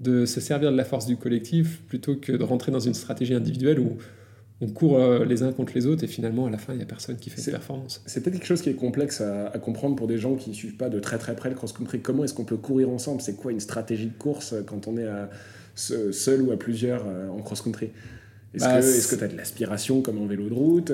de 0.00 0.26
se 0.26 0.38
servir 0.38 0.70
de 0.70 0.76
la 0.76 0.84
force 0.84 1.06
du 1.06 1.16
collectif 1.16 1.80
plutôt 1.88 2.14
que 2.14 2.32
de 2.32 2.44
rentrer 2.44 2.70
dans 2.70 2.78
une 2.78 2.92
stratégie 2.92 3.32
individuelle 3.32 3.80
où 3.80 3.96
on 4.60 4.66
court 4.66 4.98
euh, 4.98 5.24
les 5.24 5.42
uns 5.42 5.50
contre 5.50 5.72
les 5.74 5.86
autres 5.86 6.04
et 6.04 6.06
finalement 6.06 6.44
à 6.44 6.50
la 6.50 6.58
fin 6.58 6.74
il 6.74 6.76
n'y 6.76 6.82
a 6.82 6.86
personne 6.86 7.16
qui 7.16 7.30
fait 7.30 7.40
de 7.40 7.50
performance. 7.52 8.02
C'est 8.04 8.22
peut-être 8.22 8.34
quelque 8.34 8.46
chose 8.46 8.60
qui 8.60 8.68
est 8.68 8.74
complexe 8.74 9.22
à, 9.22 9.58
comprendre 9.60 9.96
pour 9.96 10.08
des 10.08 10.18
gens 10.18 10.34
qui 10.34 10.50
ne 10.50 10.54
suivent 10.54 10.76
pas 10.76 10.90
de 10.90 11.00
très 11.00 11.16
très 11.16 11.34
près 11.34 11.48
le 11.48 11.54
cross-country. 11.54 12.00
Comment 12.00 12.22
est-ce 12.22 12.34
qu'on 12.34 12.44
peut 12.44 12.58
courir 12.58 12.90
ensemble? 12.90 13.22
C'est 13.22 13.34
quoi 13.34 13.50
une 13.50 13.60
stratégie 13.60 14.08
de 14.08 14.18
course 14.18 14.54
quand 14.66 14.88
on 14.88 14.98
est 14.98 15.06
à, 15.06 15.30
seul 15.74 16.42
ou 16.42 16.52
à 16.52 16.58
plusieurs 16.58 17.04
euh, 17.06 17.30
en 17.30 17.40
cross-country? 17.40 17.88
Est-ce 18.52 18.64
bah, 18.64 18.80
que 18.80 19.16
tu 19.16 19.24
as 19.24 19.28
de 19.28 19.36
l'aspiration 19.38 20.02
comme 20.02 20.18
en 20.18 20.26
vélo 20.26 20.50
de 20.50 20.54
route? 20.54 20.92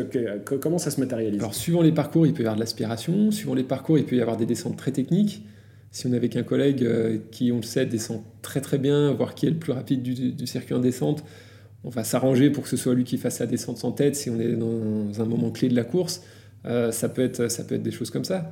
Comment 0.61 0.78
ça 0.78 0.93
se 0.93 1.01
matérialise? 1.01 1.41
Alors, 1.41 1.55
suivant 1.55 1.82
les 1.82 1.93
parcours, 1.93 2.28
il 2.28 2.32
peut 2.32 2.45
y 2.45 2.47
avoir 2.47 2.55
de 2.55 2.61
l'aspiration. 2.61 3.32
Suivant 3.32 3.55
les 3.55 3.64
parcours, 3.64 3.99
il 3.99 4.05
peut 4.05 4.14
y 4.14 4.20
avoir 4.20 4.37
des 4.37 4.47
descentes 4.47 4.76
très 4.76 4.93
techniques. 4.93 5.43
Si 5.95 6.09
on 6.09 6.12
est 6.12 6.16
avec 6.16 6.34
un 6.34 6.42
collègue 6.42 6.82
euh, 6.82 7.18
qui, 7.30 7.53
on 7.53 7.59
le 7.59 7.62
sait, 7.62 7.86
descend 7.86 8.22
très 8.42 8.61
très 8.61 8.78
bien, 8.78 9.12
voire 9.12 9.36
qui 9.36 9.47
est 9.47 9.51
le 9.51 9.57
plus 9.57 9.70
rapide 9.70 10.03
du, 10.03 10.47
circuit 10.49 10.74
en 10.74 10.80
descente, 10.80 11.22
on 11.84 11.88
va 11.88 12.03
s'arranger 12.03 12.51
pour 12.51 12.64
que 12.64 12.68
ce 12.68 12.76
soit 12.76 12.95
lui 12.95 13.05
qui 13.05 13.16
fasse 13.16 13.38
la 13.38 13.47
descente 13.47 13.78
sans 13.78 13.92
tête 13.92 14.16
si 14.16 14.28
on 14.28 14.40
est 14.40 14.57
dans 14.57 15.22
un 15.22 15.24
moment 15.24 15.53
clé 15.53 15.68
de 15.68 15.76
la 15.76 15.84
course. 15.84 16.24
Euh, 16.66 16.90
ça, 16.90 17.09
peut 17.09 17.22
être, 17.22 17.49
ça 17.49 17.62
peut 17.62 17.76
être 17.76 17.84
des 17.84 17.92
choses 17.92 18.11
comme 18.11 18.24
ça. 18.24 18.51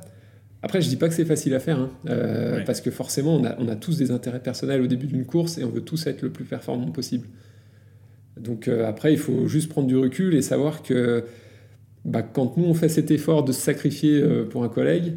Après, 0.61 0.81
je 0.81 0.87
dis 0.87 0.95
pas 0.95 1.09
que 1.09 1.13
c'est 1.13 1.25
facile 1.25 1.53
à 1.53 1.59
faire, 1.59 1.79
hein, 1.79 1.91
euh, 2.07 2.63
parce 2.65 2.79
que 2.79 2.91
forcément, 2.91 3.35
on 3.35 3.43
a, 3.43 3.57
on 3.59 3.67
a, 3.67 3.75
tous 3.75 3.97
des 3.97 4.11
intérêts 4.11 4.39
personnels 4.39 4.79
au 4.79 4.87
début 4.87 5.07
d'une 5.07 5.25
course 5.25 5.57
et 5.57 5.65
on 5.65 5.69
veut 5.69 5.81
tous 5.81 6.07
être 6.07 6.21
le 6.21 6.29
plus 6.29 6.45
performant 6.45 6.91
possible. 6.91 7.27
Donc 8.39 8.69
après, 8.69 9.11
il 9.11 9.19
faut 9.19 9.47
juste 9.47 9.67
prendre 9.67 9.89
du 9.89 9.97
recul 9.97 10.33
et 10.33 10.41
savoir 10.41 10.81
que 10.81 11.25
bah, 12.05 12.21
quand 12.21 12.55
nous, 12.55 12.63
on 12.63 12.73
fait 12.73 12.87
cet 12.87 13.11
effort 13.11 13.43
de 13.43 13.51
se 13.51 13.59
sacrifier 13.59 14.23
pour 14.49 14.63
un 14.63 14.69
collègue, 14.69 15.15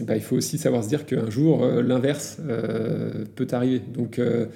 bah, 0.00 0.16
il 0.16 0.22
faut 0.22 0.36
aussi 0.36 0.58
savoir 0.58 0.84
se 0.84 0.88
dire 0.88 1.06
qu'un 1.06 1.30
jour, 1.30 1.64
euh, 1.64 1.82
l'inverse 1.82 2.38
euh, 2.46 3.24
peut 3.34 3.46
arriver. 3.52 3.80
Donc, 3.80 4.18
euh, 4.18 4.46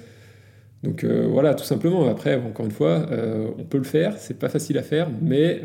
donc 0.83 1.05
voilà, 1.05 1.53
tout 1.53 1.63
simplement. 1.63 2.09
Après, 2.09 2.35
encore 2.35 2.65
une 2.65 2.71
fois, 2.71 3.05
on 3.59 3.63
peut 3.65 3.77
le 3.77 3.83
faire, 3.83 4.17
c'est 4.17 4.39
pas 4.39 4.49
facile 4.49 4.79
à 4.79 4.81
faire, 4.81 5.09
mais 5.21 5.61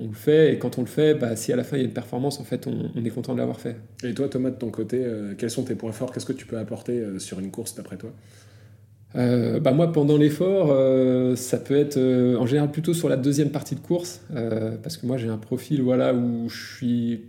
on 0.00 0.08
le 0.08 0.14
fait, 0.14 0.52
et 0.52 0.58
quand 0.58 0.78
on 0.78 0.80
le 0.80 0.88
fait, 0.88 1.14
bah, 1.14 1.36
si 1.36 1.52
à 1.52 1.56
la 1.56 1.62
fin 1.62 1.76
il 1.76 1.80
y 1.80 1.82
a 1.84 1.86
une 1.86 1.92
performance, 1.92 2.40
en 2.40 2.42
fait, 2.42 2.66
on, 2.66 3.04
est 3.04 3.10
content 3.10 3.34
de 3.34 3.38
l'avoir 3.38 3.60
fait. 3.60 3.76
Et 4.02 4.12
toi, 4.12 4.28
Thomas, 4.28 4.50
de 4.50 4.56
ton 4.56 4.70
côté, 4.70 5.06
quels 5.38 5.50
sont 5.50 5.62
tes 5.62 5.76
points 5.76 5.92
forts? 5.92 6.10
Qu'est-ce 6.10 6.26
que 6.26 6.32
tu 6.32 6.44
peux 6.44 6.58
apporter 6.58 7.04
sur 7.18 7.38
une 7.38 7.52
course 7.52 7.76
d'après 7.76 7.96
toi? 7.96 8.10
Bah 9.14 9.70
moi, 9.70 9.92
pendant 9.92 10.16
l'effort, 10.16 10.76
ça 11.36 11.58
peut 11.58 11.76
être 11.76 11.96
en 12.36 12.46
général 12.46 12.72
plutôt 12.72 12.94
sur 12.94 13.08
la 13.08 13.16
deuxième 13.16 13.50
partie 13.50 13.76
de 13.76 13.80
course, 13.80 14.22
parce 14.82 14.96
que 14.96 15.06
moi 15.06 15.18
j'ai 15.18 15.28
un 15.28 15.38
profil 15.38 15.82
voilà, 15.82 16.12
où 16.12 16.48
je 16.48 16.74
suis 16.74 17.20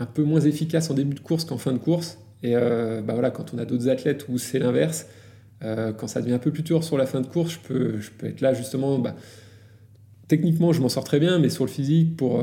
un 0.00 0.06
peu 0.06 0.24
moins 0.24 0.40
efficace 0.40 0.90
en 0.90 0.94
début 0.94 1.14
de 1.14 1.20
course 1.20 1.44
qu'en 1.44 1.58
fin 1.58 1.72
de 1.72 1.78
course. 1.78 2.18
Et 2.42 2.56
euh, 2.56 3.02
bah 3.02 3.12
voilà, 3.12 3.30
quand 3.30 3.54
on 3.54 3.58
a 3.58 3.64
d'autres 3.64 3.88
athlètes 3.88 4.26
où 4.28 4.38
c'est 4.38 4.58
l'inverse, 4.58 5.06
euh, 5.62 5.92
quand 5.92 6.06
ça 6.06 6.22
devient 6.22 6.32
un 6.32 6.38
peu 6.38 6.50
plus 6.50 6.62
dur 6.62 6.82
sur 6.82 6.96
la 6.96 7.06
fin 7.06 7.20
de 7.20 7.26
course, 7.26 7.52
je 7.52 7.58
peux, 7.58 8.26
être 8.26 8.40
là 8.40 8.54
justement 8.54 8.98
bah, 8.98 9.14
techniquement, 10.26 10.72
je 10.72 10.80
m'en 10.80 10.88
sors 10.88 11.04
très 11.04 11.20
bien, 11.20 11.38
mais 11.38 11.50
sur 11.50 11.66
le 11.66 11.70
physique, 11.70 12.16
pour 12.16 12.42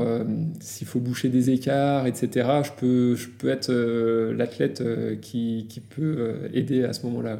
s'il 0.60 0.86
faut 0.86 1.00
boucher 1.00 1.30
des 1.30 1.50
écarts, 1.50 2.06
etc., 2.06 2.48
je 2.62 2.70
peux, 2.78 3.48
être 3.48 3.72
l'athlète 4.36 4.84
qui, 5.20 5.82
peut 5.90 6.50
aider 6.52 6.84
à 6.84 6.92
ce 6.92 7.06
moment-là. 7.06 7.38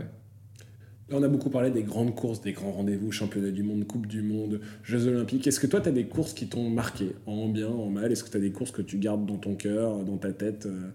On 1.10 1.22
a 1.22 1.28
beaucoup 1.28 1.48
parlé 1.48 1.70
des 1.70 1.82
grandes 1.82 2.14
courses, 2.14 2.42
des 2.42 2.52
grands 2.52 2.72
rendez-vous, 2.72 3.10
championnat 3.12 3.50
du 3.50 3.62
monde, 3.62 3.86
Coupe 3.86 4.06
du 4.06 4.20
monde, 4.20 4.60
Jeux 4.82 5.06
olympiques. 5.06 5.46
Est-ce 5.46 5.58
que 5.58 5.66
toi, 5.66 5.80
tu 5.80 5.88
as 5.88 5.92
des 5.92 6.04
courses 6.04 6.34
qui 6.34 6.48
t'ont 6.48 6.68
marqué, 6.68 7.12
en 7.24 7.48
bien, 7.48 7.68
en 7.68 7.88
mal? 7.88 8.12
Est-ce 8.12 8.22
que 8.22 8.28
tu 8.28 8.36
as 8.36 8.40
des 8.40 8.50
courses 8.50 8.72
que 8.72 8.82
tu 8.82 8.98
gardes 8.98 9.24
dans 9.24 9.38
ton 9.38 9.54
cœur, 9.54 10.04
dans 10.04 10.18
ta 10.18 10.32
tête, 10.32 10.66
euh, 10.66 10.90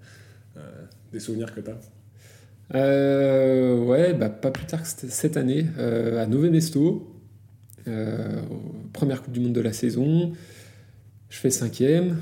euh, 0.58 0.62
des 1.12 1.20
souvenirs 1.20 1.54
que 1.56 1.62
tu 1.62 1.72
as 1.72 2.78
euh, 2.78 3.84
Ouais, 3.84 4.14
bah, 4.14 4.30
pas 4.30 4.52
plus 4.52 4.68
tard 4.68 4.84
que 4.84 4.88
cette 4.88 5.36
année, 5.36 5.66
à 5.80 6.28
Nové 6.28 6.52
Mesto, 6.52 7.12
première 8.94 9.24
Coupe 9.24 9.34
du 9.34 9.40
monde 9.40 9.54
de 9.54 9.62
la 9.62 9.74
saison. 9.74 10.34
Je 11.30 11.40
fais 11.40 11.50
cinquième, 11.50 12.18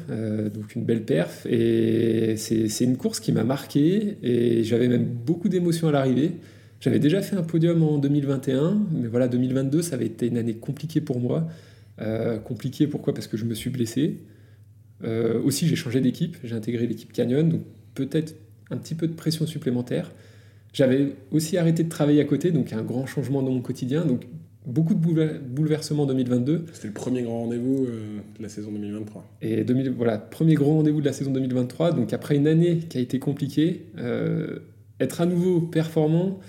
donc 0.53 0.75
une 0.75 0.85
belle 0.85 1.03
perf. 1.03 1.45
Et 1.45 2.37
c'est 2.37 2.85
une 2.85 2.95
course 2.95 3.19
qui 3.19 3.33
m'a 3.33 3.43
marqué 3.43 4.17
et 4.23 4.63
j'avais 4.63 4.87
même 4.87 5.03
beaucoup 5.03 5.49
d'émotions 5.49 5.89
à 5.89 5.91
l'arrivée. 5.91 6.37
J'avais 6.81 6.97
déjà 6.97 7.21
fait 7.21 7.35
un 7.35 7.43
podium 7.43 7.83
en 7.83 7.99
2021, 7.99 8.81
mais 8.91 9.07
voilà, 9.07 9.27
2022, 9.27 9.83
ça 9.83 9.95
avait 9.95 10.07
été 10.07 10.27
une 10.27 10.37
année 10.37 10.55
compliquée 10.55 10.99
pour 10.99 11.19
moi. 11.19 11.47
Euh, 12.01 12.39
compliquée 12.39 12.87
pourquoi? 12.87 13.13
Parce 13.13 13.27
que 13.27 13.37
je 13.37 13.45
me 13.45 13.53
suis 13.53 13.69
blessé. 13.69 14.17
Euh, 15.03 15.39
aussi, 15.43 15.67
j'ai 15.67 15.75
changé 15.75 16.01
d'équipe, 16.01 16.37
j'ai 16.43 16.55
intégré 16.55 16.87
l'équipe 16.87 17.13
Canyon, 17.13 17.47
donc 17.47 17.61
peut-être 17.93 18.35
un 18.71 18.77
petit 18.77 18.95
peu 18.95 19.07
de 19.07 19.13
pression 19.13 19.45
supplémentaire. 19.45 20.11
J'avais 20.73 21.13
aussi 21.31 21.55
arrêté 21.55 21.83
de 21.83 21.89
travailler 21.89 22.19
à 22.19 22.25
côté, 22.25 22.49
donc 22.49 22.73
un 22.73 22.81
grand 22.81 23.05
changement 23.05 23.43
dans 23.43 23.51
mon 23.51 23.61
quotidien, 23.61 24.03
donc 24.03 24.25
beaucoup 24.65 24.95
de 24.95 25.39
bouleversements 25.39 26.03
en 26.03 26.07
2022. 26.07 26.65
C'était 26.73 26.87
le 26.87 26.93
premier 26.93 27.21
grand 27.21 27.41
rendez-vous 27.41 27.85
euh, 27.85 28.17
de 28.39 28.41
la 28.41 28.49
saison 28.49 28.71
2023. 28.71 29.23
Et 29.43 29.63
2000, 29.63 29.91
voilà, 29.91 30.17
premier 30.17 30.55
grand 30.55 30.77
rendez-vous 30.77 31.01
de 31.01 31.05
la 31.05 31.13
saison 31.13 31.31
2023, 31.31 31.91
donc 31.91 32.11
après 32.11 32.37
une 32.37 32.47
année 32.47 32.77
qui 32.77 32.97
a 32.97 33.01
été 33.01 33.19
compliquée, 33.19 33.85
être 34.99 35.21
à 35.21 35.27
nouveau 35.27 35.61
performant, 35.61 36.39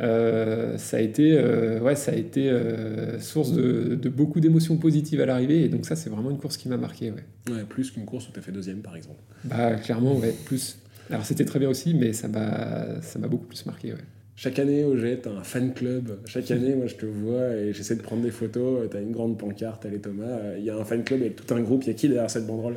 euh, 0.00 0.76
ça 0.76 0.96
a 0.96 1.00
été, 1.00 1.36
euh, 1.36 1.80
ouais, 1.80 1.94
ça 1.94 2.12
a 2.12 2.14
été 2.14 2.50
euh, 2.50 3.20
source 3.20 3.52
de, 3.52 3.96
beaucoup 4.08 4.40
d'émotions 4.40 4.76
positives 4.76 5.20
à 5.20 5.26
l'arrivée. 5.26 5.64
Et 5.64 5.68
donc 5.68 5.86
ça, 5.86 5.96
c'est 5.96 6.10
vraiment 6.10 6.30
une 6.30 6.38
course 6.38 6.56
qui 6.56 6.68
m'a 6.68 6.76
marqué. 6.76 7.10
Ouais. 7.10 7.54
ouais 7.54 7.64
plus 7.68 7.90
qu'une 7.90 8.04
course 8.04 8.28
où 8.28 8.32
tu 8.32 8.38
as 8.38 8.42
fait 8.42 8.52
deuxième, 8.52 8.80
par 8.80 8.96
exemple. 8.96 9.20
Bah, 9.44 9.74
clairement, 9.76 10.16
ouais, 10.16 10.34
plus. 10.44 10.78
Alors 11.10 11.24
c'était 11.24 11.44
très 11.44 11.58
bien 11.58 11.68
aussi, 11.68 11.94
mais 11.94 12.12
ça 12.12 12.28
m'a, 12.28 13.00
ça 13.02 13.18
m'a 13.18 13.28
beaucoup 13.28 13.46
plus 13.46 13.66
marqué. 13.66 13.92
Ouais. 13.92 13.98
Chaque 14.36 14.58
année, 14.58 14.82
au 14.82 14.96
Jet, 14.96 15.20
tu 15.22 15.28
as 15.28 15.32
un 15.32 15.44
fan 15.44 15.72
club. 15.72 16.18
Chaque 16.24 16.50
année, 16.50 16.74
moi, 16.74 16.86
je 16.86 16.96
te 16.96 17.06
vois 17.06 17.54
et 17.54 17.72
j'essaie 17.72 17.94
de 17.94 18.02
prendre 18.02 18.22
des 18.22 18.32
photos. 18.32 18.90
Tu 18.90 18.96
as 18.96 19.00
une 19.00 19.12
grande 19.12 19.38
pancarte, 19.38 19.86
allez 19.86 20.00
Thomas. 20.00 20.56
Il 20.58 20.64
y 20.64 20.70
a 20.70 20.76
un 20.76 20.84
fan 20.84 21.04
club 21.04 21.20
avec 21.20 21.36
tout 21.36 21.54
un 21.54 21.60
groupe. 21.60 21.84
Il 21.84 21.88
y 21.88 21.90
a 21.90 21.94
qui 21.94 22.08
derrière 22.08 22.30
cette 22.30 22.46
banderole? 22.46 22.76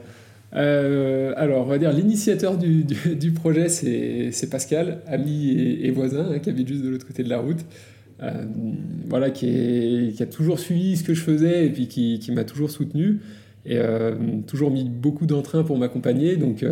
Euh, 0.54 1.34
alors, 1.36 1.66
on 1.66 1.70
va 1.70 1.78
dire 1.78 1.91
l'initiateur 1.91 2.58
du, 2.58 2.84
du, 2.84 3.32
projet, 3.32 3.70
c'est 3.70 4.50
Pascal, 4.50 5.02
ami 5.08 5.52
et, 5.82 5.91
voisin, 5.91 6.28
hein, 6.32 6.39
qui 6.39 6.50
habite 6.50 6.68
juste 6.68 6.84
de 6.84 6.89
l'autre 6.89 7.06
côté 7.06 7.24
de 7.24 7.30
la 7.30 7.39
route. 7.39 7.60
Euh, 8.24 8.45
voilà, 9.08 9.30
qui, 9.30 9.48
est, 9.48 10.16
qui, 10.16 10.24
a 10.24 10.26
toujours 10.26 10.60
suivi 10.60 10.98
ce 10.98 11.04
que 11.04 11.14
je 11.14 11.22
faisais 11.22 11.68
et 11.68 11.70
puis 11.70 11.88
qui, 11.88 12.20
qui 12.20 12.32
m'a 12.32 12.45
toujours 12.45 12.72
soutenu 12.72 13.20
et 13.66 13.78
euh, 13.78 14.16
toujours 14.48 14.72
mis 14.72 14.86
beaucoup 14.86 15.28
d'entrain 15.28 15.64
pour 15.64 15.78
m'accompagner. 15.78 16.38
Donc, 16.38 16.66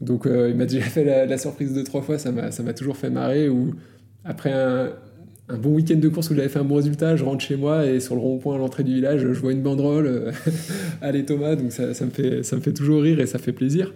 donc 0.00 0.26
il 0.26 0.54
m'a 0.54 0.66
déjà 0.66 0.84
fait 0.84 1.04
la, 1.04 1.26
la, 1.26 1.38
surprise 1.38 1.74
de 1.74 1.82
trois 1.82 2.02
fois, 2.02 2.18
ça 2.18 2.32
m'a 2.32 2.72
toujours 2.72 2.96
fait 2.96 3.10
marrer. 3.10 3.48
Ou 3.48 3.74
après 4.24 4.52
un, 4.52 4.92
un 5.48 5.58
bon 5.58 5.74
week-end 5.74 5.96
de 5.96 6.08
course 6.08 6.30
où 6.30 6.34
j'avais 6.34 6.48
fait 6.48 6.58
un 6.58 6.64
bon 6.64 6.76
résultat, 6.76 7.16
je 7.16 7.24
rentre 7.24 7.44
chez 7.44 7.56
moi 7.56 7.86
et 7.86 8.00
sur 8.00 8.14
le 8.14 8.20
rond-point 8.20 8.56
à 8.56 8.58
l'entrée 8.58 8.82
du 8.82 8.94
village, 8.94 9.20
je 9.20 9.40
vois 9.40 9.52
une 9.52 9.62
banderole, 9.62 10.06
euh, 10.06 10.32
allez 11.00 11.24
Thomas, 11.24 11.54
donc 11.54 11.72
ça, 11.72 11.94
ça, 11.94 12.04
me 12.04 12.10
fait, 12.10 12.42
ça 12.42 12.56
me 12.56 12.60
fait 12.60 12.72
toujours 12.72 13.02
rire 13.02 13.20
et 13.20 13.26
ça 13.26 13.38
fait 13.38 13.52
plaisir. 13.52 13.92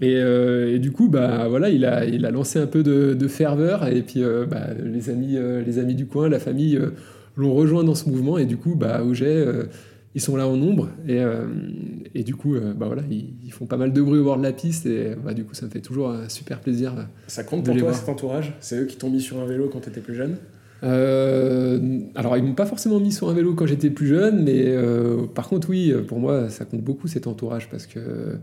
Et, 0.00 0.16
euh, 0.16 0.74
et, 0.74 0.80
du 0.80 0.90
coup, 0.90 1.08
bah, 1.08 1.46
voilà, 1.48 1.70
il, 1.70 1.84
a, 1.84 2.04
il 2.04 2.26
a 2.26 2.32
lancé 2.32 2.58
un 2.58 2.66
peu 2.66 2.82
de, 2.82 3.14
de 3.14 3.28
ferveur 3.28 3.86
et 3.86 4.02
puis 4.02 4.24
euh, 4.24 4.46
bah, 4.46 4.68
les, 4.82 5.10
amis, 5.10 5.36
les 5.64 5.78
amis 5.78 5.94
du 5.94 6.06
coin, 6.06 6.28
la 6.28 6.40
famille 6.40 6.80
l'ont 7.36 7.54
rejoint 7.54 7.84
dans 7.84 7.94
ce 7.94 8.08
mouvement 8.08 8.36
et 8.36 8.46
du 8.46 8.56
coup, 8.56 8.74
bah, 8.74 9.04
Auger, 9.04 9.46
ils 10.16 10.20
sont 10.20 10.34
là 10.34 10.48
en 10.48 10.56
nombre 10.56 10.88
et, 11.06 11.22
et 12.16 12.24
du 12.24 12.34
coup, 12.34 12.56
bah, 12.74 12.86
voilà, 12.86 13.02
ils, 13.08 13.52
font 13.52 13.66
pas 13.66 13.76
mal 13.76 13.92
de 13.92 14.02
bruit 14.02 14.18
au 14.18 14.24
bord 14.24 14.38
de 14.38 14.42
la 14.42 14.52
piste 14.52 14.86
et 14.86 15.14
bah, 15.24 15.34
du 15.34 15.44
coup, 15.44 15.54
ça 15.54 15.66
me 15.66 15.70
fait 15.70 15.80
toujours 15.80 16.10
un 16.10 16.28
super 16.28 16.58
plaisir. 16.58 16.94
Ça 17.28 17.44
compte 17.44 17.64
pour 17.64 17.76
toi 17.76 17.92
cet 17.92 18.08
entourage? 18.08 18.54
C'est 18.58 18.80
eux 18.80 18.86
qui 18.86 18.96
t'ont 18.96 19.10
mis 19.10 19.20
sur 19.20 19.38
un 19.40 19.46
vélo 19.46 19.68
quand 19.72 19.82
tu 19.82 19.90
étais 19.90 20.00
plus 20.00 20.16
jeune? 20.16 20.36
Alors, 20.82 22.36
ils 22.36 22.42
m'ont 22.42 22.54
pas 22.54 22.66
forcément 22.66 22.98
mis 22.98 23.12
sur 23.12 23.28
un 23.28 23.34
vélo 23.34 23.54
quand 23.54 23.66
j'étais 23.66 23.90
plus 23.90 24.06
jeune, 24.08 24.42
mais 24.42 24.64
euh, 24.66 25.26
par 25.26 25.48
contre, 25.48 25.70
oui, 25.70 25.92
pour 26.08 26.18
moi, 26.18 26.48
ça 26.48 26.64
compte 26.64 26.82
beaucoup 26.82 27.08
cet 27.08 27.26
entourage 27.26 27.68
parce 27.68 27.86
que 27.86 28.38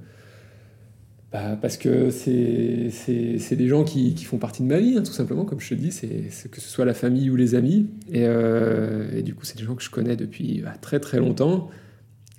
bah, 1.32 1.58
parce 1.62 1.78
que 1.78 2.10
c'est 2.10 3.56
des 3.56 3.68
gens 3.68 3.84
qui, 3.84 4.16
qui, 4.16 4.26
font 4.26 4.38
partie 4.38 4.64
de 4.64 4.68
ma 4.68 4.80
vie, 4.80 4.96
hein, 4.98 5.04
tout 5.04 5.12
simplement, 5.12 5.46
comme 5.46 5.60
je 5.60 5.70
te 5.70 5.76
dis, 5.76 5.92
c'est 5.92 6.50
que 6.50 6.60
ce 6.60 6.70
soit 6.70 6.86
la 6.86 6.96
famille 6.96 7.30
ou 7.30 7.36
les 7.36 7.54
amis. 7.54 7.88
Et, 8.12 8.24
euh, 8.26 9.22
du 9.22 9.36
coup, 9.36 9.46
c'est 9.46 9.58
des 9.58 9.64
gens 9.64 9.76
que 9.76 9.84
je 9.84 9.92
connais 9.92 10.16
depuis 10.16 10.62
bah, 10.64 10.74
très 10.82 11.00
très 11.00 11.20
longtemps 11.20 11.70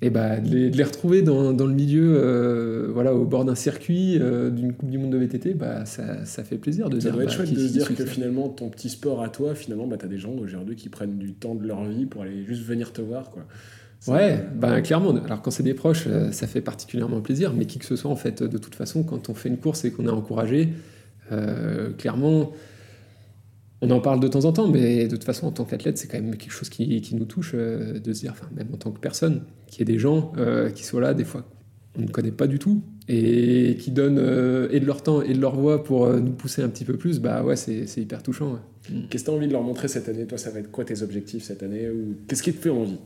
et 0.02 0.08
bah, 0.08 0.40
de, 0.40 0.68
les, 0.68 0.82
retrouver 0.82 1.20
dans, 1.20 1.52
dans 1.52 1.66
le 1.66 1.74
milieu, 1.74 2.14
euh, 2.16 2.88
voilà, 2.90 3.14
au 3.14 3.26
bord 3.26 3.44
d'un 3.44 3.54
circuit, 3.54 4.18
euh, 4.18 4.48
d'une 4.48 4.72
Coupe 4.72 4.88
du 4.88 4.96
Monde 4.96 5.10
de 5.10 5.18
VTT, 5.18 5.52
bah, 5.52 5.84
ça, 5.84 6.24
ça 6.24 6.42
fait 6.42 6.56
plaisir 6.56 6.88
de 6.88 6.98
ça 6.98 7.08
dire. 7.08 7.12
doit 7.12 7.24
être 7.24 7.28
bah, 7.30 7.36
chouette 7.36 7.52
de 7.52 7.66
se 7.66 7.72
dire 7.72 7.94
que 7.94 8.06
finalement, 8.06 8.48
ton 8.48 8.70
petit 8.70 8.88
sport 8.88 9.22
à 9.22 9.28
toi, 9.28 9.54
finalement, 9.54 9.86
bah, 9.86 9.98
tu 9.98 10.06
as 10.06 10.08
des 10.08 10.16
gens 10.16 10.32
aujourd'hui 10.32 10.74
qui 10.74 10.88
prennent 10.88 11.18
du 11.18 11.34
temps 11.34 11.54
de 11.54 11.66
leur 11.66 11.84
vie 11.84 12.06
pour 12.06 12.22
aller 12.22 12.44
juste 12.46 12.62
venir 12.62 12.94
te 12.94 13.02
voir. 13.02 13.30
Quoi. 13.30 13.44
Ouais, 14.08 14.42
bah, 14.54 14.80
clairement. 14.80 15.14
Alors 15.14 15.42
quand 15.42 15.50
c'est 15.50 15.62
des 15.62 15.74
proches, 15.74 16.04
euh, 16.06 16.32
ça 16.32 16.46
fait 16.46 16.62
particulièrement 16.62 17.20
plaisir, 17.20 17.52
mais 17.52 17.66
qui 17.66 17.78
que 17.78 17.84
ce 17.84 17.96
soit, 17.96 18.10
en 18.10 18.16
fait, 18.16 18.42
de 18.42 18.56
toute 18.56 18.74
façon, 18.74 19.02
quand 19.02 19.28
on 19.28 19.34
fait 19.34 19.50
une 19.50 19.58
course 19.58 19.84
et 19.84 19.90
qu'on 19.90 20.06
est 20.06 20.10
encouragé, 20.10 20.70
clairement 21.98 22.52
on 23.82 23.90
en 23.90 24.00
parle 24.00 24.20
de 24.20 24.28
temps 24.28 24.44
en 24.44 24.52
temps, 24.52 24.68
mais 24.68 25.06
de 25.06 25.16
toute 25.16 25.24
façon, 25.24 25.46
en 25.46 25.52
tant 25.52 25.64
qu'athlète, 25.64 25.96
c'est 25.96 26.06
quand 26.06 26.20
même 26.20 26.36
quelque 26.36 26.52
chose 26.52 26.68
qui, 26.68 27.14
nous 27.14 27.24
touche 27.24 27.52
euh, 27.54 27.98
de 27.98 28.12
se 28.12 28.20
dire, 28.20 28.32
enfin, 28.32 28.46
même 28.54 28.68
en 28.74 28.76
tant 28.76 28.90
que 28.90 29.00
personne, 29.00 29.42
qu'il 29.66 29.80
y 29.80 29.82
ait 29.82 29.92
des 29.92 29.98
gens 29.98 30.32
euh, 30.36 30.70
qui 30.70 30.84
soient 30.84 31.00
là, 31.00 31.14
des 31.14 31.24
fois, 31.24 31.48
on 31.98 32.02
ne 32.02 32.08
connaît 32.08 32.30
pas 32.30 32.46
du 32.46 32.58
tout, 32.58 32.82
et 33.08 33.76
qui 33.80 33.90
donnent 33.90 34.18
euh, 34.18 34.68
et 34.70 34.80
de 34.80 34.86
leur 34.86 35.02
temps 35.02 35.22
et 35.22 35.32
de 35.32 35.40
leur 35.40 35.56
voix 35.56 35.82
pour 35.82 36.08
nous 36.12 36.32
pousser 36.32 36.62
un 36.62 36.68
petit 36.68 36.84
peu 36.84 36.96
plus, 36.96 37.20
bah 37.20 37.42
ouais, 37.42 37.56
c'est 37.56 37.96
hyper 37.96 38.22
touchant. 38.22 38.58
Qu'est-ce 39.08 39.24
que 39.24 39.30
tu 39.30 39.34
as 39.34 39.36
envie 39.36 39.48
de 39.48 39.52
leur 39.52 39.62
montrer 39.62 39.88
cette 39.88 40.08
année 40.08 40.26
Toi, 40.26 40.36
ça 40.36 40.50
va 40.50 40.60
être 40.60 40.70
quoi 40.70 40.84
tes 40.84 41.02
objectifs 41.02 41.44
cette 41.44 41.62
année 41.62 41.88
ou 41.88 42.16
Qu'est-ce 42.28 42.42
qui 42.42 42.52
te 42.52 42.60
fait 42.60 42.70
envie? 42.70 42.98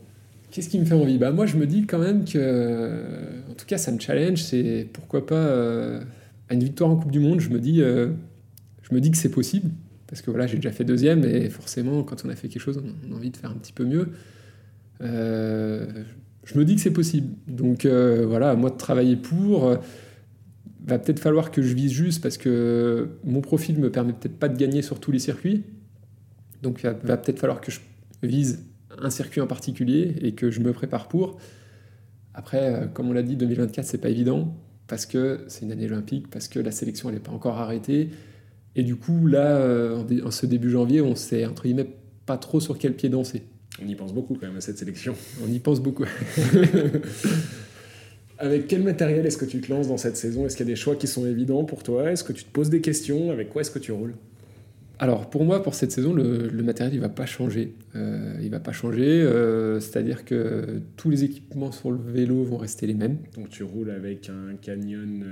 Qu'est-ce 0.51 0.69
qui 0.69 0.79
me 0.79 0.85
fait 0.85 0.93
envie? 0.95 1.17
Bah, 1.17 1.31
Moi, 1.31 1.45
je 1.45 1.57
me 1.57 1.65
dis 1.65 1.85
quand 1.85 1.99
même 1.99 2.25
que, 2.25 3.03
en 3.49 3.53
tout 3.53 3.65
cas, 3.65 3.77
ça 3.77 3.91
me 3.91 3.99
challenge, 3.99 4.43
c'est 4.43 4.87
pourquoi 4.91 5.25
pas 5.25 6.01
à 6.49 6.53
une 6.53 6.63
victoire 6.63 6.89
en 6.89 6.97
Coupe 6.97 7.11
du 7.11 7.19
Monde, 7.19 7.39
je 7.39 7.49
me 7.49 7.59
dis, 7.59 7.79
je 7.79 8.93
me 8.93 8.99
dis 8.99 9.09
que 9.09 9.17
c'est 9.17 9.29
possible 9.29 9.69
parce 10.07 10.21
que 10.21 10.29
voilà, 10.29 10.47
j'ai 10.47 10.57
déjà 10.57 10.71
fait 10.71 10.83
deuxième 10.83 11.23
et 11.23 11.49
forcément, 11.49 12.03
quand 12.03 12.25
on 12.25 12.29
a 12.29 12.35
fait 12.35 12.47
quelque 12.47 12.61
chose, 12.61 12.81
on 13.07 13.11
a 13.11 13.15
envie 13.15 13.31
de 13.31 13.37
faire 13.37 13.51
un 13.51 13.55
petit 13.55 13.73
peu 13.73 13.85
mieux. 13.85 14.09
Euh, 15.01 16.03
je 16.43 16.57
me 16.57 16.65
dis 16.65 16.75
que 16.75 16.81
c'est 16.81 16.93
possible. 16.93 17.35
Donc 17.47 17.85
euh, 17.85 18.25
voilà, 18.27 18.55
moi 18.55 18.69
de 18.69 18.77
travailler 18.77 19.15
pour, 19.15 19.65
euh, 19.65 19.77
va 20.85 20.99
peut-être 20.99 21.19
falloir 21.19 21.49
que 21.49 21.61
je 21.61 21.73
vise 21.73 21.91
juste 21.91 22.21
parce 22.21 22.37
que 22.37 23.09
mon 23.23 23.41
profil 23.41 23.79
me 23.79 23.89
permet 23.89 24.13
peut-être 24.13 24.37
pas 24.37 24.49
de 24.49 24.57
gagner 24.57 24.83
sur 24.83 24.99
tous 24.99 25.11
les 25.11 25.19
circuits. 25.19 25.63
Donc 26.61 26.81
il 26.83 26.89
va, 27.03 27.17
peut-être 27.17 27.39
falloir 27.39 27.61
que 27.61 27.71
je 27.71 27.79
vise 28.21 28.63
un 28.99 29.09
circuit 29.09 29.41
en 29.41 29.47
particulier 29.47 30.15
et 30.21 30.33
que 30.33 30.51
je 30.51 30.59
me 30.59 30.71
prépare 30.71 31.07
pour. 31.07 31.37
Après, 32.35 32.89
comme 32.93 33.09
on 33.09 33.13
l'a 33.13 33.23
dit, 33.23 33.35
2024, 33.35 33.85
c'est 33.85 33.97
pas 33.97 34.09
évident 34.09 34.55
parce 34.87 35.05
que 35.05 35.45
c'est 35.47 35.65
une 35.65 35.71
année 35.71 35.85
olympique, 35.85 36.29
parce 36.29 36.47
que 36.47 36.59
la 36.59 36.71
sélection 36.71 37.09
n'est 37.09 37.19
pas 37.19 37.31
encore 37.31 37.57
arrêtée 37.57 38.09
et 38.75 38.83
du 38.83 38.95
coup, 38.95 39.27
là, 39.27 39.57
euh, 39.57 40.03
en, 40.23 40.31
ce 40.31 40.45
début 40.45 40.69
janvier, 40.69 41.01
on 41.01 41.15
sait, 41.15 41.45
entre 41.45 41.63
guillemets, 41.63 41.89
pas 42.25 42.37
trop 42.37 42.59
sur 42.59 42.77
quel 42.77 42.93
pied 42.93 43.09
danser. 43.09 43.43
On 43.83 43.87
y 43.87 43.95
pense 43.95 44.13
beaucoup 44.13 44.35
quand 44.35 44.47
même 44.47 44.57
à 44.57 44.61
cette 44.61 44.77
sélection. 44.77 45.15
On 45.45 45.51
y 45.51 45.59
pense 45.59 45.81
beaucoup. 45.81 46.05
Avec 48.37 48.67
quel 48.67 48.83
matériel 48.83 49.25
est-ce 49.25 49.37
que 49.37 49.45
tu 49.45 49.61
te 49.61 49.71
lances 49.71 49.87
dans 49.87 49.95
cette 49.97 50.17
saison? 50.17 50.45
Est-ce 50.45 50.57
qu'il 50.57 50.65
y 50.65 50.69
a 50.69 50.73
des 50.73 50.75
choix 50.75 50.97
qui 50.97 51.07
sont 51.07 51.25
évidents 51.25 51.63
pour 51.63 51.83
toi? 51.83 52.11
Est-ce 52.11 52.25
que 52.25 52.33
tu 52.33 52.43
te 52.43 52.51
poses 52.51 52.69
des 52.69 52.81
questions? 52.81 53.31
Avec 53.31 53.49
quoi 53.49 53.61
est-ce 53.61 53.71
que 53.71 53.79
tu 53.79 53.93
roules? 53.93 54.13
Alors 54.99 55.29
pour 55.29 55.43
moi, 55.43 55.61
pour 55.61 55.73
cette 55.73 55.91
saison, 55.91 56.13
le, 56.13 56.49
matériel 56.63 56.93
il 56.93 57.01
va 57.01 57.09
pas 57.09 57.25
changer. 57.25 57.73
Euh, 57.95 58.37
il 58.41 58.49
va 58.49 58.59
pas 58.59 58.71
changer, 58.71 59.21
euh, 59.21 59.79
c'est-à-dire 59.79 60.23
que 60.23 60.81
tous 60.95 61.09
les 61.09 61.23
équipements 61.23 61.71
sur 61.71 61.91
le 61.91 61.97
vélo 61.97 62.43
vont 62.43 62.57
rester 62.57 62.87
les 62.87 62.93
mêmes. 62.93 63.17
Donc 63.35 63.49
tu 63.49 63.63
roules 63.63 63.91
avec 63.91 64.29
un 64.29 64.55
Canyon 64.61 65.23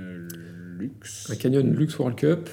euh, 0.74 0.78
Lux. 0.78 1.30
Un 1.30 1.36
Canyon 1.36 1.74
Lux 1.74 1.98
World 1.98 2.18
Cup, 2.18 2.48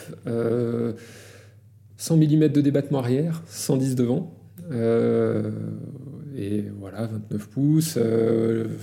100 1.98 2.18
mm 2.18 2.48
de 2.48 2.62
débattement 2.62 3.00
arrière, 3.00 3.44
110 3.48 3.96
devant. 3.96 4.38
et 6.38 6.64
voilà, 6.80 7.08
29 7.08 7.50
pouces, 7.50 7.98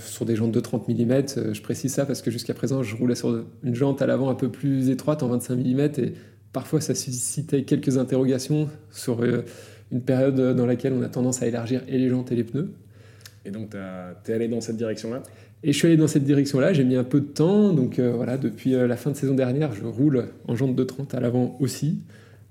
sur 0.05 0.25
des 0.25 0.35
jantes 0.35 0.51
de 0.51 0.59
30 0.59 0.87
mm. 0.87 1.53
Je 1.53 1.61
précise 1.61 1.93
ça 1.93 2.05
parce 2.05 2.21
que 2.21 2.31
jusqu'à 2.31 2.53
présent, 2.53 2.83
je 2.83 2.95
roulais 2.95 3.15
sur 3.15 3.45
une 3.63 3.75
jante 3.75 4.01
à 4.01 4.07
l'avant 4.07 4.29
un 4.29 4.35
peu 4.35 4.49
plus 4.49 4.89
étroite 4.89 5.23
en 5.23 5.27
25 5.27 5.55
mm 5.55 5.79
et 5.79 6.13
parfois 6.53 6.81
ça 6.81 6.95
suscitait 6.95 7.63
quelques 7.63 7.97
interrogations 7.97 8.69
sur 8.91 9.21
euh, 9.21 9.45
une 9.91 10.01
période 10.01 10.55
dans 10.55 10.65
laquelle 10.65 10.93
on 10.93 11.01
a 11.01 11.09
tendance 11.09 11.41
à 11.41 11.47
élargir 11.47 11.81
et 11.87 11.97
les 11.97 12.09
jantes 12.09 12.31
et 12.31 12.35
les 12.35 12.43
pneus. 12.43 12.71
Et 13.45 13.51
donc, 13.51 13.71
tu 13.71 14.31
es 14.31 14.33
allé 14.33 14.47
dans 14.47 14.61
cette 14.61 14.77
direction-là? 14.77 15.23
Et 15.63 15.73
je 15.73 15.77
suis 15.77 15.87
allé 15.87 15.97
dans 15.97 16.07
cette 16.07 16.23
direction-là, 16.23 16.71
j'ai 16.71 16.85
mis 16.85 16.95
un 16.95 17.03
peu 17.03 17.19
de 17.19 17.25
temps, 17.25 17.73
donc 17.73 17.99
voilà, 17.99 18.37
depuis 18.37 18.71
la 18.71 18.95
fin 18.95 19.11
de 19.11 19.15
saison 19.17 19.33
dernière, 19.33 19.73
je 19.73 19.83
roule 19.83 20.29
en 20.47 20.55
jante 20.55 20.73
de 20.73 20.83
30 20.85 21.13
à 21.15 21.19
l'avant 21.19 21.57
aussi. 21.59 22.03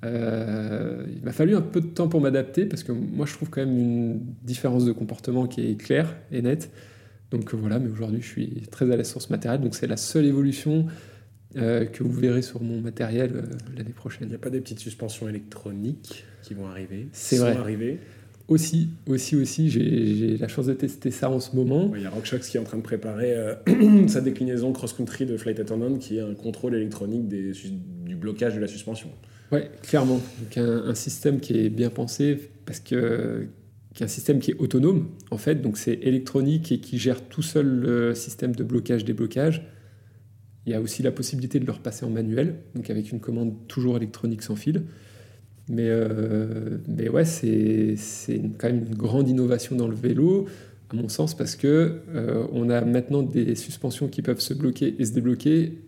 Euh, 0.05 1.05
il 1.13 1.25
m'a 1.25 1.33
fallu 1.33 1.57
un 1.57 1.61
peu 1.61 1.81
de 1.81 1.87
temps 1.87 2.09
pour 2.09 2.21
m'adapter 2.21 2.67
parce 2.67 2.85
que 2.85 2.93
moi 2.93 3.27
je 3.27 3.33
trouve 3.33 3.51
quand 3.51 3.61
même 3.61 3.77
une 3.77 4.21
différence 4.45 4.85
de 4.85 4.93
comportement 4.93 5.47
qui 5.47 5.69
est 5.69 5.75
claire 5.75 6.17
et 6.31 6.43
nette. 6.43 6.71
Donc 7.31 7.53
voilà, 7.55 7.79
mais 7.79 7.91
aujourd'hui 7.91 8.23
je 8.23 8.29
suis 8.29 8.63
très 8.71 8.91
à 8.91 8.97
l'aise 8.97 9.11
sur 9.11 9.21
ce 9.21 9.31
matériel, 9.31 9.61
donc 9.61 9.75
c'est 9.75 9.87
la 9.87 9.97
seule 9.97 10.25
évolution 10.25 10.87
euh, 11.57 11.85
que 11.85 12.03
vous 12.03 12.13
verrez 12.13 12.43
sur 12.43 12.63
mon 12.63 12.81
matériel 12.81 13.33
euh, 13.35 13.43
l'année 13.77 13.91
prochaine. 13.91 14.29
Il 14.29 14.31
n'y 14.31 14.37
a 14.37 14.39
pas 14.39 14.51
des 14.51 14.61
petites 14.61 14.79
suspensions 14.79 15.29
électroniques 15.29 16.25
qui 16.43 16.55
vont 16.55 16.69
arriver 16.69 17.09
C'est 17.13 17.39
vrai. 17.39 17.57
Arriver. 17.57 17.99
Aussi, 18.49 18.89
aussi, 19.07 19.37
aussi, 19.37 19.69
j'ai 19.69 20.39
la 20.39 20.49
chance 20.49 20.67
de 20.67 20.73
tester 20.73 21.11
ça 21.11 21.31
en 21.31 21.39
ce 21.39 21.55
moment. 21.55 21.93
Il 21.95 22.03
y 22.03 22.07
a 22.07 22.11
RockShox 22.11 22.49
qui 22.49 22.57
est 22.57 22.61
en 22.61 22.65
train 22.65 22.79
de 22.79 22.83
préparer 22.83 23.37
sa 24.09 24.23
déclinaison 24.23 24.73
cross-country 24.73 25.27
de 25.27 25.37
Flight 25.37 25.61
Attendant 25.61 25.97
qui 25.99 26.17
est 26.17 26.23
un 26.23 26.35
contrôle 26.35 26.75
électronique 26.75 27.29
des, 27.29 27.53
du 28.07 28.17
blocage 28.17 28.55
de 28.55 28.61
la 28.61 28.67
suspension. 28.67 29.11
Oui, 29.53 29.61
clairement. 29.83 30.21
Donc 30.41 30.59
un, 30.59 30.95
système 30.95 31.41
qui 31.41 31.59
est 31.59 31.71
bien 31.71 31.91
pensé 31.91 32.51
parce 32.67 32.81
que 32.81 33.47
un 34.01 34.07
système 34.07 34.39
qui 34.39 34.53
est 34.53 34.57
autonome 34.59 35.09
en 35.31 35.39
fait, 35.39 35.57
donc 35.57 35.77
c'est 35.77 35.99
électronique 36.03 36.71
et 36.71 36.79
qui 36.79 36.99
gère 36.99 37.21
tout 37.21 37.43
seul 37.43 37.67
le 37.67 38.15
système 38.15 38.55
de 38.55 38.63
blocage 38.63 39.05
déblocage. 39.05 39.67
Il 40.67 40.73
y 40.73 40.75
a 40.75 40.81
aussi 40.81 41.03
la 41.03 41.11
possibilité 41.11 41.59
de 41.59 41.67
le 41.67 41.73
repasser 41.73 42.05
en 42.05 42.11
manuel, 42.11 42.57
donc 42.75 42.91
avec 42.91 43.11
une 43.11 43.21
commande 43.21 43.55
toujours 43.67 43.97
électronique 43.97 44.43
sans 44.43 44.55
fil. 44.55 44.85
Mais, 45.69 45.89
euh, 45.89 46.79
mais 46.87 47.09
ouais, 47.09 47.25
c'est 47.25 47.97
quand 48.59 48.69
même 48.69 48.87
une 48.87 48.95
grande 48.95 49.29
innovation 49.29 49.77
dans 49.77 49.89
le 49.89 49.95
vélo, 49.95 50.47
à 50.91 50.97
mon 50.97 51.09
sens, 51.09 51.37
parce 51.37 51.57
que 51.57 52.01
euh, 52.15 52.47
on 52.53 52.71
a 52.71 52.81
maintenant 52.83 53.23
des 53.23 53.55
suspensions 53.55 54.09
qui 54.09 54.23
peuvent 54.23 54.41
se 54.41 54.55
bloquer 54.55 54.97
et 54.99 55.05
se 55.05 55.13
débloquer 55.13 55.79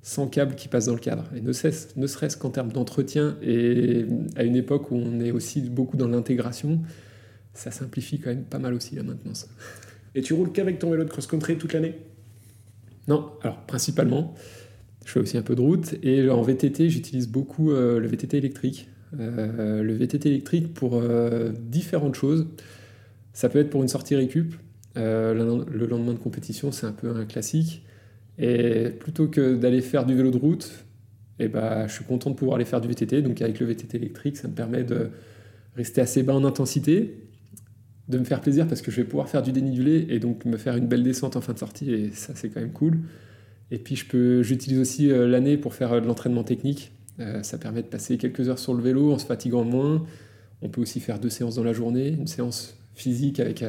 sans 0.00 0.28
câble 0.28 0.54
qui 0.54 0.68
passe 0.68 0.86
dans 0.86 0.94
le 0.94 1.00
cadre. 1.00 1.24
Et 1.36 1.40
ne, 1.40 1.48
ne 1.48 2.06
serait-ce 2.06 2.36
qu'en 2.36 2.50
termes 2.50 2.72
d'entretien, 2.72 3.36
et 3.42 4.06
à 4.36 4.44
une 4.44 4.56
époque 4.56 4.90
où 4.90 4.96
on 4.96 5.20
est 5.20 5.32
aussi 5.32 5.60
beaucoup 5.60 5.96
dans 5.96 6.08
l'intégration, 6.08 6.80
ça 7.52 7.70
simplifie 7.70 8.18
quand 8.18 8.30
même 8.30 8.44
pas 8.44 8.58
mal 8.58 8.72
aussi 8.72 8.94
la 8.94 9.02
maintenance. 9.02 9.48
Et 10.14 10.22
tu 10.22 10.32
roules 10.32 10.52
qu'avec 10.52 10.78
ton 10.78 10.90
vélo 10.90 11.04
de 11.04 11.10
cross-country 11.10 11.58
toute 11.58 11.74
l'année? 11.74 11.94
Non, 13.08 13.32
alors 13.42 13.58
principalement. 13.66 14.34
Je 15.04 15.12
fais 15.12 15.20
aussi 15.20 15.36
un 15.36 15.42
peu 15.42 15.54
de 15.54 15.60
route. 15.60 15.94
Et 16.02 16.28
en 16.30 16.42
VTT, 16.42 16.88
j'utilise 16.90 17.28
beaucoup 17.28 17.72
euh, 17.72 17.98
le 17.98 18.06
VTT 18.06 18.36
électrique. 18.36 18.88
Euh, 19.18 19.82
le 19.82 19.94
VTT 19.94 20.28
électrique 20.28 20.74
pour 20.74 20.96
euh, 20.96 21.50
différentes 21.58 22.14
choses. 22.14 22.46
Ça 23.32 23.48
peut 23.48 23.58
être 23.58 23.70
pour 23.70 23.82
une 23.82 23.88
sortie 23.88 24.16
récup. 24.16 24.54
le 24.96 25.86
lendemain 25.86 26.12
de 26.12 26.18
compétition, 26.18 26.72
c'est 26.72 26.86
un 26.86 26.92
peu 26.92 27.10
un 27.10 27.24
classique. 27.24 27.84
Et 28.38 28.90
plutôt 28.90 29.28
que 29.28 29.56
d'aller 29.56 29.80
faire 29.80 30.06
du 30.06 30.14
vélo 30.14 30.30
de 30.30 30.38
route, 30.38 30.84
eh 31.40 31.48
ben, 31.48 31.86
je 31.86 31.94
suis 31.94 32.04
content 32.04 32.30
de 32.30 32.34
pouvoir 32.36 32.56
aller 32.56 32.64
faire 32.64 32.80
du 32.80 32.88
VTT. 32.88 33.22
Donc 33.22 33.42
avec 33.42 33.60
le 33.60 33.66
VTT 33.66 33.96
électrique, 33.96 34.36
ça 34.36 34.48
me 34.48 34.54
permet 34.54 34.84
de 34.84 35.10
rester 35.76 36.00
assez 36.00 36.22
bas 36.22 36.34
en 36.34 36.44
intensité, 36.44 37.28
de 38.08 38.18
me 38.18 38.24
faire 38.24 38.40
plaisir 38.40 38.66
parce 38.66 38.82
que 38.82 38.90
je 38.90 38.96
vais 38.96 39.04
pouvoir 39.04 39.28
faire 39.28 39.42
du 39.42 39.52
dénidulé 39.52 40.06
et 40.10 40.18
donc 40.18 40.44
me 40.44 40.56
faire 40.56 40.76
une 40.76 40.86
belle 40.86 41.02
descente 41.02 41.36
en 41.36 41.40
fin 41.40 41.52
de 41.52 41.58
sortie 41.58 41.92
et 41.92 42.10
ça 42.10 42.32
c'est 42.34 42.48
quand 42.48 42.60
même 42.60 42.72
cool. 42.72 42.98
Et 43.70 43.78
puis 43.78 43.96
j'utilise 44.42 44.78
aussi 44.78 45.10
euh, 45.10 45.28
l'année 45.28 45.56
pour 45.56 45.74
faire 45.74 45.92
euh, 45.92 46.00
de 46.00 46.06
l'entraînement 46.06 46.42
technique. 46.42 46.92
Euh, 47.20 47.42
ça 47.42 47.58
permet 47.58 47.82
de 47.82 47.88
passer 47.88 48.18
quelques 48.18 48.48
heures 48.48 48.58
sur 48.58 48.74
le 48.74 48.82
vélo 48.82 49.12
en 49.12 49.18
se 49.18 49.26
fatiguant 49.26 49.64
moins. 49.64 50.04
On 50.62 50.68
peut 50.68 50.80
aussi 50.80 51.00
faire 51.00 51.18
deux 51.18 51.30
séances 51.30 51.56
dans 51.56 51.64
la 51.64 51.72
journée, 51.72 52.08
une 52.08 52.26
séance 52.26 52.76
physique 52.94 53.38
avec 53.38 53.64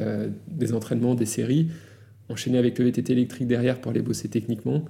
des 0.48 0.72
entraînements, 0.72 1.14
des 1.14 1.26
séries 1.26 1.68
enchaîner 2.30 2.58
avec 2.58 2.78
le 2.78 2.84
VTT 2.86 3.12
électrique 3.12 3.46
derrière 3.46 3.80
pour 3.80 3.90
aller 3.90 4.02
bosser 4.02 4.28
techniquement. 4.28 4.84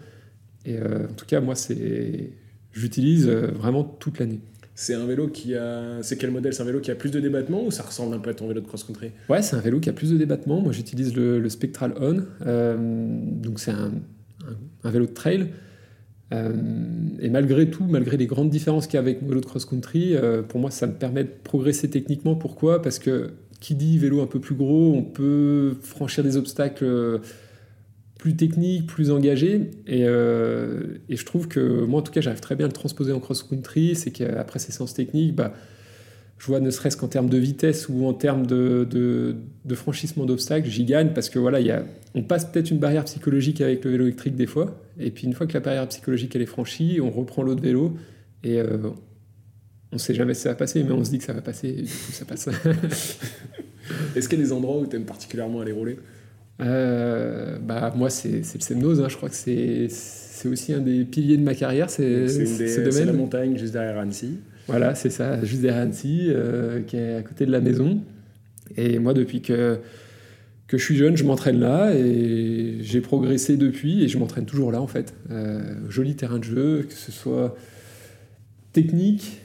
Et 0.65 0.77
euh, 0.77 1.07
en 1.09 1.15
tout 1.15 1.27
cas, 1.27 1.41
moi, 1.41 1.55
c'est, 1.55 2.31
j'utilise 2.73 3.27
euh, 3.29 3.49
vraiment 3.49 3.83
toute 3.83 4.19
l'année. 4.19 4.41
C'est 4.75 4.95
un 4.95 5.05
vélo 5.05 5.29
qui 5.29 5.55
a. 5.55 6.03
C'est 6.03 6.17
quel 6.17 6.31
modèle? 6.31 6.55
C'est 6.55 6.63
un 6.63 6.67
vélo 6.67 6.81
qui 6.81 6.91
a 6.91 6.95
plus 6.95 7.11
de 7.11 7.21
débattement 7.21 7.65
ou 7.65 7.71
ça 7.71 7.83
ressemble 7.83 8.15
un 8.15 8.19
peu 8.19 8.31
à 8.31 8.35
ton 8.35 8.47
vélo 8.47 8.61
de 8.61 8.67
cross-country? 8.67 9.11
Ouais, 9.29 9.43
c'est 9.43 9.57
un 9.57 9.61
vélo 9.61 9.81
qui 9.81 9.91
a 9.91 9.93
plus 9.93 10.13
de 10.13 10.17
débattement. 10.17 10.61
Moi, 10.61 10.73
j'utilise 10.73 11.15
le, 11.15 11.47
Spectral 11.49 11.93
On. 12.01 12.23
Euh, 12.47 12.77
donc, 12.79 13.61
c'est 13.61 13.73
un, 13.73 13.93
un, 14.85 14.91
vélo 14.91 15.07
de 15.07 15.13
trail. 15.13 15.49
Et 16.33 17.29
malgré 17.29 17.71
tout, 17.71 17.85
malgré 17.85 18.17
les 18.17 18.27
grandes 18.27 18.51
différences 18.51 18.87
qu'il 18.87 18.95
y 18.95 18.99
a 18.99 19.01
avec 19.01 19.21
mon 19.21 19.29
vélo 19.29 19.41
de 19.41 19.47
cross-country, 19.47 20.15
pour 20.49 20.61
moi, 20.61 20.71
ça 20.71 20.87
me 20.87 20.93
permet 20.93 21.25
de 21.25 21.31
progresser 21.43 21.91
techniquement. 21.91 22.37
Pourquoi? 22.37 22.83
Parce 22.83 22.99
que 22.99 23.33
qui 23.61 23.75
dit 23.75 23.99
vélo 23.99 24.21
un 24.23 24.27
peu 24.27 24.41
plus 24.41 24.55
gros, 24.55 24.95
on 24.95 25.03
peut 25.03 25.77
franchir 25.83 26.25
des 26.25 26.37
obstacles 26.37 26.85
euh, 26.85 27.19
plus 28.19 28.35
techniques, 28.35 28.87
plus 28.87 29.11
engagés. 29.11 29.71
Euh, 29.89 30.97
et, 31.09 31.17
je 31.17 31.25
trouve 31.25 31.47
que 31.47 31.85
moi, 31.85 32.01
en 32.01 32.03
tout 32.03 32.13
cas, 32.13 32.21
j'arrive 32.21 32.41
très 32.41 32.57
bien 32.57 32.67
à 32.67 32.69
le 32.69 32.73
transposer 32.73 33.13
en 33.13 33.21
cross-country. 33.21 33.95
C'est 33.95 34.11
qu'après 34.11 34.59
ces 34.59 34.73
séances 34.73 34.95
techniques, 34.95 35.35
bah, 35.35 35.55
je 36.41 36.47
vois 36.47 36.59
ne 36.59 36.71
serait-ce 36.71 36.97
qu'en 36.97 37.07
termes 37.07 37.29
de 37.29 37.37
vitesse 37.37 37.91
ou 37.91 38.07
en 38.07 38.15
termes 38.15 38.47
de, 38.47 38.89
de, 38.91 39.75
franchissement 39.75 40.25
d'obstacles, 40.25 40.71
j'y 40.71 40.85
gagne 40.85 41.11
parce 41.11 41.29
que 41.29 41.39
voilà, 41.39 41.61
y 41.61 41.71
a, 41.71 41.85
on 42.15 42.23
passe 42.23 42.47
peut-être 42.47 42.71
une 42.71 42.79
barrière 42.79 43.05
psychologique 43.05 43.61
avec 43.61 43.85
le 43.85 43.91
vélo 43.91 44.05
électrique 44.05 44.37
des 44.37 44.47
fois. 44.47 44.81
Et 44.99 45.11
puis 45.11 45.27
une 45.27 45.35
fois 45.35 45.47
que 45.47 45.53
la 45.53 45.61
barrière 45.61 45.87
psychologique 45.89 46.35
elle 46.35 46.41
est 46.41 46.47
franchie, 46.47 46.99
on 47.03 47.11
reprend 47.11 47.43
l'autre 47.43 47.61
vélo 47.61 47.95
et 48.43 48.59
euh, 48.59 48.79
on 49.93 49.99
sait 49.99 50.15
jamais 50.15 50.33
si 50.33 50.41
ça 50.41 50.49
va 50.49 50.55
passer, 50.55 50.83
mais 50.83 50.93
on 50.93 51.05
se 51.05 51.11
dit 51.11 51.19
que 51.19 51.25
ça 51.25 51.35
va 51.35 51.43
passer, 51.43 51.69
et 51.69 51.83
du 51.83 51.93
coup 51.93 52.13
ça 52.13 52.25
passe. 52.25 52.49
Est-ce 54.17 54.27
qu'il 54.27 54.39
y 54.39 54.43
a 54.43 54.45
des 54.45 54.53
endroits 54.53 54.79
où 54.79 54.87
tu 54.87 54.97
aimes 54.97 55.05
particulièrement 55.05 55.61
aller 55.61 55.73
rouler? 55.73 55.99
Euh, 56.63 57.59
bah, 57.59 57.93
Moi, 57.95 58.09
c'est 58.09 58.39
le 58.39 58.61
Semnose. 58.61 59.01
Hein. 59.01 59.09
Je 59.09 59.17
crois 59.17 59.29
que 59.29 59.35
c'est 59.35 60.49
aussi 60.49 60.73
un 60.73 60.81
des 60.81 61.05
piliers 61.05 61.37
de 61.37 61.43
ma 61.43 61.55
carrière. 61.55 61.91
C'est 61.91 62.27
la 63.05 63.13
montagne 63.13 63.59
juste 63.59 63.73
derrière 63.75 63.99
Annecy. 63.99 64.39
Voilà, 64.67 64.95
c'est 64.95 65.11
ça, 65.11 65.43
juste 65.45 65.63
derrière 65.63 65.83
Annecy, 65.83 66.27
euh, 66.29 66.83
qui 66.83 66.97
est 66.97 67.17
à 67.17 67.23
côté 67.23 67.47
de 67.47 67.51
la 67.51 67.61
maison. 67.61 68.01
Et 68.77 68.99
moi, 68.99 69.15
depuis 69.15 69.43
que, 69.43 69.81
je 70.69 70.77
suis 70.77 70.97
jeune, 70.97 71.17
je 71.17 71.25
m'entraîne 71.25 71.59
là 71.59 71.93
et 71.93 72.79
j'ai 72.81 73.01
progressé 73.01 73.57
depuis 73.57 74.05
et 74.05 74.09
je 74.09 74.19
m'entraîne 74.19 74.47
toujours 74.47 74.71
là 74.71 74.81
en 74.81 74.87
fait. 74.87 75.15
Euh, 75.31 75.75
joli 75.89 76.15
terrain 76.15 76.39
de 76.39 76.45
jeu, 76.45 76.87
que 76.89 76.95
ce 76.95 77.11
soit 77.11 77.57
technique, 78.73 79.41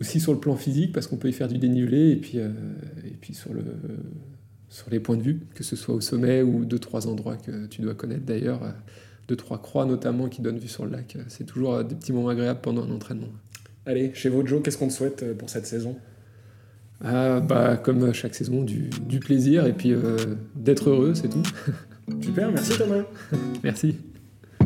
aussi 0.00 0.20
sur 0.20 0.32
le 0.32 0.38
plan 0.38 0.56
physique, 0.56 0.92
parce 0.92 1.06
qu'on 1.06 1.16
peut 1.16 1.28
y 1.28 1.32
faire 1.32 1.48
du 1.48 1.58
dénivelé, 1.58 2.10
et 2.10 2.16
puis, 2.16 2.38
euh, 2.38 2.48
sur, 3.32 3.50
sur 4.68 4.90
les 4.90 5.00
points 5.00 5.16
de 5.16 5.22
vue, 5.22 5.40
que 5.54 5.64
ce 5.64 5.76
soit 5.76 5.94
au 5.94 6.00
sommet 6.00 6.42
ou 6.42 6.64
deux, 6.64 6.78
trois 6.78 7.06
endroits 7.06 7.36
que 7.36 7.66
tu 7.66 7.82
dois 7.82 7.94
connaître 7.94 8.24
d'ailleurs, 8.24 8.62
euh, 8.62 8.70
deux, 9.28 9.36
trois 9.36 9.60
croix 9.60 9.86
notamment 9.86 10.28
qui 10.28 10.42
donnent 10.42 10.58
vue 10.58 10.68
sur 10.68 10.84
le 10.84 10.92
lac. 10.92 11.16
C'est 11.28 11.44
toujours 11.44 11.82
des 11.82 11.94
petits 11.94 12.12
moments 12.12 12.28
agréables 12.28 12.60
pendant 12.60 12.84
un 12.84 12.90
entraînement. 12.90 13.28
Allez, 13.86 14.12
chez 14.14 14.28
Vojo, 14.28 14.60
qu'est-ce 14.60 14.78
qu'on 14.78 14.88
te 14.88 14.92
souhaite 14.92 15.22
euh, 15.22 15.34
pour 15.34 15.50
cette 15.50 15.66
saison? 15.66 15.96
Ah, 17.04 17.40
bah, 17.40 17.76
Comme 17.76 18.14
chaque 18.14 18.34
saison, 18.34 18.62
du, 18.62 18.88
du 19.06 19.18
plaisir 19.18 19.66
et 19.66 19.72
puis 19.72 19.94
d'être 20.54 20.90
heureux, 20.90 21.14
c'est 21.14 21.28
tout. 21.28 21.42
Super, 22.22 22.50
merci 22.50 22.78
Thomas. 22.78 23.02
merci. 23.62 23.96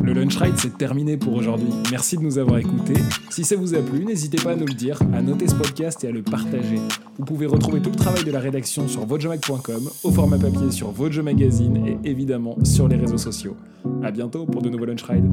Le 0.03 0.13
Lunch 0.13 0.37
Ride, 0.37 0.55
c'est 0.57 0.77
terminé 0.77 1.17
pour 1.17 1.33
aujourd'hui. 1.33 1.69
Merci 1.91 2.17
de 2.17 2.23
nous 2.23 2.37
avoir 2.37 2.57
écoutés. 2.57 2.99
Si 3.29 3.43
ça 3.43 3.55
vous 3.55 3.75
a 3.75 3.81
plu, 3.81 4.05
n'hésitez 4.05 4.37
pas 4.41 4.51
à 4.51 4.55
nous 4.55 4.65
le 4.65 4.73
dire, 4.73 4.99
à 5.13 5.21
noter 5.21 5.47
ce 5.47 5.55
podcast 5.55 6.03
et 6.03 6.07
à 6.07 6.11
le 6.11 6.23
partager. 6.23 6.79
Vous 7.17 7.25
pouvez 7.25 7.45
retrouver 7.45 7.81
tout 7.81 7.89
le 7.89 7.95
travail 7.95 8.23
de 8.23 8.31
la 8.31 8.39
rédaction 8.39 8.87
sur 8.87 9.05
vojomag.com, 9.05 9.89
au 10.03 10.11
format 10.11 10.37
papier 10.37 10.71
sur 10.71 10.91
Vojo 10.91 11.21
Magazine 11.21 11.85
et 11.85 12.09
évidemment 12.09 12.57
sur 12.63 12.87
les 12.87 12.95
réseaux 12.95 13.17
sociaux. 13.17 13.57
A 14.01 14.11
bientôt 14.11 14.45
pour 14.45 14.61
de 14.61 14.69
nouveaux 14.69 14.85
Lunch 14.85 15.03
Ride. 15.03 15.29